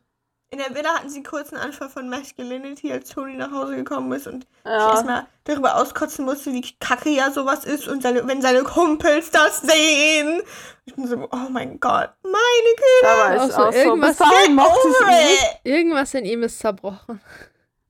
In 0.54 0.58
der 0.58 0.76
Villa 0.76 0.96
hatten 0.96 1.10
sie 1.10 1.16
einen 1.18 1.24
kurzen 1.26 1.56
Anfall 1.56 1.88
von 1.90 2.10
Masculinity, 2.10 2.92
als 2.92 3.08
Toni 3.10 3.36
nach 3.38 3.52
Hause 3.52 3.78
gekommen 3.78 4.12
ist 4.12 4.28
und 4.28 4.44
sich 4.44 4.50
Ja. 4.66 4.90
erstmal 4.92 5.26
darüber 5.46 5.78
auskotzen 5.78 6.26
musste, 6.26 6.52
wie 6.52 6.62
kacke 6.80 7.10
ja 7.10 7.32
sowas 7.32 7.64
ist 7.64 7.88
und 7.88 8.04
seine, 8.04 8.28
wenn 8.28 8.42
seine 8.42 8.64
Kumpels 8.64 9.32
das 9.32 9.62
sehen. 9.62 10.42
Ich 10.84 10.94
bin 10.94 11.08
so, 11.08 11.16
oh 11.32 11.50
mein 11.50 11.80
Gott, 11.80 12.10
meine 12.24 12.76
Güte. 12.76 13.02
Da 13.02 13.18
war 13.18 13.34
ich 13.36 13.42
Auch 13.42 13.46
auch 13.60 13.66
so 13.68 13.72
so. 13.72 13.78
irgendwas- 13.78 14.20
it. 14.20 15.60
Irgendwas 15.64 16.14
in 16.16 16.26
ihm 16.26 16.44
ist 16.44 16.60
zerbrochen. 16.60 17.22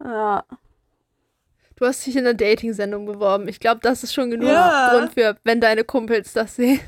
Ja. 0.03 0.43
Du 1.77 1.87
hast 1.87 2.05
dich 2.05 2.15
in 2.15 2.27
einer 2.27 2.35
Dating-Sendung 2.35 3.07
beworben. 3.07 3.47
Ich 3.47 3.59
glaube, 3.59 3.79
das 3.81 4.03
ist 4.03 4.13
schon 4.13 4.29
genug 4.29 4.49
Ja. 4.49 4.91
Grund 4.93 5.13
für, 5.15 5.35
wenn 5.43 5.59
deine 5.61 5.83
Kumpels 5.83 6.33
das 6.33 6.55
sehen. 6.57 6.79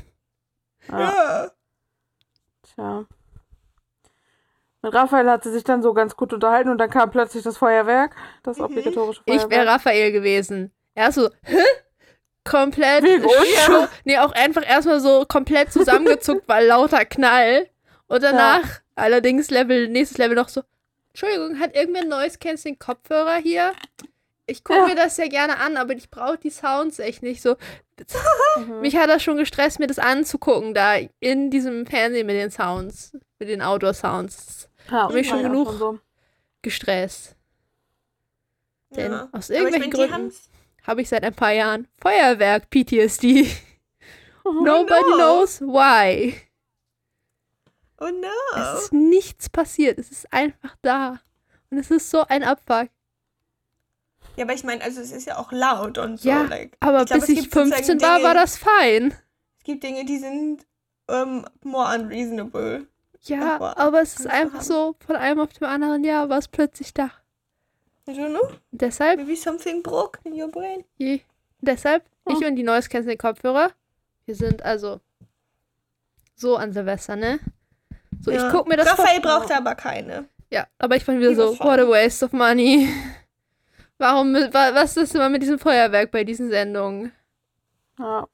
Ja. 0.88 1.00
Ja. 1.00 1.50
Tja. 2.76 3.04
Mit 4.84 4.94
Raphael 4.94 5.28
hat 5.30 5.42
sie 5.44 5.50
sich 5.50 5.64
dann 5.64 5.82
so 5.82 5.94
ganz 5.94 6.14
gut 6.14 6.32
unterhalten 6.32 6.68
und 6.68 6.78
dann 6.78 6.90
kam 6.90 7.10
plötzlich 7.10 7.42
das 7.42 7.56
Feuerwerk, 7.56 8.14
das 8.42 8.58
Mhm. 8.58 8.64
obligatorische 8.64 9.22
Ich 9.24 9.34
Feuerwerk. 9.40 9.50
wäre 9.50 9.66
Raphael 9.66 10.12
gewesen. 10.12 10.72
Er 10.94 11.10
so, 11.10 11.28
hä? 11.42 11.56
Komplett. 12.44 13.02
Scho- 13.04 13.88
Nee, 14.04 14.18
auch 14.18 14.32
einfach 14.32 14.66
erstmal 14.68 15.00
so 15.00 15.24
komplett 15.26 15.72
zusammengezuckt, 15.72 16.46
weil 16.46 16.66
lauter 16.66 17.04
Knall. 17.06 17.68
Und 18.06 18.22
danach, 18.22 18.80
allerdings 18.94 19.50
Level, 19.50 19.88
nächstes 19.88 20.18
Level 20.18 20.36
noch 20.36 20.48
so, 20.50 20.62
Entschuldigung, 21.12 21.58
hat 21.60 21.74
irgendwer 21.74 22.02
ein 22.02 22.08
neues 22.08 22.38
Canceling 22.38 22.78
Kopfhörer 22.78 23.36
hier? 23.36 23.72
Ich 24.46 24.62
gucke 24.62 24.80
Ja. 24.80 24.86
mir 24.86 24.94
das 24.96 25.16
ja 25.16 25.26
gerne 25.28 25.58
an, 25.58 25.78
aber 25.78 25.94
ich 25.94 26.10
brauche 26.10 26.36
die 26.36 26.50
Sounds 26.50 26.98
echt 26.98 27.22
nicht 27.22 27.40
so. 27.40 27.56
Mhm. 28.58 28.80
Mich 28.82 28.96
hat 28.96 29.08
das 29.08 29.22
schon 29.22 29.38
gestresst, 29.38 29.80
mir 29.80 29.86
das 29.86 29.98
anzugucken, 29.98 30.74
da 30.74 30.96
in 31.20 31.50
diesem 31.50 31.86
Fernsehen 31.86 32.26
mit 32.26 32.36
den 32.36 32.50
Sounds, 32.50 33.16
mit 33.38 33.48
den 33.48 33.62
Outdoor-Sounds. 33.62 34.68
Ja, 34.90 35.08
mich 35.08 35.28
schon 35.28 35.42
genug. 35.42 35.72
so. 35.72 35.98
Gestresst. 36.62 37.36
Denn 38.90 39.12
ja. 39.12 39.28
aus 39.32 39.50
Aber 39.50 39.58
ich 39.58 39.72
irgendwelchen 39.72 39.80
mein, 39.80 40.10
Gründen 40.10 40.34
habe 40.86 41.02
ich 41.02 41.08
seit 41.08 41.24
ein 41.24 41.34
paar 41.34 41.52
Jahren 41.52 41.88
Feuerwerk 41.98 42.70
PTSD. 42.70 43.48
Nobody 44.44 45.10
no. 45.10 45.16
knows 45.16 45.60
why. 45.60 46.34
Oh 47.98 48.08
no. 48.08 48.60
Es 48.60 48.84
ist 48.84 48.92
nichts 48.92 49.48
passiert. 49.48 49.98
Es 49.98 50.10
ist 50.10 50.32
einfach 50.32 50.76
da. 50.82 51.20
Und 51.70 51.78
es 51.78 51.90
ist 51.90 52.10
so 52.10 52.24
ein 52.26 52.42
Abfuck. 52.42 52.90
Ja, 54.36 54.44
aber 54.44 54.54
ich 54.54 54.64
meine, 54.64 54.82
also 54.82 55.00
es 55.00 55.12
ist 55.12 55.26
ja 55.26 55.38
auch 55.38 55.52
laut 55.52 55.96
und 55.98 56.20
so. 56.20 56.28
Ja, 56.28 56.42
like, 56.42 56.76
Aber 56.80 57.02
ich 57.02 57.06
glaub, 57.06 57.20
bis 57.20 57.28
ich 57.28 57.40
gibt 57.40 57.54
sozusagen 57.54 57.82
15 57.84 58.02
war, 58.02 58.16
Dinge, 58.16 58.28
war 58.28 58.34
das 58.34 58.58
fein. 58.58 59.14
Es 59.58 59.64
gibt 59.64 59.82
Dinge, 59.82 60.04
die 60.04 60.18
sind 60.18 60.66
ähm, 61.08 61.46
more 61.62 61.94
unreasonable. 61.94 62.86
Ja, 63.24 63.56
Aber 63.56 63.78
aber 63.78 64.00
es 64.02 64.18
ist 64.20 64.26
einfach 64.26 64.58
haben. 64.58 64.64
so, 64.64 64.96
von 65.06 65.16
einem 65.16 65.40
auf 65.40 65.52
dem 65.52 65.66
anderen 65.66 66.04
Jahr 66.04 66.28
war 66.28 66.38
es 66.38 66.48
plötzlich 66.48 66.92
da. 66.92 67.10
I 68.06 68.10
don't 68.12 68.30
know. 68.30 68.48
Deshalb, 68.70 69.18
Maybe 69.18 69.34
something 69.36 69.82
broke 69.82 70.18
in 70.24 70.34
your 70.40 70.50
brain. 70.50 70.84
je, 70.98 71.20
deshalb, 71.60 72.04
ich 72.28 72.36
Oh. 72.36 72.46
und 72.46 72.56
die 72.56 72.62
Neues 72.62 72.88
Canceling 72.88 73.16
Kopfhörer, 73.18 73.70
wir 74.26 74.34
sind 74.34 74.62
also 74.62 75.00
so 76.34 76.56
an 76.56 76.72
Silvester, 76.72 77.16
ne? 77.16 77.40
So, 78.20 78.30
ich 78.30 78.36
Ja. 78.38 78.50
guck 78.50 78.68
mir 78.68 78.76
das 78.76 78.86
Raphael 78.88 79.22
vor- 79.22 79.38
brauchte 79.40 79.56
aber 79.56 79.74
keine. 79.74 80.28
Ja, 80.50 80.66
aber 80.78 80.96
ich 80.96 81.04
fand 81.04 81.18
wieder 81.20 81.34
so, 81.34 81.58
what 81.60 81.78
a 81.78 81.88
waste 81.88 82.24
of 82.26 82.32
money. 82.32 82.88
Warum, 83.98 84.34
wa- 84.34 84.74
was 84.74 84.96
ist 84.96 85.14
immer 85.14 85.28
mit 85.30 85.42
diesem 85.42 85.58
Feuerwerk 85.58 86.10
bei 86.10 86.24
diesen 86.24 86.50
Sendungen? 86.50 87.12
Ja. 87.98 88.26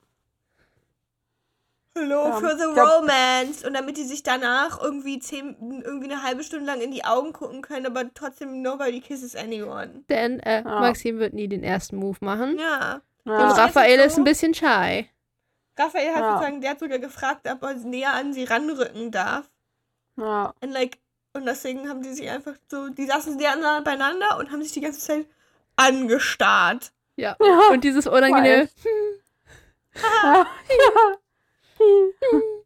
Hello 1.96 2.24
Ja, 2.28 2.32
for 2.38 2.50
the 2.56 2.72
glaub- 2.72 3.02
romance. 3.02 3.64
Und 3.66 3.74
damit 3.74 3.96
die 3.96 4.04
sich 4.04 4.22
danach 4.22 4.80
irgendwie 4.80 5.18
zehn, 5.18 5.82
irgendwie 5.84 6.10
eine 6.10 6.22
halbe 6.22 6.44
Stunde 6.44 6.66
lang 6.66 6.80
in 6.80 6.92
die 6.92 7.04
Augen 7.04 7.32
gucken 7.32 7.62
können, 7.62 7.86
aber 7.86 8.04
trotzdem 8.14 8.62
nobody 8.62 9.00
kisses 9.00 9.34
anyone. 9.34 10.04
Denn 10.08 10.38
äh, 10.40 10.62
Ja. 10.62 10.80
Maxim 10.80 11.18
wird 11.18 11.34
nie 11.34 11.48
den 11.48 11.64
ersten 11.64 11.96
Move 11.96 12.18
machen. 12.20 12.58
Ja. 12.58 13.00
Und 13.24 13.32
Ja. 13.32 13.38
Raph- 13.52 13.58
Raphael 13.58 14.00
ist 14.00 14.16
ein 14.18 14.24
bisschen 14.24 14.54
shy. 14.54 15.08
Raphael 15.76 16.14
hat 16.14 16.20
Ja. 16.20 16.32
sozusagen, 16.34 16.60
der 16.60 16.70
hat 16.70 16.78
sogar 16.80 16.98
gefragt, 16.98 17.48
ob 17.50 17.62
er 17.62 17.74
näher 17.74 18.12
an 18.14 18.32
sie 18.32 18.44
ranrücken 18.44 19.10
darf. 19.10 19.50
ja. 20.16 20.54
Und 20.60 20.70
like, 20.72 20.98
und 21.32 21.44
deswegen 21.46 21.88
haben 21.88 22.02
die 22.02 22.12
sich 22.12 22.28
einfach 22.28 22.54
so, 22.70 22.88
die 22.88 23.06
saßen 23.06 23.38
sehr 23.38 23.56
nah 23.56 23.80
beieinander 23.80 24.38
und 24.38 24.50
haben 24.52 24.62
sich 24.62 24.72
die 24.72 24.80
ganze 24.80 25.00
Zeit 25.00 25.26
angestarrt. 25.76 26.92
Ja. 27.16 27.36
Ja. 27.40 27.68
Und 27.70 27.82
dieses 27.84 28.06
unangenehme, 28.06 28.68
Ja. 30.22 30.46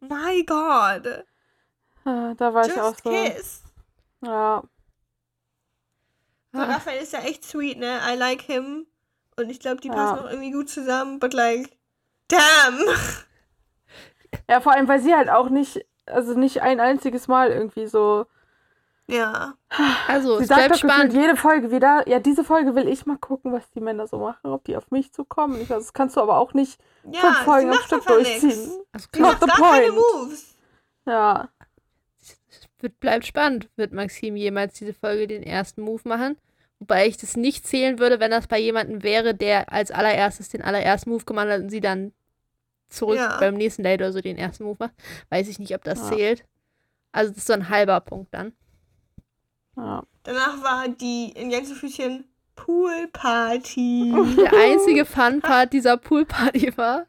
My 0.01 0.43
God. 0.45 1.25
ja. 2.05 2.33
Da 2.37 2.53
war 2.53 2.67
ich 2.67 2.79
auch 2.79 2.93
Just 2.93 3.03
so. 3.03 3.09
kiss. 3.11 3.63
Ja. 4.21 4.63
So, 6.53 6.59
ah, 6.61 6.65
Raphael 6.65 7.01
ist 7.01 7.13
ja 7.13 7.19
echt 7.19 7.43
sweet, 7.43 7.77
ne? 7.79 7.99
I 8.07 8.15
like 8.15 8.41
him. 8.41 8.87
Und 9.37 9.49
ich 9.49 9.59
glaube, 9.59 9.81
die 9.81 9.89
Ja. 9.89 9.95
passen 9.95 10.19
auch 10.19 10.29
irgendwie 10.29 10.51
gut 10.51 10.69
zusammen, 10.69 11.19
but 11.19 11.33
like, 11.33 11.77
damn. 12.27 12.79
ja, 14.49 14.61
vor 14.61 14.73
allem, 14.73 14.87
weil 14.87 15.01
sie 15.01 15.13
halt 15.15 15.29
auch 15.29 15.49
nicht, 15.49 15.85
also 16.05 16.33
nicht 16.37 16.61
ein 16.61 16.79
einziges 16.79 17.27
Mal 17.27 17.51
irgendwie 17.51 17.87
so. 17.87 18.25
Ja. 19.07 19.53
also, 20.07 20.37
Sie 20.37 20.43
es 20.43 20.47
sagt 20.49 20.59
bleibt 20.61 20.73
doch 20.73 20.79
spannend. 20.79 21.13
jede 21.13 21.35
Folge 21.35 21.69
wieder, 21.71 22.07
ja, 22.07 22.19
diese 22.19 22.43
Folge 22.43 22.73
will 22.75 22.87
ich 22.87 23.05
mal 23.05 23.17
gucken, 23.17 23.51
was 23.53 23.69
die 23.71 23.79
Männer 23.81 24.07
so 24.07 24.17
machen, 24.17 24.47
ob 24.51 24.63
die 24.63 24.75
auf 24.75 24.89
mich 24.89 25.11
zukommen. 25.13 25.61
Ich 25.61 25.69
weiß, 25.69 25.77
das 25.83 25.93
kannst 25.93 26.15
du 26.17 26.21
aber 26.21 26.37
auch 26.39 26.53
nicht 26.55 26.79
Ja, 27.11 27.19
fünf 27.19 27.37
Folgen 27.43 27.69
am 27.71 27.77
Stück 27.83 28.05
durchziehen. 28.05 28.71
Also, 28.91 29.07
Sie 29.13 29.21
Not 29.21 29.39
macht 29.41 29.47
gar 29.47 29.57
keine. 29.71 29.91
Moves. 29.91 30.55
Ja. 31.05 31.49
es 32.19 32.67
wird, 32.79 32.99
bleibt 32.99 33.25
spannend. 33.27 33.69
Wird 33.75 33.93
Maxim 33.93 34.35
jemals 34.35 34.73
diese 34.73 34.93
Folge 34.93 35.27
den 35.27 35.43
ersten 35.43 35.81
Move 35.81 36.01
machen? 36.05 36.37
Wobei 36.79 37.07
ich 37.07 37.17
das 37.17 37.37
nicht 37.37 37.67
zählen 37.67 37.99
würde, 37.99 38.19
wenn 38.19 38.31
das 38.31 38.47
bei 38.47 38.59
jemandem 38.59 39.03
wäre, 39.03 39.35
der 39.35 39.71
als 39.71 39.91
allererstes 39.91 40.49
den 40.49 40.61
allerersten 40.63 41.11
Move 41.11 41.23
gemacht 41.25 41.47
hat 41.47 41.61
und 41.61 41.69
sie 41.69 41.79
dann 41.79 42.11
zurück 42.89 43.17
Ja. 43.17 43.37
beim 43.39 43.53
nächsten 43.55 43.83
Date 43.83 44.01
oder 44.01 44.11
so 44.11 44.19
den 44.19 44.37
ersten 44.37 44.63
Move 44.63 44.77
macht. 44.79 44.93
Weiß 45.29 45.47
ich 45.47 45.59
nicht, 45.59 45.75
ob 45.75 45.83
das 45.83 45.99
Ja. 46.09 46.15
zählt. 46.15 46.43
Also 47.11 47.29
das 47.29 47.37
ist 47.39 47.47
so 47.47 47.53
ein 47.53 47.69
halber 47.69 47.99
Punkt 48.01 48.33
dann. 48.33 48.53
Ja. 49.77 50.03
Danach 50.23 50.63
war 50.63 50.87
die 50.87 51.31
in 51.35 51.49
Gänsefüßchen 51.49 52.25
Poolparty. 52.55 54.13
Der 54.37 54.53
einzige 54.53 55.05
Fun-Part 55.05 55.73
dieser 55.73 55.97
Poolparty 55.97 56.75
war, 56.77 57.05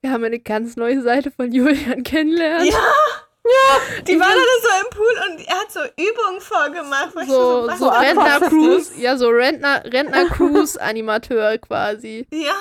wir 0.00 0.10
haben 0.10 0.24
eine 0.24 0.38
ganz 0.40 0.76
neue 0.76 1.02
Seite 1.02 1.30
von 1.30 1.50
Julian 1.52 2.02
kennengelernt. 2.02 2.66
Ja. 2.68 4.02
Die 4.02 4.18
waren 4.18 4.28
dann 4.28 4.60
so 4.60 4.68
im 4.84 4.90
Pool 4.90 5.14
und 5.30 5.46
er 5.48 5.54
hat 5.60 5.70
so 5.70 5.80
Übungen 5.80 6.40
vorgemacht. 6.40 7.12
So, 7.28 7.66
so 7.66 7.68
ist 7.70 7.80
das? 7.80 8.02
Rentner-Cruise, 8.02 9.00
ja, 9.00 9.16
so 9.16 9.28
Rentner- 9.28 9.84
Rentner-Cruise-Animateur 9.84 11.58
quasi. 11.58 12.26
Ja. 12.32 12.54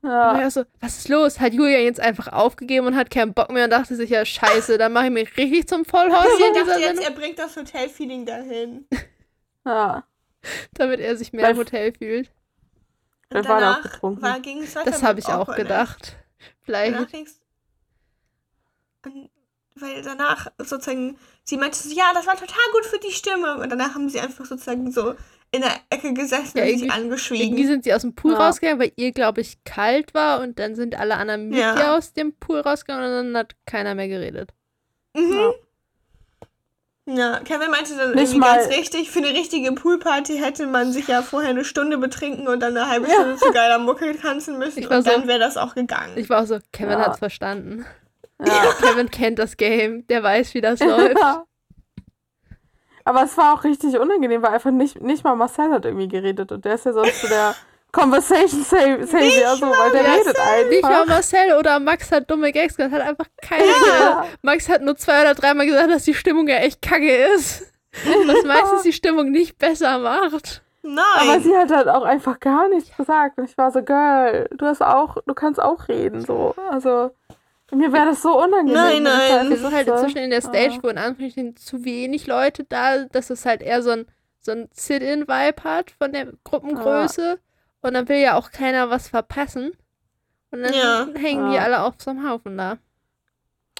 Und 0.00 0.10
Ja. 0.10 0.38
er 0.38 0.50
so, 0.50 0.64
was 0.80 0.98
ist 0.98 1.08
los? 1.08 1.40
Hat 1.40 1.52
Julian 1.54 1.82
jetzt 1.82 2.00
einfach 2.00 2.28
aufgegeben 2.28 2.86
und 2.86 2.96
hat 2.96 3.10
keinen 3.10 3.34
Bock 3.34 3.50
mehr 3.50 3.64
und 3.64 3.70
dachte 3.70 3.96
sich, 3.96 4.10
ja, 4.10 4.24
scheiße, 4.24 4.78
dann 4.78 4.92
mache 4.92 5.06
ich 5.06 5.10
mich 5.12 5.36
richtig 5.36 5.68
zum 5.68 5.84
Vollhorst 5.84 6.36
hier 6.36 6.48
in 6.48 6.54
Ich 6.54 6.58
dieser 6.62 6.66
dachte 6.66 6.80
jetzt, 6.80 6.96
Sendung, 7.02 7.04
er 7.04 7.20
bringt 7.20 7.38
das 7.38 7.56
Hotelfeeling 7.56 8.26
dahin. 8.26 8.86
ja. 9.66 10.04
damit 10.74 11.00
er 11.00 11.16
sich 11.16 11.32
mehr 11.32 11.50
im 11.50 11.56
Hotel 11.56 11.92
fühlt. 11.92 12.30
Und 13.30 13.42
Wir 13.44 13.48
waren 13.50 13.64
auch 13.64 13.74
danach 13.76 13.82
getrunken. 13.82 14.22
war, 14.22 14.40
ging 14.40 14.62
es 14.62 14.74
Das 14.74 15.02
habe 15.02 15.18
ich 15.18 15.26
auch 15.26 15.48
Awkwardness. 15.48 15.56
gedacht. 15.68 16.16
Vielleicht. 16.64 16.96
Und, 19.04 19.30
weil 19.74 20.02
danach 20.02 20.48
sozusagen, 20.58 21.18
sie 21.44 21.56
meinte 21.56 21.76
so, 21.78 21.94
ja, 21.94 22.12
das 22.14 22.26
war 22.26 22.34
total 22.34 22.56
gut 22.72 22.84
für 22.86 22.98
die 22.98 23.12
Stimme. 23.12 23.58
Und 23.58 23.70
danach 23.70 23.94
haben 23.94 24.08
sie 24.08 24.20
einfach 24.20 24.44
sozusagen 24.44 24.90
so 24.90 25.14
in 25.50 25.62
der 25.62 25.72
Ecke 25.90 26.12
gesessen 26.12 26.58
Ja, 26.58 26.64
und 26.64 26.68
sich 26.70 26.82
irgendwie- 26.82 26.90
angeschwiegen. 26.90 27.46
Irgendwie 27.46 27.66
sind 27.66 27.84
sie 27.84 27.94
aus 27.94 28.02
dem 28.02 28.14
Pool 28.14 28.32
Ja. 28.32 28.38
rausgegangen, 28.46 28.80
weil 28.80 28.92
ihr, 28.96 29.12
glaube 29.12 29.40
ich, 29.40 29.62
kalt 29.64 30.12
war 30.14 30.40
und 30.40 30.58
dann 30.58 30.74
sind 30.74 30.98
alle 30.98 31.16
anderen 31.16 31.48
mit 31.48 31.58
Ja. 31.58 31.76
ihr 31.78 31.92
aus 31.94 32.12
dem 32.12 32.34
Pool 32.34 32.60
rausgegangen 32.60 33.04
und 33.06 33.32
dann 33.32 33.36
hat 33.36 33.54
keiner 33.66 33.94
mehr 33.94 34.08
geredet. 34.08 34.50
Mhm. 35.16 35.52
Ja, 37.10 37.40
Kevin 37.40 37.70
meinte 37.70 37.96
dann 37.96 38.10
Nicht 38.10 38.32
irgendwie 38.34 38.38
mal- 38.40 38.56
ganz 38.58 38.68
richtig, 38.68 39.10
für 39.10 39.20
eine 39.20 39.30
richtige 39.30 39.72
Poolparty 39.72 40.36
hätte 40.36 40.66
man 40.66 40.92
sich 40.92 41.08
ja 41.08 41.22
vorher 41.22 41.48
eine 41.50 41.64
Stunde 41.64 41.96
betrinken 41.96 42.46
und 42.48 42.60
dann 42.60 42.76
eine 42.76 42.86
halbe 42.90 43.06
Ja. 43.08 43.14
Stunde 43.14 43.36
zu 43.36 43.50
geiler 43.50 43.78
Mucke 43.78 44.14
tanzen 44.20 44.58
müssen 44.58 44.80
Ich 44.80 44.90
war 44.90 44.98
und 44.98 45.04
so- 45.04 45.10
dann 45.12 45.26
wäre 45.26 45.38
das 45.38 45.56
auch 45.56 45.74
gegangen. 45.74 46.12
Ich 46.16 46.28
war 46.28 46.42
auch 46.42 46.46
so, 46.46 46.58
Kevin 46.70 46.98
Ja. 46.98 47.06
hat's 47.06 47.18
verstanden. 47.18 47.86
Ja. 48.44 48.52
Kevin 48.82 49.10
kennt 49.10 49.38
das 49.38 49.56
Game, 49.56 50.06
der 50.08 50.22
weiß, 50.22 50.52
wie 50.52 50.60
das 50.60 50.80
läuft. 51.16 51.16
Ja. 53.08 53.14
Aber 53.14 53.22
es 53.24 53.36
war 53.36 53.54
auch 53.54 53.64
richtig 53.64 53.98
unangenehm, 53.98 54.42
weil 54.42 54.52
einfach 54.54 54.70
nicht, 54.70 55.00
nicht 55.00 55.24
mal 55.24 55.34
Marcel 55.36 55.70
hat 55.70 55.84
irgendwie 55.84 56.08
geredet 56.08 56.52
und 56.52 56.64
der 56.64 56.74
ist 56.74 56.84
ja 56.86 56.92
sonst 56.92 57.20
so 57.22 57.28
der 57.28 57.54
Conversation 57.92 58.62
Sa- 58.64 58.76
Savior, 59.06 59.56
so, 59.56 59.66
weil 59.66 59.90
der 59.92 60.02
Marcel, 60.02 60.34
redet 60.56 60.70
Nicht 60.70 60.82
mal 60.82 60.92
einfach. 60.92 61.06
Marcel 61.06 61.52
oder 61.58 61.80
Max 61.80 62.12
hat 62.12 62.30
dumme 62.30 62.52
Gags 62.52 62.76
gesagt, 62.76 62.94
hat 62.94 63.00
einfach 63.02 63.26
keiner 63.40 63.64
geredet. 63.64 64.38
Max 64.42 64.68
hat 64.68 64.82
nur 64.82 64.96
zwei 64.96 65.22
oder 65.22 65.34
dreimal 65.34 65.64
gesagt, 65.66 65.90
dass 65.90 66.04
die 66.04 66.14
Stimmung 66.14 66.46
ja 66.48 66.56
echt 66.56 66.82
kacke 66.82 67.14
ist. 67.34 67.72
Was 68.26 68.44
meistens 68.44 68.82
die 68.82 68.92
Stimmung 68.92 69.30
nicht 69.30 69.58
besser 69.58 69.98
macht. 69.98 70.62
Nein. 70.82 71.02
Aber 71.20 71.40
sie 71.40 71.56
hat 71.56 71.70
halt 71.70 71.88
auch 71.88 72.02
einfach 72.04 72.38
gar 72.40 72.68
nichts 72.68 72.94
gesagt. 72.96 73.38
Und 73.38 73.44
ich 73.50 73.56
war 73.58 73.70
so, 73.72 73.82
Girl, 73.82 74.48
du 74.56 74.66
hast 74.66 74.82
auch, 74.82 75.16
du 75.26 75.34
kannst 75.34 75.60
auch 75.60 75.88
reden, 75.88 76.20
so. 76.24 76.54
Also, 76.70 77.10
mir 77.76 77.92
wäre 77.92 78.06
das 78.06 78.22
so 78.22 78.42
unangenehm. 78.42 78.74
Nein, 78.74 79.02
nein. 79.02 79.28
da 79.44 79.50
Wir 79.50 79.56
sind 79.58 79.72
halt 79.74 79.88
inzwischen 79.88 80.18
in 80.18 80.30
der 80.30 80.40
Stage, 80.42 80.74
Ah. 80.78 80.82
wo 80.82 80.88
in 80.88 80.98
Anführungsstrichen 80.98 81.56
zu 81.56 81.84
wenig 81.84 82.26
Leute 82.26 82.64
da, 82.64 83.04
dass 83.04 83.30
es 83.30 83.44
halt 83.44 83.62
eher 83.62 83.82
so 83.82 83.90
ein, 83.90 84.06
so 84.40 84.52
ein 84.52 84.68
Sit-in-Vibe 84.72 85.62
hat 85.64 85.90
von 85.92 86.12
der 86.12 86.32
Gruppengröße. 86.44 87.38
Und 87.82 87.94
dann 87.94 88.08
will 88.08 88.18
ja 88.18 88.36
auch 88.36 88.50
keiner 88.50 88.90
was 88.90 89.08
verpassen. 89.08 89.72
Und 90.50 90.62
dann 90.62 90.72
Ja. 90.72 91.06
hängen 91.14 91.50
die 91.50 91.56
Ja. 91.56 91.62
alle 91.64 91.82
auf 91.82 91.94
so 91.98 92.10
einem 92.10 92.28
Haufen 92.28 92.56
da. 92.56 92.78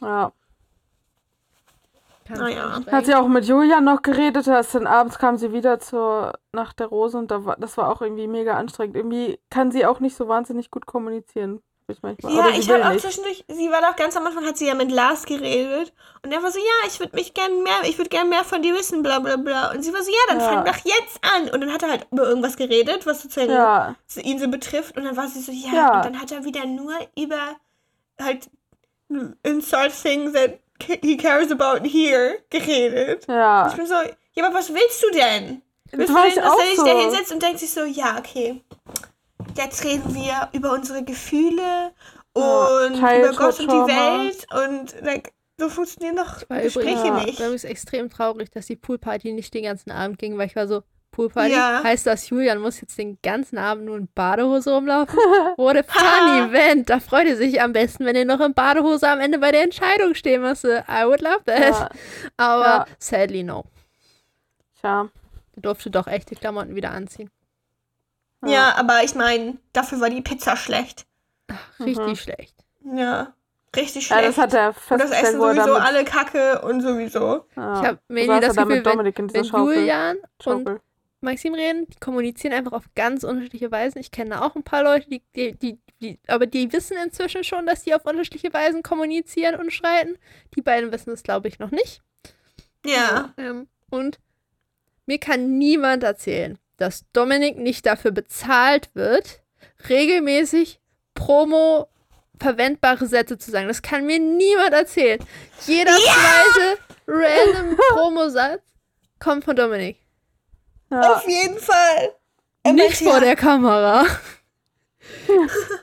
Ja. 0.03 0.33
Ganz 2.27 2.41
Naja. 2.41 2.81
Hat 2.93 3.07
sie 3.07 3.15
auch 3.15 3.27
mit 3.27 3.47
Julian 3.47 3.85
noch 3.85 4.03
geredet, 4.03 4.47
erst 4.47 4.75
dann 4.75 4.87
abends 4.87 5.19
kam 5.19 5.39
sie 5.39 5.53
wieder 5.55 5.81
zur 5.81 6.35
Nacht 6.53 6.79
der 6.79 6.89
Rose 6.89 7.17
und 7.17 7.31
da 7.31 7.47
war, 7.47 7.57
das 7.57 7.79
war 7.79 7.89
auch 7.91 8.03
irgendwie 8.03 8.27
mega 8.27 8.55
anstrengend. 8.59 8.97
Irgendwie 8.97 9.41
kann 9.49 9.71
sie 9.71 9.87
auch 9.87 9.99
nicht 10.01 10.15
so 10.15 10.29
wahnsinnig 10.29 10.71
gut 10.71 10.85
kommunizieren. 10.85 11.63
Ich 11.93 12.03
manchmal. 12.03 12.35
Ja, 12.35 12.49
ich 12.59 12.69
habe 12.71 12.85
auch 12.87 12.91
nicht. 12.91 13.03
zwischendurch, 13.03 13.45
sie 13.49 13.71
war 13.71 13.81
doch 13.81 13.97
ganz 13.97 14.17
am 14.17 14.27
Anfang, 14.27 14.45
hat 14.47 14.57
sie 14.59 14.67
ja 14.67 14.75
mit 14.75 14.91
Lars 14.91 15.25
geredet. 15.25 15.93
Und 16.25 16.33
er 16.33 16.43
war 16.43 16.51
so, 16.51 16.59
ja, 16.59 16.89
ich 16.89 16.99
würde 17.01 17.15
mich 17.17 17.35
gern 17.35 17.63
mehr, 17.63 17.81
ich 17.85 17.97
würde 17.99 18.11
gern 18.11 18.29
mehr 18.29 18.45
von 18.45 18.63
dir 18.63 18.75
wissen, 18.75 19.03
bla 19.03 19.19
bla 19.19 19.37
bla. 19.37 19.71
Und 19.73 19.83
sie 19.83 19.93
war 19.93 20.03
so, 20.03 20.11
ja, 20.11 20.17
dann 20.29 20.41
Ja. 20.41 20.47
fang 20.49 20.65
doch 20.65 20.77
jetzt 20.85 21.19
an. 21.23 21.49
Und 21.51 21.61
dann 21.61 21.73
hat 21.73 21.83
er 21.83 21.91
halt 21.91 22.07
über 22.11 22.29
irgendwas 22.29 22.57
geredet, 22.57 23.07
was 23.07 23.23
sozusagen 23.23 23.53
Ja, 23.53 23.95
ihn 24.17 24.39
so 24.39 24.49
betrifft. 24.49 24.97
Und 24.97 25.05
dann 25.05 25.17
war 25.17 25.29
sie 25.29 25.41
so, 25.41 25.53
ja. 25.53 25.73
Ja. 25.75 25.97
Und 25.97 26.05
dann 26.05 26.21
hat 26.21 26.31
er 26.33 26.45
wieder 26.45 26.67
nur 26.67 26.93
über 27.17 27.57
halt 28.21 28.49
insert 29.43 29.93
things 30.03 30.33
that 30.33 30.59
he 31.03 31.17
cares 31.17 31.51
about 31.51 31.87
here 31.89 32.39
geredet. 32.51 33.27
ja. 33.29 33.69
Ich 33.69 33.75
bin 33.75 33.87
so, 33.87 33.95
ja, 34.35 34.45
aber 34.45 34.55
was 34.55 34.73
willst 34.73 35.03
du 35.03 35.11
denn? 35.11 35.63
Willst 35.91 36.11
du 36.11 36.15
denn, 36.15 36.27
ich 36.29 36.35
dass 36.35 36.45
er 36.59 36.67
sich 36.67 36.77
so. 36.77 36.85
da 36.85 36.99
hinsetzt 37.01 37.33
und 37.33 37.43
denkt 37.43 37.59
sich 37.61 37.71
so, 37.73 37.85
ja, 37.85 38.19
okay, 38.19 38.63
jetzt 39.59 39.85
reden 39.85 40.15
wir 40.15 40.49
über 40.53 40.73
unsere 40.73 41.05
Gefühle 41.05 41.93
Ja, 42.37 42.43
und 42.87 42.99
über 42.99 43.09
Childhood 43.09 43.37
Gott 43.37 43.61
und 43.61 43.69
die. 43.69 43.95
Welt 43.95 44.47
und 44.65 45.05
like, 45.05 45.33
so 45.59 45.69
funktionieren 45.69 46.17
doch 46.17 46.39
Gespräche 46.39 46.79
übrigens, 46.81 47.05
Ja. 47.05 47.15
nicht. 47.15 47.39
war 47.41 47.47
übrigens 47.47 47.65
extrem 47.65 48.11
traurig, 48.11 48.51
dass 48.51 48.67
die 48.67 48.77
Poolparty 48.77 49.33
nicht 49.33 49.53
den 49.55 49.65
ganzen 49.65 49.91
Abend 49.91 50.19
ging, 50.19 50.39
weil 50.39 50.47
ich 50.47 50.57
war 50.57 50.67
so, 50.69 50.83
Poolparty? 51.11 51.53
Ja. 51.53 51.83
Heißt 51.83 52.07
das, 52.07 52.29
Julian 52.29 52.61
muss 52.61 52.81
jetzt 52.81 52.97
den 52.97 53.19
ganzen 53.23 53.59
Abend 53.59 53.87
nur 53.87 53.97
in 53.97 54.09
Badehose 54.15 54.73
rumlaufen? 54.73 55.19
What 55.57 55.77
a 55.77 55.83
fun 55.87 56.49
event. 56.51 56.89
Da 56.91 57.01
freut 57.01 57.27
ihr 57.27 57.37
sich 57.37 57.61
am 57.61 57.73
besten, 57.73 58.05
wenn 58.05 58.15
ihr 58.15 58.25
noch 58.27 58.41
in 58.41 58.55
Badehose 58.55 59.09
am 59.09 59.19
Ende 59.19 59.39
bei 59.39 59.51
der 59.51 59.65
Entscheidung 59.65 60.15
stehen 60.15 60.43
müsste. 60.43 60.85
I 60.89 61.05
would 61.07 61.21
love 61.23 61.43
that. 61.47 61.59
ja. 61.61 61.89
Aber 62.37 62.65
Ja. 62.65 62.87
sadly 63.01 63.43
no. 63.43 63.65
Tja. 64.81 65.09
Er 65.57 65.63
durfte 65.63 65.91
doch 65.91 66.07
echte 66.07 66.37
Klamotten 66.37 66.77
wieder 66.77 66.93
anziehen. 66.93 67.31
Ja, 68.47 68.75
aber 68.77 69.03
ich 69.05 69.15
meine, 69.15 69.59
dafür 69.73 70.01
war 70.01 70.11
die 70.11 70.23
Pizza 70.23 70.57
schlecht. 70.57 71.07
Richtig 71.81 72.07
Mhm. 72.07 72.17
schlecht. 72.17 72.55
Ja, 72.95 73.35
richtig 73.75 74.09
Ja, 74.09 74.17
schlecht. 74.19 74.29
das 74.29 74.39
hat 74.39 74.55
er 74.55 74.75
und 74.91 75.01
das 75.01 75.11
Essen 75.11 75.41
sowieso 75.41 75.67
damit, 75.67 75.83
alle 75.83 76.05
Kacke 76.05 76.61
und 76.63 76.81
sowieso. 76.81 77.47
ja, 77.57 77.81
Ich 77.81 77.87
habe 77.87 77.99
saß 78.09 78.41
das 78.41 78.55
da 78.57 78.65
Gefühl, 78.65 78.77
mit 78.77 79.17
wenn, 79.19 79.35
wenn 79.35 79.45
Schaufel. 79.45 79.77
Julian 79.77 80.17
und. 80.45 80.81
Maxim 81.21 81.53
reden, 81.55 81.89
die 81.89 81.99
kommunizieren 81.99 82.55
einfach 82.55 82.71
auf 82.73 82.85
ganz 82.95 83.25
unterschiedliche 83.25 83.73
Weisen. 83.73 83.99
Ich 83.99 84.13
kenne 84.13 84.41
auch 84.41 84.55
ein 84.55 84.63
paar 84.63 84.85
Leute, 84.85 85.09
die, 85.11 85.21
die, 85.35 85.53
die, 85.59 85.79
die, 86.01 86.21
aber 86.29 86.47
die 86.47 86.73
wissen 86.73 86.97
inzwischen 87.05 87.43
schon, 87.43 87.67
dass 87.67 87.83
die 87.83 87.93
auf 87.93 88.05
unterschiedliche 88.07 88.53
Weisen 88.55 88.85
kommunizieren 88.85 89.57
und 89.57 89.73
schreiten. 89.73 90.17
Die 90.55 90.63
beiden 90.63 90.93
wissen 90.93 91.13
es, 91.13 91.25
glaube 91.25 91.49
ich, 91.49 91.59
noch 91.59 91.73
nicht. 91.73 92.03
Ja. 92.87 93.35
Ähm, 93.37 93.67
und 93.91 94.21
mir 95.07 95.19
kann 95.19 95.59
niemand 95.59 96.05
erzählen, 96.05 96.57
dass 96.79 97.05
Dominik 97.13 97.59
nicht 97.59 97.85
dafür 97.85 98.11
bezahlt 98.13 98.89
wird, 98.95 99.43
regelmäßig 99.89 100.81
Promo 101.15 101.89
verwendbare 102.41 103.07
Sätze 103.07 103.37
zu 103.37 103.51
sagen. 103.51 103.69
Das 103.69 103.83
kann 103.83 104.07
mir 104.07 104.19
niemand 104.19 104.73
erzählen. 104.73 105.19
Jeder 105.67 105.93
zweite 105.93 106.79
random 107.07 107.77
Promosatz 107.91 108.63
kommt 109.19 109.45
von 109.45 109.57
Dominik. 109.57 109.99
Ja. 110.91 111.17
Auf 111.17 111.29
jeden 111.29 111.59
Fall. 111.59 112.15
Er 112.63 112.73
Nicht 112.73 112.99
vor 112.99 113.15
ja, 113.15 113.21
der 113.21 113.37
Kamera. 113.37 114.07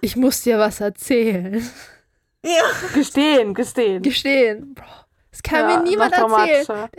Ich 0.01 0.15
muss 0.15 0.41
dir 0.41 0.57
was 0.59 0.79
erzählen. 0.79 1.69
Ja. 2.43 2.63
Gestehen, 2.93 3.53
gestehen. 3.53 4.01
Gestehen. 4.03 4.75
Bro, 4.75 4.85
das 5.31 5.43
kann 5.43 5.69
Ja, 5.69 5.77
mir 5.77 5.83
niemand 5.83 6.13
erzählen. 6.13 6.89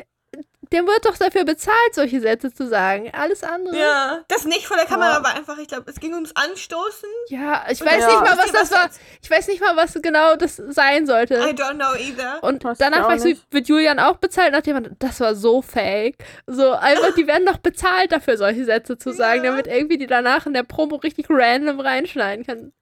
Der 0.73 0.87
wird 0.87 1.05
doch 1.05 1.17
dafür 1.17 1.45
bezahlt, 1.45 1.95
solche 1.95 2.21
Sätze 2.21 2.53
zu 2.53 2.67
sagen. 2.69 3.11
Alles 3.13 3.43
andere. 3.43 3.77
Ja, 3.77 4.21
das 4.29 4.45
nicht 4.45 4.67
vor 4.67 4.77
der 4.77 4.87
Kamera 4.87 5.15
Ja. 5.19 5.25
war 5.25 5.35
einfach, 5.35 5.57
ich 5.59 5.69
glaube, 5.69 5.91
es 5.91 6.01
ging 6.01 6.15
ums 6.15 6.33
Anstoßen. 6.35 7.09
Ja, 7.29 7.65
ich 7.71 7.81
weiß 7.81 8.01
ja. 8.01 8.07
nicht 8.09 8.21
mal, 8.21 8.39
was 8.39 8.53
das 8.53 8.71
war. 8.73 8.91
Ich 9.23 9.31
weiß 9.31 9.49
nicht 9.49 9.61
mal, 9.61 9.77
was 9.77 9.95
genau 10.03 10.37
das 10.37 10.57
sein 10.57 11.05
I 11.05 11.07
sollte. 11.07 11.41
don't 11.53 11.75
know 11.75 11.95
either. 11.95 12.43
Und 12.43 12.65
ich 12.65 12.79
danach 12.79 13.09
weißt 13.09 13.25
du, 13.27 13.35
wird 13.51 13.69
Julian 13.69 13.99
auch 13.99 14.17
bezahlt, 14.17 14.53
nachdem 14.53 14.75
man, 14.75 14.97
das 14.99 15.21
war 15.21 15.35
so 15.35 15.63
fake. 15.63 16.17
So, 16.47 16.73
einfach, 16.73 17.15
die 17.15 17.27
werden 17.27 17.47
doch 17.47 17.59
bezahlt 17.59 18.13
dafür, 18.13 18.37
solche 18.37 18.65
Sätze 18.65 18.99
zu 18.99 19.13
sagen, 19.13 19.45
Ja. 19.45 19.51
damit 19.51 19.67
irgendwie 19.67 19.99
die 19.99 20.07
danach 20.07 20.47
in 20.47 20.55
der 20.55 20.63
Promo 20.65 20.97
richtig 20.97 21.27
random 21.29 21.81
reinschneiden 21.81 22.45
kann. 22.47 22.73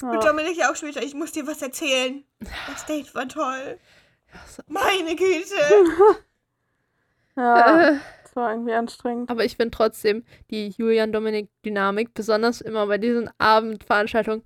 Ja. 0.00 0.08
Und 0.10 0.24
Dominik 0.24 0.56
ja 0.56 0.70
auch 0.70 0.76
später, 0.76 1.02
ich 1.02 1.14
muss 1.14 1.32
dir 1.32 1.46
was 1.46 1.60
erzählen. 1.62 2.22
Das 2.72 2.86
Date 2.86 3.12
war 3.14 3.26
toll. 3.28 3.78
Meine 4.68 5.16
Güte. 5.16 5.54
Ja, 7.36 7.88
Äh, 7.90 7.96
das 8.22 8.36
war 8.36 8.50
irgendwie 8.52 8.72
anstrengend. 8.72 9.30
aber 9.30 9.44
ich 9.44 9.56
finde 9.56 9.70
trotzdem 9.76 10.24
die 10.50 10.68
Julian-Dominik-Dynamik, 10.68 12.14
besonders 12.14 12.60
immer 12.60 12.86
bei 12.86 12.98
diesen 12.98 13.30
Abendveranstaltungen, 13.38 14.42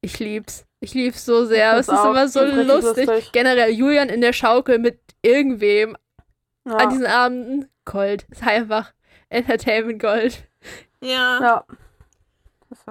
ich 0.00 0.18
lieb's. 0.20 0.64
Ich 0.80 0.94
lieb's 0.94 1.24
so 1.24 1.44
sehr. 1.44 1.76
Es 1.76 1.88
ist 1.88 1.94
immer 2.04 2.28
so 2.28 2.44
lustig. 2.44 3.06
lustig. 3.06 3.32
Generell 3.32 3.70
Julian 3.72 4.08
in 4.08 4.20
der 4.20 4.32
Schaukel 4.32 4.78
mit 4.78 5.00
irgendwem 5.22 5.96
Ja, 6.64 6.76
an 6.76 6.90
diesen 6.90 7.06
Abenden. 7.06 7.68
Gold. 7.84 8.24
Ist 8.30 8.44
einfach 8.46 8.92
Entertainment 9.28 10.00
Gold. 10.00 10.44
Ja. 11.02 11.40
ja. 11.40 11.64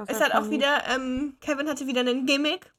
Es 0.08 0.20
hat 0.20 0.34
auch 0.34 0.50
wieder, 0.50 0.82
ähm, 0.94 1.38
Kevin 1.40 1.70
hatte 1.70 1.88
wieder 1.88 2.02
einen 2.02 2.26
Gimmick. 2.26 2.72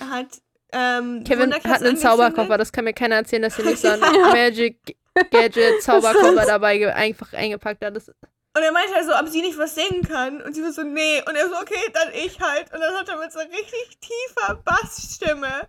Er 0.00 0.08
hat, 0.10 0.26
ähm, 0.72 1.24
Kevin 1.24 1.52
hat 1.52 1.82
einen. 1.82 1.96
Zauberkoffer. 1.96 2.56
Das 2.56 2.72
kann 2.72 2.84
mir 2.84 2.94
keiner 2.94 3.16
erzählen, 3.16 3.42
dass 3.42 3.58
er 3.58 3.64
nicht 3.66 3.78
so 3.82 3.88
einen 3.88 4.00
Magic 4.00 4.96
Gadget 5.30 5.82
Zauberkoffer 5.82 6.46
dabei 6.46 6.94
einfach 6.94 7.32
eingepackt 7.32 7.84
hat. 7.84 7.96
Das, 7.96 8.08
Und 8.08 8.62
er 8.62 8.72
meinte 8.72 8.94
halt 8.94 9.06
so, 9.06 9.14
ob 9.14 9.28
sie 9.28 9.42
nicht 9.42 9.58
was 9.58 9.74
singen 9.74 10.02
kann. 10.02 10.42
Und 10.42 10.54
sie 10.54 10.62
war 10.62 10.72
so, 10.72 10.82
nee. 10.82 11.22
Und 11.26 11.36
er 11.36 11.48
so, 11.48 11.56
okay, 11.56 11.90
dann 11.92 12.12
ich 12.12 12.40
halt. 12.40 12.72
Und 12.72 12.80
dann 12.80 12.94
hat 12.94 13.08
er 13.08 13.18
mit 13.18 13.32
so 13.32 13.40
richtig 13.40 13.98
tiefer 14.00 14.56
Bassstimme 14.64 15.68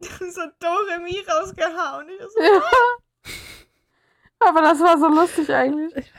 so 0.00 0.42
Dore 0.58 0.98
Mi 1.00 1.20
rausgehauen. 1.28 2.06
Und 2.06 2.12
ich 2.12 2.20
so, 2.20 2.42
Ja. 2.42 2.62
Aber 4.48 4.62
das 4.62 4.80
war 4.80 4.98
so 4.98 5.08
lustig 5.08 5.50
eigentlich. 5.50 6.10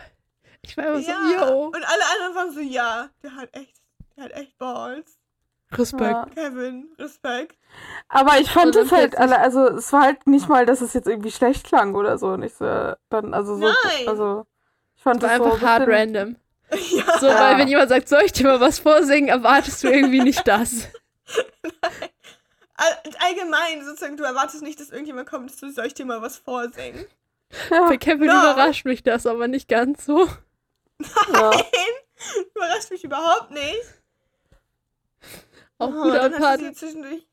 ich 0.62 0.78
war 0.78 0.86
immer 0.86 1.00
ja. 1.00 1.20
so, 1.20 1.34
yo. 1.34 1.66
Und 1.66 1.84
alle 1.84 2.04
anderen 2.14 2.36
waren 2.36 2.54
so, 2.54 2.60
ja, 2.60 3.10
der 3.24 3.36
hat 3.36 3.50
echt, 3.56 3.76
der 4.16 4.26
hat 4.26 4.32
echt 4.34 4.58
Balls. 4.60 5.18
Respekt. 5.74 6.12
Ja. 6.12 6.28
Kevin, 6.36 6.90
Respekt. 7.00 7.58
Aber 8.10 8.40
ich 8.40 8.50
fand 8.52 8.76
Und 8.76 8.86
es 8.86 8.92
halt, 8.92 9.18
also 9.18 9.68
es 9.70 9.92
war 9.94 10.02
halt 10.02 10.28
nicht 10.28 10.50
mal, 10.50 10.66
dass 10.66 10.82
es 10.82 10.94
jetzt 10.94 11.08
irgendwie 11.08 11.32
schlecht 11.32 11.66
klang 11.66 11.96
oder 11.96 12.18
so. 12.18 12.36
Nicht 12.38 12.58
so, 12.58 12.66
dann, 13.10 13.34
also 13.34 13.56
so, 13.56 13.62
Nein. 13.66 14.08
also 14.08 14.46
ich 14.96 15.04
fand 15.04 15.24
Das 15.24 15.30
war 15.30 15.36
es 15.36 15.38
so 15.38 15.44
einfach 15.46 15.62
ein 15.62 15.70
hard 15.70 15.86
bisschen- 15.86 16.16
random. 16.16 16.36
ja. 17.06 17.20
So, 17.20 17.28
Ja. 17.28 17.40
weil 17.40 17.58
wenn 17.58 17.68
jemand 17.68 17.90
sagt, 17.90 18.08
soll 18.10 18.22
ich 18.26 18.34
dir 18.34 18.46
mal 18.48 18.60
was 18.60 18.80
vorsingen, 18.80 19.30
erwartest 19.30 19.84
du 19.84 19.90
irgendwie 19.90 20.22
nicht 20.22 20.48
das. 20.48 20.88
All, 22.76 22.88
allgemein, 23.20 23.84
sozusagen, 23.86 24.18
du 24.18 24.24
erwartest 24.24 24.64
nicht, 24.64 24.80
dass 24.80 24.90
irgendjemand 24.90 25.30
kommt, 25.30 25.56
so, 25.56 25.70
soll 25.70 25.86
ich 25.86 25.94
dir 25.94 26.06
mal 26.06 26.22
was 26.22 26.38
vorsingen? 26.38 27.06
Ja, 27.70 27.86
Bei 27.88 27.98
Kevin 27.98 28.28
No. 28.28 28.34
überrascht 28.34 28.86
mich 28.86 29.04
das, 29.04 29.28
aber 29.28 29.48
nicht 29.48 29.68
ganz 29.68 30.06
so. 30.06 30.26
ja. 30.26 31.52
Nein, 31.52 31.62
überrascht 32.56 32.90
mich 32.92 33.04
überhaupt 33.04 33.52
nicht. 33.52 34.01
Auch 35.82 35.90
Oh, 35.90 36.04
guter 36.04 36.30
dann 36.30 36.42
Part. 36.42 36.76
zwischendurch. 36.76 37.26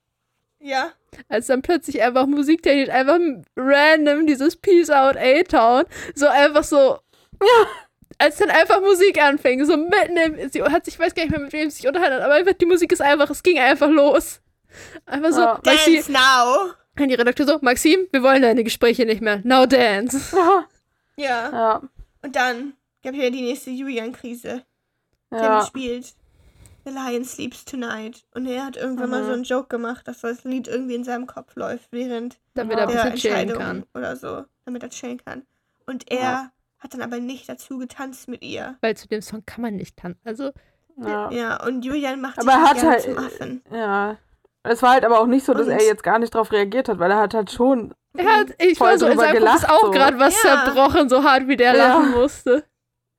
Ja. 0.61 0.90
als 1.28 1.46
dann 1.46 1.62
plötzlich 1.62 2.03
einfach 2.03 2.26
musiktechnisch 2.26 2.88
einfach 2.90 3.18
random 3.57 4.26
dieses 4.26 4.57
Peace 4.57 4.90
Out 4.90 5.16
A-Town 5.16 5.84
so 6.16 6.26
einfach 6.26 6.64
so 6.64 6.99
als 8.18 8.38
dann 8.38 8.51
einfach 8.51 8.80
Musik 8.80 9.22
anfing 9.22 9.64
so 9.64 9.76
mitten 9.76 10.16
im 10.16 10.49
sie 10.51 10.61
hat 10.64 10.84
sich 10.84 10.94
ich 10.94 11.01
weiß 11.01 11.14
gar 11.14 11.22
nicht 11.22 11.30
mehr 11.30 11.38
mit 11.40 11.53
wem 11.53 11.70
sie 11.70 11.76
sich 11.76 11.86
unterhalten 11.86 12.16
hat 12.16 12.22
aber 12.22 12.34
einfach 12.34 12.55
die 12.55 12.66
Musik 12.66 12.90
ist 12.90 13.01
einfach 13.01 13.30
es 13.30 13.44
ging 13.44 13.59
einfach 13.61 13.88
los 13.88 14.40
einfach 15.07 15.30
so 15.32 15.40
Ja. 15.42 15.61
Maxi, 15.64 15.94
Dance 15.94 16.11
now. 16.12 16.72
die 17.07 17.14
Redakteur 17.14 17.46
so 17.46 17.59
Maxim 17.61 18.09
wir 18.11 18.22
wollen 18.24 18.42
deine 18.42 18.64
Gespräche 18.64 19.07
nicht 19.07 19.20
mehr 19.20 19.40
now 19.44 19.64
dance 19.64 20.36
Ja, 20.36 20.64
Ja. 21.16 21.51
ja, 21.53 21.82
Und 22.22 22.34
dann 22.34 22.72
gab 23.05 23.14
ja 23.14 23.30
die 23.30 23.42
nächste 23.42 23.70
Julian-Krise. 23.70 24.64
Ja. 25.30 25.64
spielt 25.64 26.14
The 26.89 26.95
Lion 26.95 27.24
Sleeps 27.24 27.64
Tonight. 27.64 28.24
Und 28.34 28.47
er 28.47 28.64
hat 28.66 28.76
irgendwann 28.76 29.11
mal 29.11 29.22
Mhm. 29.22 29.26
so 29.26 29.32
einen 29.32 29.43
Joke 29.45 29.68
gemacht, 29.68 30.09
dass 30.09 30.20
das 30.20 30.45
Lied 30.45 30.68
irgendwie 30.68 30.95
in 30.95 31.05
seinem 31.05 31.26
Kopf 31.26 31.55
läuft, 31.57 31.89
während 31.91 32.39
damit 32.55 32.78
er 32.78 32.86
der 32.86 33.05
Entscheidung 33.05 33.59
kann 33.59 33.84
oder 33.95 34.16
so, 34.16 34.45
damit 34.64 34.82
er 34.82 34.91
chillen 34.91 35.22
kann. 35.24 35.43
Und 35.86 36.11
er 36.11 36.18
Ja. 36.20 36.51
hat 36.78 36.95
dann 36.95 37.03
aber 37.03 37.18
nicht 37.18 37.49
dazu 37.49 37.78
getanzt 37.78 38.28
mit 38.28 38.43
ihr. 38.43 38.76
weil 38.80 38.97
zu 38.97 39.09
dem 39.09 39.22
Song 39.22 39.43
kann 39.47 39.62
man 39.62 39.76
nicht 39.76 39.97
tanzen 39.97 40.20
also 40.24 40.51
ja. 41.01 41.30
Ja, 41.30 41.64
und 41.64 41.84
Julian 41.84 42.20
macht 42.20 42.39
Aber 42.41 42.51
sich 42.51 42.55
er 42.55 42.59
halt 42.61 42.68
hat 42.68 42.76
gerne 42.76 42.91
halt- 42.93 43.03
zum 43.05 43.18
Affen. 43.18 43.62
Ja. 43.72 44.16
Es 44.64 44.82
war 44.82 44.91
halt 44.91 45.05
aber 45.05 45.20
auch 45.20 45.26
nicht 45.26 45.47
so, 45.47 45.55
dass 45.55 45.66
Und- 45.68 45.72
er 45.72 45.82
jetzt 45.84 46.03
gar 46.03 46.18
nicht 46.18 46.34
drauf 46.34 46.51
reagiert 46.53 46.89
hat, 46.89 46.99
weil 46.99 47.11
er 47.11 47.18
hat 47.18 47.34
halt 47.34 47.51
schon. 47.53 47.95
er 48.14 48.26
hat 48.39 48.49
ich 48.59 48.76
Voll 48.76 48.89
war 48.91 48.99
so 48.99 49.07
in 49.07 49.12
drüber 49.12 49.22
seinem 49.26 49.43
Kopf 49.45 49.55
ist 49.55 49.61
gelacht, 49.61 49.70
auch 49.70 49.84
so. 49.86 49.91
gerade 49.93 50.18
was 50.18 50.43
Ja. 50.43 50.64
zerbrochen 50.64 51.09
so 51.09 51.22
hart 51.22 51.47
wie 51.47 51.57
der 51.57 51.76
Ja. 51.76 51.86
lachen 51.89 52.11
musste 52.11 52.64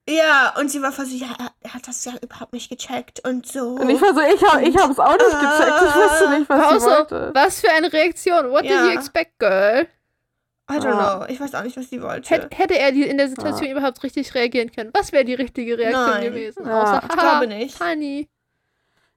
Ja, 0.09 0.53
und 0.59 0.71
sie 0.71 0.81
war 0.81 0.91
voll 0.91 1.05
so, 1.05 1.15
ja, 1.15 1.27
er- 1.37 1.73
hat 1.73 1.87
das 1.87 2.03
ja 2.05 2.13
überhaupt 2.21 2.53
nicht 2.53 2.69
gecheckt 2.69 3.25
und 3.27 3.45
so. 3.45 3.69
Und 3.75 3.89
ich 3.89 4.01
war 4.01 4.13
so, 4.13 4.21
ich, 4.21 4.41
hab, 4.43 4.61
ich 4.61 4.75
hab's 4.75 4.97
auch 4.97 5.11
nicht 5.11 5.39
gecheckt. 5.39 5.83
Ich 5.87 5.95
wusste 5.95 6.29
nicht, 6.31 6.49
was 6.49 6.65
auch 6.65 6.79
sie 6.79 6.85
wollte. 6.85 7.31
was 7.33 7.59
für 7.61 7.69
eine 7.71 7.91
Reaktion 7.93 8.49
what 8.51 8.63
did 8.63 8.71
Ja. 8.71 8.85
you 8.85 8.91
expect 8.91 9.37
girl 9.39 9.87
I 10.71 10.73
don't 10.75 10.83
Ja. 10.85 11.17
know. 11.19 11.25
Ich 11.27 11.39
weiß 11.39 11.55
auch 11.55 11.63
nicht, 11.63 11.75
was 11.77 11.89
sie 11.89 12.01
wollte. 12.01 12.29
Hätt, 12.29 12.57
hätte 12.57 12.77
er 12.77 12.91
die 12.91 13.03
in 13.03 13.17
der 13.17 13.27
Situation 13.29 13.69
überhaupt 13.69 14.03
richtig 14.03 14.33
reagieren 14.35 14.71
können? 14.71 14.91
Was 14.93 15.11
wäre 15.11 15.25
die 15.25 15.33
richtige 15.33 15.77
Reaktion 15.77 16.09
Nein. 16.11 16.23
gewesen? 16.23 16.65
Ja. 16.67 16.81
Außer, 16.83 17.03
Ich 17.09 17.17
glaube 17.17 17.47
nicht. 17.47 17.79
Honey. 17.83 18.29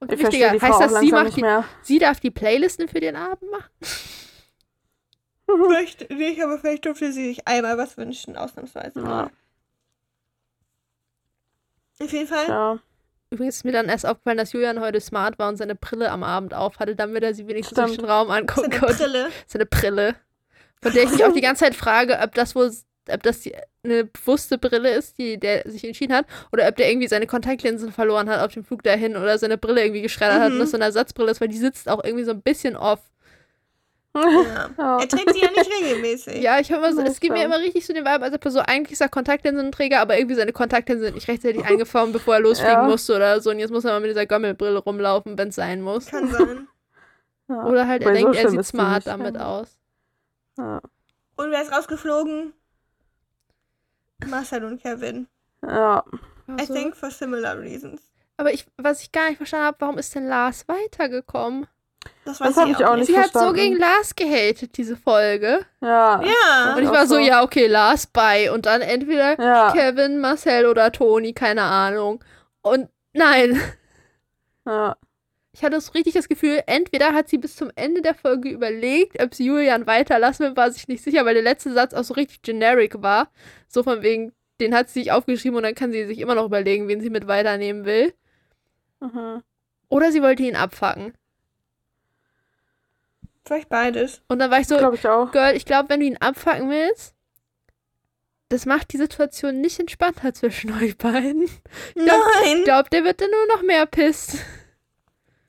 Und 0.01 0.13
Ich 0.13 0.19
wichtiger, 0.19 0.55
Frau 0.59 0.81
heißt 0.81 0.81
das, 0.93 1.01
sie, 1.01 1.11
macht 1.13 1.37
die, 1.37 1.45
sie 1.83 1.99
darf 1.99 2.21
die 2.21 2.31
Playlisten 2.31 2.89
für 2.89 3.01
den 3.01 3.17
Abend 3.17 3.51
machen? 3.51 3.71
Vielleicht 5.47 6.11
nicht, 6.11 6.43
aber 6.43 6.59
vielleicht 6.59 6.87
durfte 6.87 7.13
sie 7.13 7.27
sich 7.29 7.47
einmal 7.47 7.77
was 7.77 7.97
wünschen, 7.99 8.37
ausnahmsweise. 8.37 9.01
Ja. 9.01 9.31
Auf 12.01 12.13
jeden 12.13 12.27
Fall. 12.27 12.49
Ja, 12.49 12.79
Übrigens 13.31 13.57
ist 13.57 13.65
mir 13.65 13.73
dann 13.73 13.89
erst 13.89 14.05
aufgefallen, 14.05 14.37
dass 14.37 14.53
Julian 14.53 14.81
heute 14.81 15.01
smart 15.01 15.39
war 15.39 15.49
und 15.49 15.57
seine 15.57 15.75
Brille 15.75 16.11
am 16.11 16.23
Abend 16.23 16.53
auf 16.53 16.79
hatte, 16.79 16.95
damit 16.95 17.23
er 17.23 17.33
sie 17.35 17.47
wenigstens 17.49 17.77
durch 17.77 17.93
Stimmt. 17.93 18.03
den 18.03 18.11
Raum 18.11 18.29
Seine 18.29 18.41
angucken 18.41 18.71
konnte. 18.71 18.95
Brille. 19.05 19.29
Seine 19.47 19.65
Brille. 19.67 20.15
Von 20.83 20.93
der 20.93 21.05
ich 21.05 21.11
mich 21.13 21.25
auch 21.25 21.33
die 21.33 21.41
ganze 21.41 21.65
Zeit 21.65 21.75
frage, 21.75 22.19
ob 22.23 22.35
das 22.35 22.55
wohl, 22.55 22.71
ob 23.11 23.23
das 23.23 23.41
die, 23.41 23.55
eine 23.85 24.05
bewusste 24.05 24.59
Brille 24.59 24.91
ist, 24.91 25.17
die 25.17 25.39
der 25.41 25.63
sich 25.71 25.83
entschieden 25.85 26.13
hat, 26.15 26.27
oder 26.53 26.69
ob 26.69 26.77
der 26.77 26.91
irgendwie 26.91 27.09
seine 27.09 27.27
Kontaktlinsen 27.27 27.91
verloren 27.93 28.29
hat 28.29 28.41
auf 28.45 28.53
dem 28.53 28.65
Flug 28.65 28.83
dahin 28.83 29.17
oder 29.17 29.39
seine 29.39 29.57
Brille 29.57 29.83
irgendwie 29.83 30.03
geschreddert 30.03 30.41
hat 30.41 30.49
und 30.51 30.57
Mhm. 30.57 30.61
das 30.61 30.71
so 30.73 30.77
eine 30.77 30.85
Ersatzbrille 30.87 31.31
ist, 31.31 31.41
weil 31.41 31.49
die 31.49 31.57
sitzt 31.57 31.89
auch 31.89 32.05
irgendwie 32.05 32.25
so 32.25 32.33
ein 32.33 32.43
bisschen 32.43 32.77
off. 32.77 33.01
Ja. 34.15 34.71
Er 35.01 35.09
trägt 35.09 35.33
sie 35.33 35.41
ja 35.41 35.51
nicht 35.51 35.71
regelmäßig. 35.71 36.43
Ja, 36.43 36.59
ich 36.61 36.71
habe 36.71 36.85
immer 36.87 36.95
so, 36.95 37.01
es 37.03 37.19
gibt 37.19 37.35
mir 37.35 37.45
immer 37.45 37.59
richtig 37.59 37.87
so 37.87 37.93
den 37.95 38.05
Vibe, 38.05 38.25
als 38.25 38.35
ob 38.35 38.45
er 38.45 38.51
so 38.51 38.61
eigentlich 38.61 38.93
ist 38.93 39.01
er 39.01 39.09
Kontaktlinsenträger, 39.09 40.01
aber 40.01 40.19
irgendwie 40.19 40.35
seine 40.37 40.53
Kontaktlinsen 40.53 41.07
sind 41.07 41.15
nicht 41.15 41.29
rechtzeitig 41.29 41.65
eingeformt, 41.67 42.13
bevor 42.13 42.35
er 42.35 42.41
losfliegen 42.41 42.75
Ja. 42.75 42.83
musste 42.89 43.17
oder 43.17 43.41
so. 43.41 43.51
Und 43.51 43.59
jetzt 43.59 43.71
muss 43.71 43.85
er 43.85 43.93
mal 43.93 44.01
mit 44.01 44.11
dieser 44.11 44.27
Gommelbrille 44.27 44.79
rumlaufen, 44.79 45.39
wenn 45.39 45.49
es 45.49 45.55
sein 45.55 45.81
muss. 45.81 46.07
Kann 46.07 46.29
sein. 46.31 46.69
Ja. 47.49 47.65
Oder 47.65 47.87
halt, 47.87 48.03
er 48.03 48.09
Weil 48.09 48.17
so 48.17 48.23
denkt, 48.25 48.37
er 48.37 48.49
schlimm 48.49 48.63
sieht 48.63 48.67
smart 48.67 49.07
damit 49.07 49.35
ja. 49.37 49.47
aus. 49.47 49.79
Ja. 50.59 50.81
Und 51.37 51.51
wer 51.51 51.63
ist 51.63 51.73
rausgeflogen? 51.73 52.53
Marcel 54.27 54.65
und 54.65 54.81
Kevin. 54.83 55.27
ja. 55.67 56.05
I 56.61 56.67
think 56.67 56.95
for 56.97 57.11
similar 57.11 57.59
reasons. 57.59 58.03
aber 58.37 58.53
ich, 58.53 58.67
was 58.77 59.01
ich 59.01 59.11
gar 59.13 59.29
nicht 59.29 59.39
verstanden 59.39 59.67
habe, 59.67 59.77
warum 59.81 59.97
ist 59.97 60.15
denn 60.15 60.27
Lars 60.27 60.67
weitergekommen? 60.69 61.67
Das, 62.25 62.39
Das 62.39 62.57
weiß 62.57 62.57
hab 62.57 62.69
ich 62.81 62.85
auch 62.87 62.97
nicht 62.97 63.07
Sie 63.07 63.17
hat 63.17 63.27
so 63.27 63.31
verstanden. 63.41 63.55
gegen 63.57 63.77
Lars 63.79 64.15
gehatet, 64.15 64.77
diese 64.77 64.97
Folge. 64.97 65.65
Ja. 65.81 66.23
Ja. 66.23 66.75
Und 66.77 66.83
ich 66.85 66.89
war 66.91 67.07
so, 67.07 67.15
so. 67.15 67.21
ja, 67.21 67.43
okay, 67.43 67.67
Lars 67.67 68.07
bei. 68.07 68.53
Und 68.53 68.67
dann 68.67 68.81
entweder 68.81 69.41
Ja. 69.41 69.73
Kevin, 69.73 70.21
Marcel 70.21 70.67
oder 70.67 70.93
Toni, 70.93 71.33
keine 71.33 71.63
Ahnung. 71.63 72.23
Und 72.63 72.89
nein, 73.13 73.61
ja. 74.65 74.97
ich 75.53 75.65
hatte 75.65 75.81
so 75.81 75.93
richtig 75.93 76.15
das 76.15 76.29
Gefühl, 76.29 76.63
entweder 76.67 77.13
hat 77.13 77.29
sie 77.29 77.39
bis 77.39 77.57
zum 77.57 77.71
Ende 77.75 78.03
der 78.03 78.15
Folge 78.15 78.51
überlegt, 78.51 79.21
ob 79.21 79.35
sie 79.35 79.47
Julian 79.47 79.87
weiterlassen 79.89 80.47
will, 80.47 80.57
war 80.57 80.71
sich 80.71 80.87
nicht 80.87 81.03
sicher, 81.03 81.25
weil 81.25 81.35
der 81.35 81.43
letzte 81.43 81.73
Satz 81.73 81.93
auch 81.93 82.05
so 82.05 82.15
richtig 82.15 82.43
generic 82.43 83.03
war. 83.03 83.29
So 83.67 83.83
von 83.83 84.03
wegen, 84.03 84.33
den 84.61 84.75
hat 84.77 84.89
sie 84.91 85.01
sich 85.01 85.11
aufgeschrieben 85.13 85.57
und 85.57 85.65
dann 85.65 85.75
kann 85.75 85.91
sie 85.91 86.07
sich 86.07 86.21
immer 86.21 86.37
noch 86.37 86.45
überlegen, 86.47 86.87
wen 86.87 87.01
sie 87.01 87.11
mit 87.11 87.27
weiternehmen 87.27 87.85
will. 87.85 88.15
Mhm. 89.01 89.43
Oder 89.89 90.13
sie 90.13 90.23
wollte 90.23 90.45
ihn 90.45 90.55
abfacken. 90.57 91.15
Vielleicht 93.45 93.69
beides. 93.69 94.23
Und 94.29 94.39
dann 94.39 94.51
war 94.51 94.61
ich 94.61 94.69
so, 94.69 94.77
Glaube 94.79 94.97
ich 94.97 95.07
auch. 95.09 95.33
Girl, 95.33 95.57
ich 95.57 95.65
glaube, 95.65 95.89
wenn 95.89 96.01
du 96.01 96.07
ihn 96.07 96.17
abfacken 96.19 96.71
willst, 96.71 97.15
das 98.51 98.67
macht 98.67 98.93
die 98.93 98.99
Situation 98.99 99.61
nicht 99.61 99.81
entspannter 99.81 100.33
zwischen 100.35 100.73
euch 100.83 100.97
beiden. 100.99 101.47
glaub- 101.95 102.07
Nein. 102.45 102.59
Ich 102.59 102.65
glaube, 102.65 102.91
der 102.91 103.03
wird 103.05 103.21
dann 103.21 103.31
nur 103.31 103.57
noch 103.57 103.63
mehr 103.63 103.87
pisst. 103.87 104.37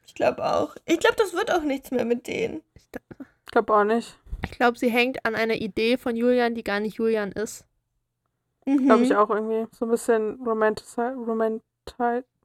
Ich 0.08 0.16
glaube 0.16 0.44
auch. 0.46 0.76
Ich 0.86 1.00
glaube, 1.00 1.16
das 1.18 1.34
wird 1.34 1.52
auch 1.52 1.64
nichts 1.64 1.92
mehr 1.92 2.06
mit 2.06 2.28
denen. 2.28 2.62
Ich 3.46 3.52
glaube 3.52 3.74
auch 3.76 3.84
nicht. 3.84 4.18
Ich 4.46 4.52
glaube, 4.52 4.78
sie 4.78 4.90
hängt 4.90 5.26
an 5.26 5.36
einer 5.36 5.56
Idee 5.56 5.98
von 5.98 6.16
Julian, 6.16 6.56
die 6.56 6.64
gar 6.64 6.80
nicht 6.80 6.98
Julian 6.98 7.32
ist. 7.32 7.66
Mhm. 8.66 8.86
Glaube 8.86 9.04
ich 9.04 9.16
auch 9.16 9.30
irgendwie. 9.30 9.68
So 9.76 9.86
ein 9.86 9.92
bisschen 9.92 10.42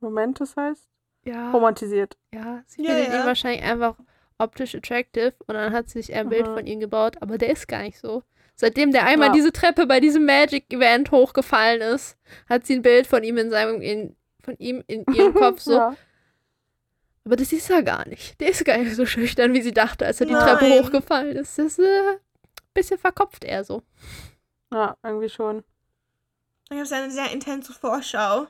romanticized? 0.01 0.89
Ja. 1.25 1.51
Romantisiert. 1.51 2.17
Ja, 2.33 2.63
sie 2.67 2.83
Ja, 2.85 2.95
findet 2.95 3.13
ja. 3.13 3.21
ihn 3.21 3.27
wahrscheinlich 3.27 3.63
einfach 3.63 3.97
optisch 4.39 4.75
attractive 4.75 5.35
und 5.47 5.55
dann 5.55 5.73
hat 5.73 5.89
sie 5.89 6.01
sich 6.03 6.15
ein 6.15 6.29
Bild 6.29 6.49
Mhm. 6.49 6.55
von 6.55 6.67
ihm 6.67 6.81
gebaut, 6.81 7.17
aber 7.21 7.39
der 7.39 7.51
ist 7.51 7.69
gar 7.69 7.83
nicht 7.83 7.99
so. 7.99 8.23
Seitdem 8.55 8.91
der 8.93 9.05
einmal 9.07 9.29
Ja. 9.29 9.35
diese 9.35 9.53
Treppe 9.53 9.87
bei 9.87 10.01
diesem 10.01 10.25
Magic-Event 10.25 11.11
hochgefallen 11.13 11.81
ist, 11.81 12.17
hat 12.49 12.67
sie 12.67 12.75
ein 12.75 12.83
Bild 12.83 13.07
von 13.07 13.23
ihm 13.23 13.37
in 13.39 13.51
seinem, 13.51 13.81
in, 13.81 14.17
von 14.43 14.57
ihm 14.59 14.83
in 14.87 15.05
ihrem 15.15 15.35
Kopf 15.35 15.61
so. 15.61 15.73
Ja. 15.75 15.97
Aber 17.25 17.37
das 17.37 17.53
ist 17.53 17.69
er 17.71 17.83
gar 17.83 18.09
nicht. 18.09 18.41
Der 18.41 18.49
ist 18.51 18.65
gar 18.65 18.79
nicht 18.79 18.95
so 18.97 19.05
schüchtern, 19.07 19.53
wie 19.53 19.61
sie 19.63 19.73
dachte, 19.73 20.07
als 20.07 20.21
er 20.21 20.27
die 20.27 20.33
Nein. 20.33 20.57
Treppe 20.59 20.83
hochgefallen 20.83 21.37
ist. 21.37 21.59
Das 21.59 21.67
ist 21.67 21.79
äh, 21.79 22.11
ein 22.13 22.17
bisschen 22.75 22.99
verkopft 22.99 23.45
er 23.45 23.65
so. 23.65 23.83
ja, 24.73 24.97
irgendwie 25.03 25.29
schon. 25.29 25.63
Gab 26.71 26.81
es 26.81 26.93
eine 26.93 27.11
sehr 27.11 27.31
intense 27.31 27.73
Vorschau. 27.73 28.47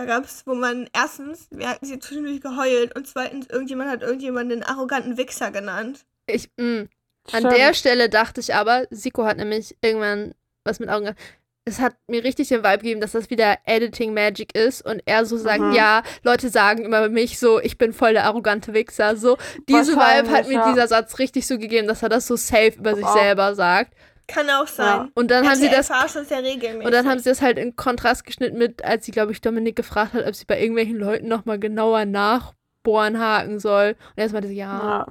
Da 0.00 0.06
gab 0.06 0.24
es, 0.24 0.46
wo 0.46 0.54
man 0.54 0.88
erstens, 0.94 1.46
wir 1.50 1.68
hatten 1.68 1.84
sie 1.84 1.98
zwischendurch 1.98 2.40
geheult 2.40 2.96
und 2.96 3.06
zweitens, 3.06 3.46
irgendjemand 3.50 3.90
hat 3.90 4.00
irgendjemanden 4.00 4.62
einen 4.62 4.62
arroganten 4.62 5.18
Wichser 5.18 5.50
genannt. 5.50 6.06
Ich, 6.26 6.48
mh. 6.56 6.86
An 7.32 7.40
Stimmt. 7.40 7.56
der 7.58 7.74
Stelle 7.74 8.08
dachte 8.08 8.40
ich 8.40 8.54
aber, 8.54 8.86
Siko 8.90 9.26
hat 9.26 9.36
nämlich 9.36 9.76
irgendwann 9.82 10.32
was 10.64 10.80
mit 10.80 10.88
Augen 10.88 11.04
gehabt. 11.04 11.20
Es 11.66 11.80
hat 11.80 11.96
mir 12.06 12.24
richtig 12.24 12.48
den 12.48 12.64
Vibe 12.64 12.78
gegeben, 12.78 13.02
dass 13.02 13.12
das 13.12 13.28
wieder 13.28 13.58
Editing 13.66 14.14
Magic 14.14 14.54
ist 14.56 14.80
und 14.80 15.02
er 15.04 15.26
so 15.26 15.36
sagt, 15.36 15.60
Mhm. 15.60 15.74
ja, 15.74 16.02
Leute 16.22 16.48
sagen 16.48 16.82
immer 16.86 17.00
über 17.00 17.10
mich 17.10 17.38
so, 17.38 17.60
ich 17.60 17.76
bin 17.76 17.92
voll 17.92 18.14
der 18.14 18.24
arrogante 18.24 18.72
Wichser. 18.72 19.16
So, 19.16 19.36
diese 19.68 19.92
Vibe 19.96 20.30
hat 20.30 20.48
mir 20.48 20.54
ja. 20.54 20.72
dieser 20.72 20.88
Satz 20.88 21.18
richtig 21.18 21.46
so 21.46 21.58
gegeben, 21.58 21.86
dass 21.86 22.02
er 22.02 22.08
das 22.08 22.26
so 22.26 22.36
safe 22.36 22.72
über 22.78 22.94
sich 22.94 23.04
Auch. 23.04 23.12
selber 23.18 23.54
sagt. 23.54 23.92
Kann 24.30 24.48
auch 24.50 24.66
sein. 24.66 25.10
Und 25.14 25.30
dann 25.30 25.46
haben 25.48 25.56
sie 25.56 25.66
RTL 25.66 25.78
das 26.14 26.30
ja 26.30 26.38
regelmäßig. 26.38 26.86
Und 26.86 26.92
dann 26.92 27.08
haben 27.08 27.18
sie 27.18 27.28
das 27.28 27.42
halt 27.42 27.58
in 27.58 27.74
Kontrast 27.76 28.24
geschnitten 28.24 28.58
mit, 28.58 28.84
als 28.84 29.04
sie, 29.04 29.12
glaube 29.12 29.32
ich, 29.32 29.40
Dominik 29.40 29.76
gefragt 29.76 30.12
hat, 30.12 30.26
ob 30.26 30.34
sie 30.34 30.44
bei 30.44 30.60
irgendwelchen 30.60 30.96
Leuten 30.96 31.28
nochmal 31.28 31.58
genauer 31.58 32.04
nachbohren 32.04 33.18
haken 33.18 33.58
soll. 33.58 33.96
Und 34.10 34.18
erst 34.22 34.32
meinte 34.32 34.48
sie, 34.48 34.56
ja. 34.56 34.78
Ja. 34.78 35.06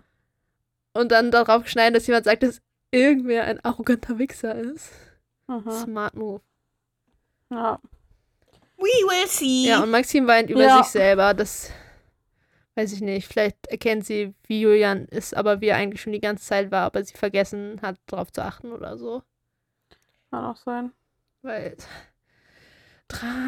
Und 0.93 1.11
dann 1.11 1.31
darauf 1.31 1.63
geschneiden, 1.63 1.93
dass 1.93 2.07
jemand 2.07 2.25
sagt, 2.25 2.43
dass 2.43 2.61
irgendwer 2.91 3.43
ein 3.45 3.63
arroganter 3.63 4.17
Wichser 4.17 4.55
ist. 4.55 4.89
Mhm. 5.47 5.71
Smart 5.71 6.15
Move. 6.15 6.41
ja. 7.49 7.79
We 8.77 8.83
will 8.83 9.27
see. 9.27 9.67
Ja, 9.67 9.83
und 9.83 9.91
Maxim 9.91 10.25
weint 10.25 10.49
über 10.49 10.61
Ja. 10.63 10.77
sich 10.81 10.93
selber. 10.93 11.33
Das 11.33 11.69
weiß 12.79 12.93
ich 12.93 13.01
nicht. 13.01 13.27
Vielleicht 13.27 13.67
erkennt 13.67 14.05
sie, 14.05 14.33
wie 14.43 14.61
Julian 14.61 15.05
ist, 15.05 15.35
aber 15.35 15.59
wie 15.61 15.67
er 15.67 15.77
eigentlich 15.77 16.01
schon 16.01 16.13
die 16.13 16.21
ganze 16.21 16.45
Zeit 16.45 16.71
war, 16.71 16.85
aber 16.85 17.03
sie 17.03 17.17
vergessen 17.17 17.79
hat, 17.81 17.97
darauf 18.07 18.31
zu 18.31 18.41
achten 18.41 18.71
oder 18.71 18.97
so. 18.97 19.21
Kann 20.31 20.45
auch 20.45 20.55
sein. 20.55 20.91
Weil. 21.41 21.75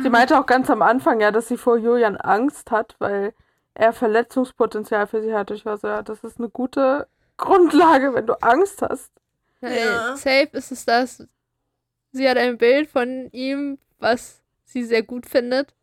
Sie 0.02 0.10
meinte 0.10 0.40
auch 0.40 0.48
ganz 0.48 0.70
am 0.70 0.82
Anfang 0.82 1.22
ja, 1.22 1.32
dass 1.32 1.48
sie 1.48 1.58
vor 1.58 1.78
Julian 1.78 2.18
Angst 2.18 2.72
hat, 2.72 2.96
weil 3.00 3.34
er 3.74 3.94
Verletzungspotenzial 3.94 5.08
für 5.08 5.22
sie 5.22 5.34
hat. 5.34 5.52
Ich 5.52 5.66
war 5.66 5.78
so, 5.78 5.88
ja, 5.88 6.02
das 6.02 6.24
ist 6.24 6.40
eine 6.40 6.50
gute 6.50 7.08
Grundlage, 7.38 8.14
wenn 8.14 8.26
du 8.26 8.34
Angst 8.42 8.82
hast. 8.82 9.12
Ja. 9.62 10.18
Safe 10.18 10.50
ist 10.54 10.72
es 10.72 10.86
das. 10.86 11.28
Sie 12.12 12.28
hat 12.28 12.38
ein 12.38 12.58
Bild 12.58 12.90
von 12.90 13.30
ihm, 13.32 13.78
was 14.00 14.42
sie 14.66 14.84
sehr 14.84 15.04
gut 15.04 15.26
findet. 15.26 15.74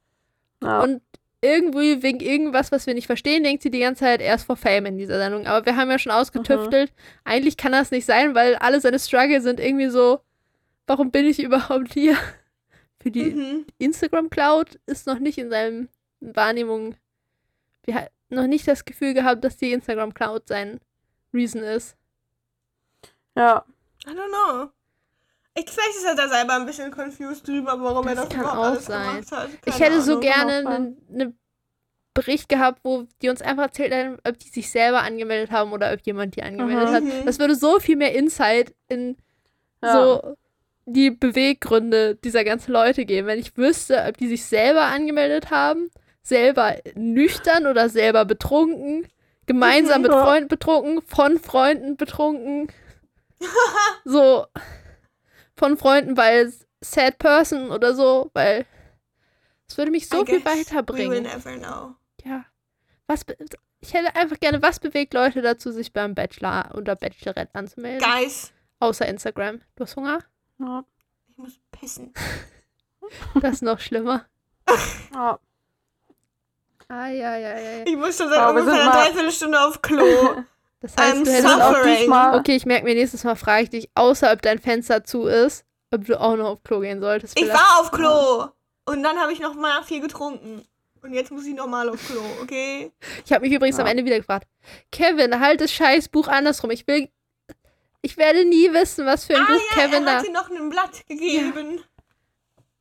Ja. 0.62 0.82
Und 0.82 1.02
irgendwie, 1.40 2.02
wegen 2.02 2.20
irgendwas, 2.20 2.72
was 2.72 2.86
wir 2.86 2.94
nicht 2.94 3.06
verstehen, 3.06 3.44
denkt 3.44 3.62
sie 3.62 3.70
die 3.70 3.78
ganze 3.80 4.00
Zeit 4.00 4.20
erst 4.20 4.46
vor 4.46 4.56
Fame 4.56 4.86
in 4.86 4.98
dieser 4.98 5.18
Sendung. 5.18 5.46
Aber 5.46 5.64
wir 5.64 5.76
haben 5.76 5.90
ja 5.90 5.98
schon 5.98 6.12
ausgetüftelt. 6.12 6.92
Eigentlich 7.24 7.56
kann 7.56 7.72
das 7.72 7.90
nicht 7.90 8.06
sein, 8.06 8.34
weil 8.34 8.56
alle 8.56 8.80
seine 8.80 8.98
Struggle 8.98 9.40
sind 9.40 9.60
irgendwie 9.60 9.88
so, 9.88 10.20
warum 10.86 11.10
bin 11.10 11.26
ich 11.26 11.40
überhaupt 11.42 11.92
hier? 11.94 12.16
Für 13.00 13.10
die 13.12 13.24
Mhm. 13.30 13.66
Instagram-Cloud 13.78 14.80
ist 14.86 15.06
noch 15.06 15.20
nicht 15.20 15.38
in 15.38 15.50
seinem 15.50 15.88
Wahrnehmung. 16.20 16.96
Wir 17.84 17.94
haben 17.94 18.06
noch 18.30 18.46
nicht 18.48 18.66
das 18.66 18.84
Gefühl 18.84 19.14
gehabt, 19.14 19.44
dass 19.44 19.56
die 19.56 19.72
Instagram-Cloud 19.72 20.48
sein 20.48 20.80
Reason 21.32 21.62
ist. 21.62 21.96
ja. 23.36 23.64
I 24.06 24.10
don't 24.10 24.28
know. 24.28 24.70
Ich, 25.58 25.70
vielleicht 25.70 25.96
ist 25.96 26.04
er 26.04 26.14
da 26.14 26.28
selber 26.28 26.54
ein 26.54 26.66
bisschen 26.66 26.90
confused 26.90 27.46
drüber, 27.46 27.76
warum 27.80 28.06
er 28.08 28.14
Das 28.14 28.24
das 28.28 28.32
kann 28.34 28.42
überhaupt 28.42 28.58
auch 28.58 28.64
alles 28.72 28.86
sein. 28.86 29.08
gemacht 29.16 29.32
hat. 29.32 29.48
Ich 29.64 29.72
Keine 29.72 29.84
hätte 29.84 30.02
so 30.02 30.12
Ahnung. 30.12 30.20
gerne 30.22 30.52
kann 30.62 30.66
auch 30.66 30.74
einen 30.76 30.96
ne 31.10 31.34
Bericht 32.14 32.48
gehabt, 32.48 32.80
wo 32.82 33.06
die 33.22 33.28
uns 33.28 33.42
einfach 33.42 33.64
erzählt 33.64 33.94
haben, 33.94 34.16
ob 34.26 34.38
die 34.38 34.48
sich 34.48 34.70
selber 34.70 35.02
angemeldet 35.02 35.52
haben 35.52 35.72
oder 35.72 35.92
ob 35.92 36.00
jemand 36.04 36.34
die 36.36 36.42
angemeldet 36.42 36.88
Mhm. 36.90 36.94
hat. 36.94 37.02
Mhm. 37.04 37.26
Das 37.26 37.38
würde 37.38 37.54
so 37.54 37.78
viel 37.78 37.96
mehr 37.96 38.14
Insight 38.14 38.74
in 38.88 39.16
Ja. 39.82 39.92
so 39.92 40.36
die 40.86 41.10
Beweggründe 41.10 42.16
dieser 42.16 42.42
ganzen 42.44 42.72
Leute 42.72 43.04
geben. 43.04 43.26
Wenn 43.28 43.38
ich 43.38 43.56
wüsste, 43.56 44.04
ob 44.08 44.16
die 44.16 44.26
sich 44.26 44.44
selber 44.46 44.84
angemeldet 44.84 45.50
haben, 45.50 45.90
selber 46.22 46.76
nüchtern 46.94 47.66
oder 47.66 47.88
selber 47.88 48.24
betrunken, 48.24 49.06
gemeinsam 49.46 49.98
Mhm. 49.98 50.02
mit 50.02 50.12
Ja. 50.12 50.24
Freunden 50.24 50.48
betrunken, 50.48 51.02
von 51.06 51.38
Freunden 51.38 51.96
betrunken. 51.96 52.68
so 54.04 54.46
von 55.58 55.76
Freunden, 55.76 56.16
weil 56.16 56.52
sad 56.80 57.18
person 57.18 57.70
oder 57.70 57.94
so, 57.94 58.30
weil 58.34 58.64
es 59.68 59.76
würde 59.76 59.90
mich 59.90 60.08
so 60.08 60.22
I 60.22 60.26
viel 60.26 60.40
guess 60.40 60.44
We 60.44 60.58
will 60.58 60.60
weiterbringen. 60.66 61.22
never 61.24 61.56
know. 61.58 61.94
Ja. 62.24 62.44
Was 63.06 63.24
ich 63.80 63.94
hätte 63.94 64.14
einfach 64.16 64.38
gerne, 64.40 64.60
was 64.62 64.80
bewegt 64.80 65.14
Leute 65.14 65.40
dazu, 65.42 65.70
sich 65.70 65.92
beim 65.92 66.14
Bachelor 66.14 66.74
oder 66.76 66.96
Bachelorette 66.96 67.54
anzumelden? 67.54 68.00
Guys, 68.08 68.52
Außer 68.80 69.06
Instagram. 69.06 69.60
Du 69.76 69.84
hast 69.84 69.96
Hunger? 69.96 70.20
Ja. 70.58 70.84
ich 71.28 71.36
muss 71.36 71.60
pissen. 71.70 72.12
Das 73.40 73.54
ist 73.54 73.62
noch 73.62 73.80
schlimmer. 73.80 74.26
ja. 75.14 75.38
Ah, 76.88 77.08
ja, 77.08 77.36
ja, 77.36 77.58
ja. 77.58 77.70
ja. 77.78 77.86
Ich 77.86 77.96
muss 77.96 78.18
schon 78.18 78.28
seit 78.28 78.38
wir 78.38 78.48
ungefähr 78.50 78.72
sind 78.74 78.82
einer 78.82 78.92
Dreiviertelstunde 78.92 79.60
auf 79.60 79.80
Klo. 79.80 80.04
Das 80.80 80.96
heißt, 80.96 81.16
I'm 81.16 81.24
du 81.24 81.30
hättest 81.32 81.46
auch 81.60 81.74
suffering. 81.74 81.96
diesmal- 81.98 82.38
Okay, 82.38 82.54
ich 82.56 82.66
merke 82.66 82.84
mir 82.84 82.94
nächstes 82.94 83.24
Mal, 83.24 83.34
frage 83.34 83.64
ich 83.64 83.70
dich, 83.70 83.90
außerhalb 83.94 84.40
dein 84.42 84.58
Fenster 84.58 85.02
zu 85.04 85.24
ist, 85.26 85.64
ob 85.92 86.04
du 86.04 86.20
auch 86.20 86.36
noch 86.36 86.46
auf 86.50 86.62
Klo 86.62 86.80
gehen 86.80 87.00
solltest. 87.00 87.38
Ich 87.38 87.48
war 87.48 87.80
auf 87.80 87.90
Klo. 87.90 88.46
Und 88.86 89.02
dann 89.02 89.18
habe 89.18 89.32
ich 89.32 89.40
noch 89.40 89.54
mal 89.54 89.82
viel 89.82 90.00
getrunken. 90.00 90.64
Und 91.02 91.12
jetzt 91.14 91.30
muss 91.30 91.46
ich 91.46 91.54
nochmal 91.54 91.88
auf 91.88 92.00
Klo, 92.06 92.20
okay? 92.42 92.90
Ich 93.24 93.32
habe 93.32 93.44
mich 93.46 93.52
übrigens 93.54 93.78
am 93.78 93.86
Ja. 93.86 93.92
Ende 93.92 94.04
wieder 94.04 94.18
gefragt, 94.18 94.46
Kevin, 94.90 95.38
halt 95.40 95.60
das 95.60 95.72
scheiß 95.72 96.08
Buch 96.08 96.26
andersrum. 96.28 96.70
Ich 96.70 96.86
will, 96.86 97.08
ich 98.02 98.16
werde 98.16 98.44
nie 98.44 98.72
wissen, 98.72 99.04
was 99.06 99.24
für 99.24 99.34
ein 99.36 99.42
ah 99.42 99.46
Buch 99.46 99.60
ja, 99.76 99.82
Kevin 99.82 100.04
er 100.06 100.12
da. 100.12 100.18
hat 100.18 100.26
dir 100.26 100.32
noch 100.32 100.50
ein 100.50 100.68
Blatt 100.70 101.06
gegeben. 101.08 101.80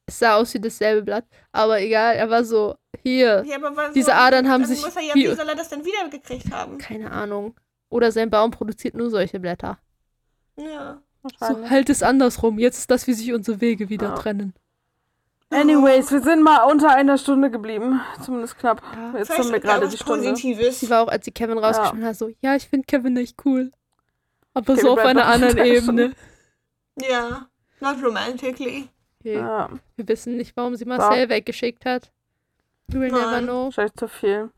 Es 0.08 0.20
sah 0.20 0.36
aus 0.36 0.54
wie 0.54 0.60
dasselbe 0.62 1.02
Blatt, 1.04 1.26
aber 1.52 1.80
egal, 1.82 2.16
er 2.16 2.30
war 2.30 2.44
so, 2.44 2.76
hier, 3.04 3.44
Ja, 3.46 3.58
aber 3.58 3.76
was 3.76 3.92
Diese 3.94 4.14
Adern 4.16 4.50
haben 4.50 4.62
dann 4.62 4.70
sich 4.74 4.82
Muss 4.84 4.96
er 4.96 5.02
ja, 5.02 5.14
wie- 5.16 5.30
wie 5.30 5.36
soll 5.36 5.50
er 5.50 5.56
das 5.56 5.70
denn 5.70 5.84
wiedergekriegt 5.86 6.52
haben? 6.52 6.78
keine 6.78 7.12
Ahnung. 7.12 7.56
Oder 7.90 8.12
sein 8.12 8.30
Baum 8.30 8.52
produziert 8.52 8.96
nur 8.96 9.10
solche 9.10 9.40
Blätter. 9.40 9.78
Ja. 10.58 11.02
So, 11.40 11.70
halt 11.70 11.90
es 11.90 12.04
andersrum. 12.04 12.58
Jetzt 12.60 12.78
ist 12.80 12.92
das, 12.92 13.08
wie 13.08 13.14
sich 13.14 13.34
unsere 13.34 13.60
Wege 13.62 13.90
wieder 13.90 14.10
Ja. 14.10 14.16
trennen. 14.16 14.54
Anyways, 15.50 16.12
wir 16.12 16.22
sind 16.22 16.44
mal 16.44 16.70
unter 16.70 16.90
einer 16.94 17.18
Stunde 17.18 17.50
geblieben. 17.50 18.02
Zumindest 18.24 18.58
knapp. 18.58 18.82
Ja. 18.96 19.18
Jetzt 19.18 19.28
Vielleicht 19.28 19.44
haben 19.46 19.52
wir 19.54 19.60
gerade 19.62 19.88
die 19.88 19.98
Stunde. 19.98 20.30
Positives. 20.30 20.80
Sie 20.82 20.90
war 20.90 21.04
auch, 21.04 21.08
als 21.08 21.24
sie 21.26 21.32
Kevin 21.32 21.58
rausgeschmissen 21.58 22.06
hat, 22.08 22.18
so, 22.18 22.30
ja, 22.42 22.56
ich 22.56 22.68
finde 22.68 22.86
Kevin 22.86 23.16
echt 23.18 23.38
cool. 23.46 23.72
Aber 24.54 24.66
Kevin 24.76 24.82
so 24.82 24.92
auf 24.94 25.00
einer 25.00 25.26
anderen 25.26 25.58
Ebene. 25.58 26.14
Ja. 27.02 27.48
Not 27.80 28.04
romantically. 28.04 28.90
Okay. 29.20 29.36
Ja, 29.36 29.70
Wir 29.96 30.08
wissen 30.08 30.36
nicht, 30.38 30.56
warum 30.58 30.76
sie 30.76 30.86
Marcel 30.86 31.30
weggeschickt 31.30 31.86
hat. 31.86 32.12
We 32.88 33.00
will 33.02 33.12
never 33.12 33.42
know. 33.42 33.66
wahrscheinlich 33.66 33.96
zu 33.96 34.08
viel 34.08 34.50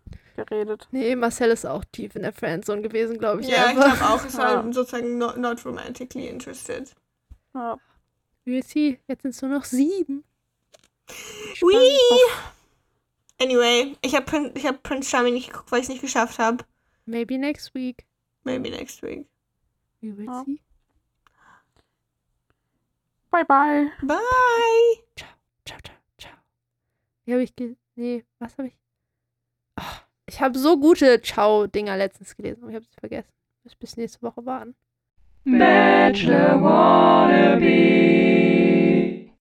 geredet. 0.45 0.87
Nee, 0.91 1.15
Marcel 1.15 1.51
ist 1.51 1.65
auch 1.65 1.83
tief 1.91 2.15
in 2.15 2.21
der 2.23 2.33
Friendzone 2.33 2.81
gewesen, 2.81 3.17
glaube 3.17 3.41
ich. 3.41 3.47
Ja, 3.47 3.71
ich 3.71 3.77
einfach. 3.77 3.97
glaube 3.97 4.13
auch, 4.13 4.25
es 4.25 4.37
war 4.37 4.53
Ja. 4.65 4.71
sozusagen 4.73 5.17
not, 5.17 5.37
not 5.37 5.63
romantically 5.65 6.27
interested. 6.27 6.93
Ja. 7.53 7.77
Wie 8.45 8.59
ist 8.59 8.69
sie? 8.69 8.99
Jetzt 9.07 9.21
sind 9.23 9.31
es 9.31 9.41
nur 9.41 9.51
noch 9.51 9.65
sieben. 9.65 10.23
Whee! 11.61 12.33
Anyway, 13.41 13.95
ich 14.01 14.15
habe 14.15 14.25
Prin 14.25 14.51
ich 14.55 14.65
hab 14.65 14.83
Prince 14.83 15.09
Charming 15.09 15.33
nicht 15.33 15.51
geguckt, 15.51 15.71
weil 15.71 15.79
ich 15.79 15.83
es 15.85 15.89
nicht 15.89 16.01
geschafft 16.01 16.39
habe. 16.39 16.63
Maybe 17.05 17.37
next 17.37 17.73
week. 17.73 18.05
Maybe 18.43 18.69
next 18.69 19.01
week. 19.01 19.25
We 20.01 20.15
will 20.17 20.25
Ja. 20.25 20.43
see. 20.45 20.59
Bye, 23.31 23.43
bye. 23.45 23.91
Bye! 24.01 24.17
Ciao, 25.15 25.29
ciao, 25.65 25.77
ciao. 26.17 26.33
Wie 27.25 27.33
habe 27.33 27.43
ich 27.43 27.55
ge... 27.55 27.75
Nee, 27.95 28.25
was 28.39 28.57
habe 28.57 28.69
ich... 28.69 28.73
Ich 30.29 30.39
habe 30.41 30.59
so 30.59 30.79
gute 30.79 31.21
Ciao-Dinger 31.23 31.97
letztens 31.97 32.35
gelesen, 32.35 32.61
aber 32.61 32.69
ich 32.69 32.75
habe 32.75 32.85
sie 32.85 32.99
vergessen. 32.99 33.31
Muss 33.63 33.75
bis 33.75 33.97
nächste 33.97 34.21
Woche 34.21 34.45
warten. 34.45 34.75
Bachelor 35.43 36.61
wannabe. 36.61 38.58